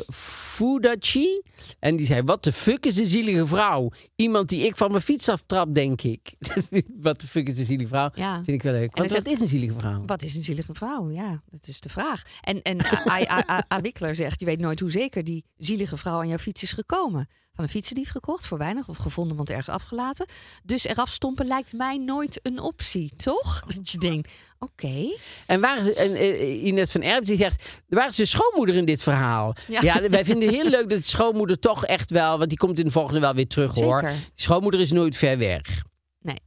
Fudachi. 0.53 1.42
En 1.78 1.96
die 1.96 2.07
zei, 2.07 2.22
wat 2.22 2.44
de 2.44 2.53
fuck 2.53 2.86
is 2.86 2.98
een 2.98 3.07
zielige 3.07 3.46
vrouw? 3.46 3.90
Iemand 4.16 4.48
die 4.48 4.66
ik 4.66 4.76
van 4.76 4.90
mijn 4.90 5.03
fiets 5.03 5.28
aftrap, 5.28 5.74
denk 5.74 6.03
ik. 6.03 6.32
wat 7.07 7.20
de 7.20 7.26
fuck 7.26 7.48
is 7.48 7.59
een 7.59 7.64
zielige 7.64 7.88
vrouw? 7.88 8.11
Ja. 8.14 8.34
Vind 8.34 8.48
ik 8.48 8.62
wel 8.62 8.72
leuk. 8.72 8.96
Want 8.96 9.12
wat 9.12 9.26
is 9.26 9.40
een 9.40 9.48
zielige 9.48 9.78
vrouw? 9.78 10.03
wat 10.07 10.22
is 10.22 10.34
een 10.34 10.42
zielige 10.44 10.74
vrouw? 10.74 11.11
Ja, 11.11 11.42
dat 11.50 11.68
is 11.68 11.80
de 11.80 11.88
vraag. 11.88 12.22
En, 12.40 12.62
en 12.62 12.78
A- 13.09 13.80
Wikkler 13.80 14.14
zegt, 14.14 14.40
je 14.40 14.46
weet 14.46 14.61
nooit 14.61 14.80
hoe 14.80 14.90
zeker 14.90 15.24
die 15.24 15.44
zielige 15.57 15.96
vrouw 15.96 16.18
aan 16.18 16.28
jouw 16.28 16.38
fiets 16.38 16.62
is 16.62 16.72
gekomen. 16.72 17.28
Van 17.55 17.64
een 17.64 17.70
fietsendief 17.70 18.11
gekocht 18.11 18.46
voor 18.46 18.59
weinig 18.59 18.88
of 18.88 18.96
gevonden, 18.96 19.36
want 19.36 19.50
ergens 19.50 19.68
afgelaten. 19.68 20.26
Dus 20.62 20.84
eraf 20.84 21.09
stompen 21.09 21.46
lijkt 21.46 21.72
mij 21.72 21.98
nooit 21.98 22.40
een 22.42 22.61
optie, 22.61 23.12
toch? 23.16 23.62
Dat 23.76 23.90
je 23.90 23.98
denkt, 23.98 24.32
oké. 24.59 25.16
En 25.46 25.61
waar 25.61 25.86
en, 25.86 26.14
eh, 26.14 26.64
Ines 26.64 26.92
van 26.92 27.03
Erp 27.03 27.24
die 27.24 27.36
zegt, 27.36 27.78
waar 27.88 28.09
is 28.09 28.16
de 28.16 28.26
schoonmoeder 28.26 28.74
in 28.74 28.84
dit 28.84 29.03
verhaal? 29.03 29.55
Ja. 29.68 29.80
Ja. 29.80 30.09
wij 30.09 30.24
vinden 30.24 30.48
het 30.48 30.57
heel 30.57 30.70
leuk 30.70 30.88
dat 30.88 30.98
de 30.98 31.09
schoonmoeder 31.09 31.59
toch 31.59 31.86
echt 31.86 32.11
wel, 32.11 32.38
want 32.38 32.48
die 32.48 32.59
komt 32.59 32.78
in 32.78 32.84
de 32.84 32.90
volgende 32.90 33.20
wel 33.20 33.34
weer 33.34 33.46
terug 33.46 33.74
hoor. 33.74 34.03
De 34.03 34.14
schoonmoeder 34.34 34.80
is 34.80 34.92
nooit 34.92 35.16
ver 35.16 35.38
weg. 35.38 35.82
Nee. 36.20 36.40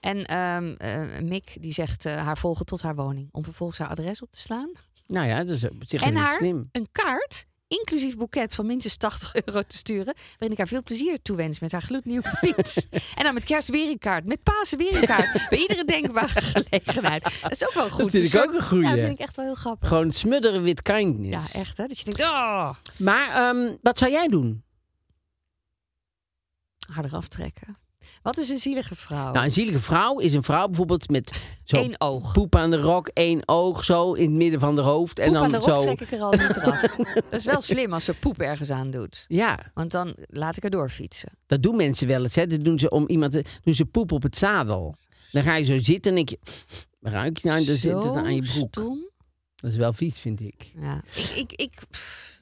En 0.00 0.24
eh, 0.24 1.20
Mick 1.22 1.56
die 1.60 1.72
zegt 1.72 2.04
eh, 2.04 2.16
haar 2.16 2.38
volgen 2.38 2.66
tot 2.66 2.82
haar 2.82 2.94
woning. 2.94 3.28
Om 3.32 3.44
vervolgens 3.44 3.78
haar 3.78 3.88
adres 3.88 4.22
op 4.22 4.32
te 4.32 4.38
slaan. 4.38 4.70
Nou 5.06 5.26
ja, 5.26 5.44
dat 5.44 5.56
is 5.56 5.64
op 5.64 5.82
zich 5.86 6.02
en 6.02 6.16
haar 6.16 6.32
slim. 6.32 6.68
een 6.72 6.88
kaart, 6.92 7.46
inclusief 7.78 8.16
boeket 8.16 8.54
van 8.54 8.66
minstens 8.66 8.96
80 8.96 9.34
euro 9.44 9.62
te 9.62 9.76
sturen. 9.76 10.14
Waarin 10.14 10.50
ik 10.50 10.58
haar 10.58 10.68
veel 10.68 10.82
plezier 10.82 11.22
toewens 11.22 11.58
met 11.58 11.72
haar 11.72 11.82
gloednieuwe 11.82 12.28
fiets. 12.42 12.86
en 13.14 13.24
dan 13.24 13.34
met 13.34 13.44
kerst 13.44 13.68
weer 13.68 13.90
een 13.90 13.98
kaart. 13.98 14.24
Met 14.24 14.42
Pasen 14.42 14.78
weer 14.78 14.94
een 14.96 15.06
kaart. 15.06 15.32
Bij 15.50 15.58
iedere 15.58 15.84
denkbare 15.84 16.42
gelegenheid. 16.42 17.22
Dat 17.42 17.52
is 17.52 17.64
ook 17.66 17.72
wel 17.72 17.90
goed. 17.90 18.10
vind 18.10 18.32
Een 18.34 18.40
ik 18.40 18.46
ook 18.46 18.54
een 18.54 18.62
goeie. 18.64 18.84
Ja, 18.84 18.90
dat 18.90 18.98
vind 18.98 19.12
ik 19.12 19.18
echt 19.18 19.36
wel 19.36 19.44
heel 19.44 19.54
grappig. 19.54 19.88
Gewoon 19.88 20.12
smudderen 20.12 20.62
with 20.62 20.82
kindness. 20.82 21.52
Ja, 21.52 21.60
echt 21.60 21.76
hè. 21.76 21.86
Dat 21.86 21.98
je 21.98 22.04
denkt, 22.04 22.20
oh, 22.20 22.70
Maar 22.96 23.28
ehm, 23.28 23.76
wat 23.82 23.98
zou 23.98 24.10
jij 24.10 24.28
doen? 24.28 24.64
harder 26.92 27.14
aftrekken. 27.14 27.78
Wat 28.22 28.38
is 28.38 28.48
een 28.48 28.58
zielige 28.58 28.94
vrouw? 28.96 29.32
Nou, 29.32 29.44
een 29.44 29.52
zielige 29.52 29.80
vrouw 29.80 30.18
is 30.18 30.34
een 30.34 30.42
vrouw 30.42 30.66
bijvoorbeeld 30.66 31.08
met 31.10 31.40
zo 31.64 31.76
Eén 31.76 31.94
oog. 32.00 32.32
poep 32.32 32.54
aan 32.56 32.70
de 32.70 32.80
rok, 32.80 33.08
één 33.08 33.40
oog 33.48 33.84
zo 33.84 34.12
in 34.12 34.24
het 34.24 34.32
midden 34.32 34.60
van 34.60 34.76
de 34.76 34.80
hoofd. 34.82 35.18
En 35.18 35.24
poep 35.24 35.34
dan 35.34 35.42
aan 35.44 35.50
de 35.50 35.56
rok 35.56 35.68
zo. 35.68 35.80
trek 35.80 36.00
ik 36.00 36.10
er 36.12 36.20
al 36.20 36.30
niet 36.30 36.56
eraf. 36.56 36.80
dat 36.80 37.24
is 37.30 37.44
wel 37.44 37.60
slim 37.60 37.92
als 37.92 38.04
ze 38.04 38.14
poep 38.14 38.40
ergens 38.40 38.70
aan 38.70 38.90
doet. 38.90 39.24
Ja, 39.28 39.58
Want 39.74 39.90
dan 39.90 40.14
laat 40.26 40.56
ik 40.56 40.64
er 40.64 40.70
doorfietsen. 40.70 41.28
dat 41.46 41.62
doen 41.62 41.76
mensen 41.76 42.06
wel 42.06 42.22
eens. 42.22 42.34
Hè. 42.34 42.46
Dat 42.46 42.60
doen 42.64 42.78
ze 42.78 42.90
om 42.90 43.08
iemand 43.08 43.32
te, 43.32 43.44
doen 43.64 43.74
ze 43.74 43.84
poep 43.84 44.12
op 44.12 44.22
het 44.22 44.36
zadel. 44.36 44.94
Dan 45.32 45.42
ga 45.42 45.56
je 45.56 45.64
zo 45.64 45.78
zitten 45.82 46.16
en 46.16 46.22
je, 46.24 46.38
ruik 47.00 47.38
je 47.38 47.48
nou? 47.48 47.64
Dan 47.64 47.76
zit 47.76 48.04
het 48.04 48.12
aan 48.14 48.34
je 48.34 48.42
broek. 48.42 48.68
stom. 48.74 49.08
Dat 49.56 49.70
is 49.70 49.76
wel 49.76 49.92
vies, 49.92 50.18
vind 50.18 50.40
ik. 50.40 50.72
Ja. 50.80 51.02
Ik, 51.14 51.30
ik, 51.36 51.52
ik, 51.52 51.72
pff, 51.90 52.39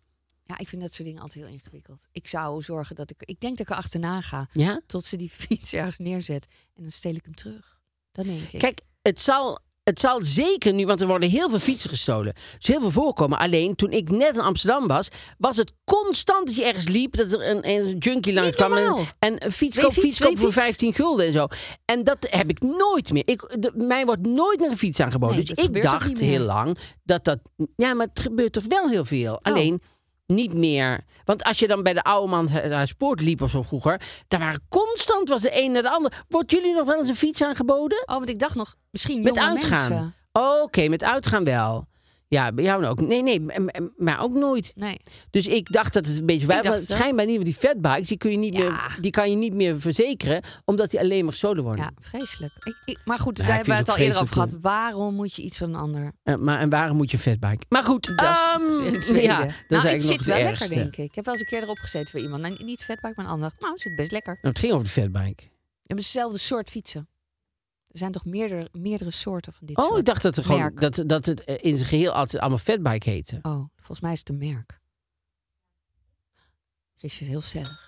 ja, 0.49 0.59
ik 0.59 0.69
vind 0.69 0.83
dat 0.83 0.93
soort 0.93 1.09
dingen 1.09 1.23
altijd 1.23 1.45
heel 1.45 1.55
ingewikkeld. 1.55 2.09
Ik 2.13 2.27
zou 2.27 2.63
zorgen 2.63 2.95
dat 2.97 3.11
ik... 3.11 3.17
Ik 3.19 3.41
denk 3.41 3.57
dat 3.57 3.67
ik 3.67 3.73
er 3.73 3.79
achterna 3.79 4.21
ga. 4.21 4.49
Ja? 4.53 4.81
Tot 4.87 5.05
ze 5.05 5.17
die 5.17 5.31
fiets 5.47 5.73
ergens 5.73 5.99
neerzet. 5.99 6.47
En 6.75 6.83
dan 6.83 6.93
steel 6.93 7.15
ik 7.15 7.25
hem 7.25 7.35
terug. 7.35 7.81
Dat 8.13 8.25
denk 8.25 8.41
ik. 8.51 8.59
Kijk, 8.59 8.81
het 9.03 9.21
zal, 9.21 9.59
het 9.85 10.01
zal 10.01 10.21
zeker 10.23 10.73
nu, 10.73 10.87
want 10.87 11.01
er 11.01 11.07
worden 11.07 11.29
heel 11.29 11.51
veel 11.51 11.59
fietsen 11.59 11.91
gestolen. 11.91 12.35
Dus 12.35 12.67
heel 12.67 12.81
veel 12.81 12.91
voorkomen. 12.91 13.39
Alleen 13.39 13.75
toen 13.75 13.91
ik 13.91 14.11
net 14.11 14.35
in 14.35 14.41
Amsterdam 14.41 14.87
was, 14.87 15.09
was 15.39 15.57
het 15.57 15.73
constant 15.85 16.47
dat 16.47 16.57
je 16.57 16.65
ergens 16.65 16.89
liep. 16.89 17.17
Dat 17.17 17.33
er 17.33 17.49
een, 17.49 17.69
een 17.69 17.99
junkie 17.99 18.33
langs 18.33 18.57
kwam. 18.57 18.73
En, 18.73 19.07
en 19.19 19.45
een 19.45 19.53
fiets 19.53 19.79
koop, 19.79 19.93
fiets, 19.93 20.19
koop 20.19 20.39
voor 20.39 20.53
fiets. 20.53 20.65
15 20.65 20.95
gulden 20.95 21.27
en 21.27 21.33
zo. 21.33 21.47
En 21.85 22.05
dat 22.05 22.27
heb 22.31 22.51
ik 22.51 22.61
nooit 22.61 23.13
meer. 23.13 23.29
Ik, 23.29 23.57
de, 23.61 23.73
mij 23.75 24.05
wordt 24.05 24.27
nooit 24.27 24.61
meer 24.61 24.71
een 24.71 24.79
fiets 24.79 25.01
aangeboden. 25.01 25.37
Nee, 25.37 25.45
dus 25.45 25.65
ik 25.65 25.83
dacht 25.83 26.21
heel 26.21 26.45
lang 26.45 26.79
dat 27.05 27.25
dat. 27.25 27.39
Ja, 27.77 27.95
maar 27.95 28.07
het 28.07 28.21
gebeurt 28.21 28.53
toch 28.53 28.67
wel 28.67 28.89
heel 28.89 29.05
veel. 29.05 29.33
Oh. 29.33 29.39
Alleen. 29.43 29.83
Niet 30.33 30.55
meer. 30.55 31.01
Want 31.25 31.45
als 31.45 31.59
je 31.59 31.67
dan 31.67 31.83
bij 31.83 31.93
de 31.93 32.03
oude 32.03 32.31
man 32.31 32.49
naar 32.53 32.89
sport 32.89 33.21
liep 33.21 33.43
of 33.43 33.51
zo 33.51 33.63
vroeger, 33.63 34.01
daar 34.29 34.41
waren 34.41 34.63
constant 34.69 35.29
was 35.29 35.41
de 35.43 35.63
een 35.63 35.73
naar 35.73 35.83
de 35.83 35.91
ander. 35.91 36.25
Wordt 36.29 36.51
jullie 36.51 36.75
nog 36.75 36.87
wel 36.87 36.99
eens 37.01 37.09
een 37.09 37.17
fiets 37.17 37.43
aangeboden? 37.43 38.03
Oh, 38.07 38.17
want 38.17 38.29
ik 38.29 38.39
dacht 38.39 38.55
nog, 38.55 38.75
misschien 38.91 39.23
Met 39.23 39.39
uitgaan. 39.39 39.89
mensen. 39.89 40.15
Oké, 40.63 40.89
met 40.89 41.03
uitgaan 41.05 41.45
wel. 41.45 41.87
Ja, 42.31 42.53
bij 42.53 42.65
jou 42.65 42.85
ook. 42.87 43.01
Nee, 43.01 43.23
nee, 43.23 43.47
maar 43.97 44.23
ook 44.23 44.33
nooit. 44.33 44.73
Nee. 44.77 44.97
Dus 45.31 45.47
ik 45.47 45.73
dacht 45.73 45.93
dat 45.95 46.07
het 46.07 46.19
een 46.19 46.27
beetje 46.27 46.47
bij 46.47 46.63
was. 46.63 46.87
Schijnbaar 46.87 47.27
niet, 47.27 47.35
want 47.35 47.47
die 47.47 47.55
fatbikes, 47.55 48.09
die, 48.09 48.17
kun 48.19 48.31
je 48.31 48.37
niet 48.37 48.57
Ja. 48.57 48.61
meer, 48.71 48.99
die 49.01 49.11
kan 49.11 49.31
je 49.31 49.37
niet 49.37 49.55
meer 49.55 49.81
verzekeren, 49.81 50.43
omdat 50.65 50.91
die 50.91 51.01
alleen 51.01 51.23
maar 51.23 51.33
gestolen 51.33 51.63
worden. 51.65 51.85
Ja, 51.85 51.91
vreselijk. 52.01 52.53
Ik, 52.65 52.77
ik- 52.85 52.99
maar 53.05 53.19
goed, 53.19 53.39
Ja, 53.39 53.45
daar 53.47 53.55
hebben 53.57 53.73
we 53.75 53.79
het 53.81 53.89
al 53.89 53.97
eerder 53.97 54.21
over 54.21 54.33
gehad. 54.35 54.55
Waarom 54.61 55.15
moet 55.15 55.35
je 55.35 55.43
iets 55.43 55.59
van 55.59 55.69
een 55.69 55.81
ander? 55.81 56.13
Eh, 56.23 56.35
maar 56.35 56.61
en 56.61 56.71
waarom 56.71 56.97
moet 56.97 57.11
je 57.11 57.17
een 57.17 57.23
fatbike? 57.23 57.65
Maar 57.69 57.85
goed, 57.85 58.07
Dat 58.07 58.19
is 58.21 58.55
ehm, 58.55 58.95
het 58.95 59.23
ja, 59.23 59.41
dat 59.45 59.53
nou, 59.69 59.87
is 59.87 59.93
het 59.93 60.03
zit 60.03 60.17
nog 60.17 60.27
wel 60.27 60.37
lekker, 60.45 60.69
denk 60.69 60.97
ik. 60.97 61.05
Ik 61.05 61.15
heb 61.15 61.25
wel 61.25 61.35
eens 61.35 61.43
een 61.43 61.49
keer 61.49 61.63
erop 61.63 61.79
gezeten 61.79 62.13
bij 62.13 62.23
iemand. 62.23 62.43
Nou, 62.43 62.65
niet 62.65 62.85
fatbike, 62.85 63.13
maar 63.17 63.25
een 63.25 63.31
ander. 63.31 63.53
Nou, 63.59 63.73
het 63.73 63.83
zit 63.83 63.97
best 63.97 64.13
lekker. 64.13 64.33
Nou, 64.43 64.49
het 64.49 64.59
ging 64.59 64.73
over 64.73 64.85
de 64.85 64.91
fatbike. 64.91 65.43
Hebben 65.87 66.05
hetzelfde 66.05 66.39
soort 66.39 66.69
fietsen. 66.71 67.09
Er 67.89 67.99
zijn 67.99 68.13
toch 68.13 68.25
meerdere, 68.25 68.69
meerdere 68.73 69.11
soorten 69.11 69.53
van 69.53 69.67
dit 69.67 69.77
Oh, 69.77 69.85
soort 69.87 69.99
ik 69.99 70.05
dacht 70.05 70.23
dat, 70.23 70.37
er 70.37 70.45
gewoon, 70.45 70.75
dat, 70.75 71.03
dat 71.07 71.27
het 71.27 71.41
in 71.45 71.77
zijn 71.77 71.89
geheel 71.89 72.13
altijd 72.13 72.41
allemaal 72.41 72.59
fatbike 72.59 73.11
heette. 73.11 73.39
Oh, 73.43 73.65
volgens 73.77 74.01
mij 74.01 74.13
is 74.13 74.19
het 74.19 74.29
een 74.29 74.39
merk. 74.39 74.81
Chris 76.97 77.21
is 77.21 77.27
heel 77.29 77.41
stellig. 77.41 77.87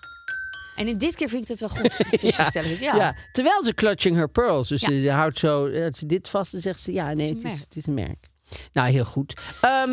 En 0.77 0.89
in 0.89 0.99
dit 0.99 1.15
keer 1.15 1.29
vind 1.29 1.43
ik 1.43 1.49
het 1.49 1.61
wel 1.61 1.69
goed. 1.69 1.93
Chris 2.19 2.37
Ja, 2.37 2.45
stellig 2.51 2.71
is. 2.71 2.79
Ja. 2.79 3.17
terwijl 3.33 3.65
ze 3.65 3.75
clutching 3.75 4.17
her 4.17 4.29
pearls. 4.29 4.69
Dus 4.69 4.81
Ja. 4.81 4.89
ze 5.03 5.11
houdt 5.11 5.39
zo 5.39 5.67
eh, 5.67 5.93
ze 5.93 6.07
dit 6.07 6.29
vast 6.29 6.55
en 6.55 6.61
zegt 6.61 6.81
ze 6.81 6.93
ja, 6.93 7.13
nee, 7.13 7.29
een 7.29 7.35
het 7.35 7.37
is, 7.37 7.43
merk. 7.51 7.59
het 7.61 7.77
is 7.77 7.87
een 7.87 7.95
merk. 7.95 8.29
Nou, 8.73 8.89
heel 8.91 9.05
goed. 9.05 9.43
Ehm, 9.61 9.91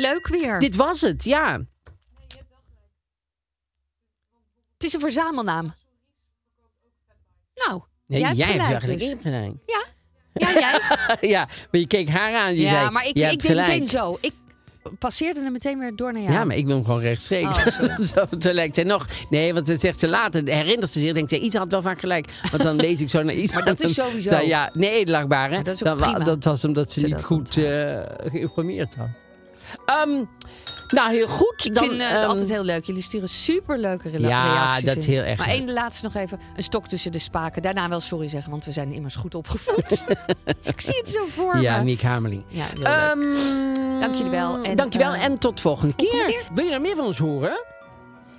Leuk 0.00 0.26
weer. 0.28 0.60
dit 0.60 0.76
was 0.76 1.00
het, 1.00 1.24
ja. 1.24 1.60
Het 4.72 4.84
is 4.84 4.92
een 4.92 5.00
verzamelnaam. 5.00 5.74
Nou, 7.54 7.82
Nee, 8.06 8.20
jij 8.34 8.46
hebt 8.52 8.64
eigenlijk 8.64 9.00
dus. 9.00 9.14
gelijk. 9.22 9.52
Ja, 9.66 9.84
ja 10.32 10.52
jij. 10.52 10.80
ja, 11.34 11.48
maar 11.70 11.80
je 11.80 11.86
keek 11.86 12.08
haar 12.08 12.34
aan. 12.34 12.54
Je 12.54 12.60
ja, 12.60 12.70
zei, 12.70 12.90
maar 12.90 13.06
ik, 13.06 13.16
ik 13.16 13.40
deed 13.40 13.56
meteen 13.56 13.88
zo. 13.88 14.18
Ik 14.20 14.32
passeerde 14.98 15.40
hem 15.42 15.52
meteen 15.52 15.78
weer 15.78 15.96
door 15.96 16.12
naar 16.12 16.22
jou. 16.22 16.34
Ja, 16.34 16.44
maar 16.44 16.56
ik 16.56 16.66
wil 16.66 16.74
hem 16.74 16.84
gewoon 16.84 17.00
rechtstreeks. 17.00 17.58
Oh, 17.58 18.26
zo, 18.38 18.52
lijkt 18.52 18.74
zij 18.74 18.84
nog. 18.84 19.06
Nee, 19.30 19.54
want 19.54 19.66
dan 19.66 19.78
zegt 19.78 20.00
ze 20.00 20.08
later, 20.08 20.42
herinnert 20.48 20.90
ze 20.90 21.00
zich, 21.00 21.12
denkt 21.12 21.30
ze, 21.30 21.38
iets 21.38 21.56
had 21.56 21.70
wel 21.70 21.82
vaak 21.82 22.00
gelijk. 22.00 22.32
Want 22.50 22.62
dan 22.62 22.76
lees 22.76 23.00
ik 23.00 23.08
zo 23.08 23.22
naar 23.22 23.34
iets. 23.34 23.52
Maar 23.54 23.64
dat 23.64 23.80
is 23.80 23.94
sowieso. 23.94 24.30
Nou 24.30 24.46
ja, 24.46 24.70
nee, 24.72 24.90
edelachtbare. 24.90 25.54
Maar 25.54 25.64
dat 25.64 25.74
is 25.74 25.84
ook 25.84 25.98
Dan 25.98 26.10
prima. 26.10 26.24
dat 26.24 26.44
was 26.44 26.64
omdat 26.64 26.92
ze 26.92 27.00
Ze 27.00 27.06
niet 27.06 27.22
goed 27.22 27.56
eh, 27.56 28.00
geïnformeerd 28.30 28.94
had. 28.94 29.08
Ehm, 29.86 30.24
nou, 30.86 31.10
heel 31.10 31.26
goed. 31.28 31.64
Ik 31.64 31.74
dan, 31.74 31.88
vind 31.88 32.00
eh, 32.00 32.08
het 32.08 32.18
ehm, 32.20 32.28
altijd 32.28 32.48
heel 32.50 32.62
leuk. 32.64 32.84
Jullie 32.84 33.02
sturen 33.02 33.28
superleuke 33.28 34.08
rela- 34.08 34.28
Ja, 34.28 34.52
reacties 34.52 34.84
dat 34.84 34.96
is 34.96 35.06
heel 35.06 35.22
erg 35.22 35.38
Maar 35.38 35.48
één 35.48 35.66
de 35.66 35.72
laatste 35.72 36.04
nog 36.04 36.14
even. 36.14 36.40
Een 36.56 36.62
stok 36.62 36.86
tussen 36.88 37.12
de 37.12 37.18
spaken. 37.18 37.62
Daarna 37.62 37.88
wel 37.88 38.00
sorry 38.00 38.28
zeggen, 38.28 38.50
want 38.50 38.64
we 38.64 38.72
zijn 38.72 38.92
immers 38.92 39.16
goed 39.16 39.34
opgevoed. 39.34 40.04
ik 40.62 40.80
zie 40.80 40.96
het 40.96 41.08
zo 41.08 41.24
voor 41.28 41.60
Ja, 41.60 41.76
me. 41.78 41.84
Miek 41.84 42.02
Hameling. 42.02 42.44
Ja, 42.48 42.64
heel 42.64 42.82
leuk. 42.82 42.86
Ehm, 42.86 44.00
Dank 44.00 44.14
jullie 44.14 44.30
wel. 44.30 44.58
En, 44.62 44.76
dankjewel 44.76 45.12
eh, 45.14 45.24
en 45.24 45.38
tot 45.38 45.60
volgende 45.60 45.94
keer. 45.94 46.42
Wil 46.54 46.64
je 46.64 46.70
nou 46.70 46.82
meer 46.82 46.96
van 46.96 47.04
ons 47.06 47.18
horen? 47.18 47.64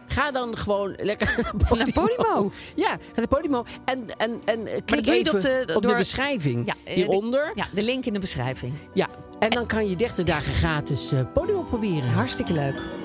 Ga 0.07 0.31
dan 0.31 0.57
gewoon 0.57 0.93
lekker 0.97 1.33
naar 1.69 1.77
Naar 1.77 1.91
Podimo. 1.91 2.51
Ja, 2.75 2.87
ga 2.89 2.97
naar 3.15 3.27
Podimo. 3.27 3.65
En, 3.85 4.05
en, 4.17 4.39
en 4.45 4.67
eh, 4.67 4.81
klik 4.85 5.07
even 5.07 5.33
op 5.35 5.41
de- 5.41 5.71
op 5.75 5.81
de 5.81 5.87
door- 5.87 5.97
beschrijving 5.97 6.65
Ja, 6.65 6.73
eh, 6.83 6.93
hieronder. 6.93 7.51
Ja, 7.55 7.65
de 7.71 7.83
link 7.83 8.05
in 8.05 8.13
de 8.13 8.19
beschrijving. 8.19 8.73
Ja, 8.93 9.07
en 9.45 9.51
dan 9.51 9.65
kan 9.65 9.87
je 9.89 9.95
30 9.95 10.25
dagen 10.25 10.53
gratis 10.53 11.11
eh 11.11 11.25
Podimo 11.33 11.63
proberen. 11.63 12.09
Hartstikke 12.09 12.53
leuk. 12.53 13.04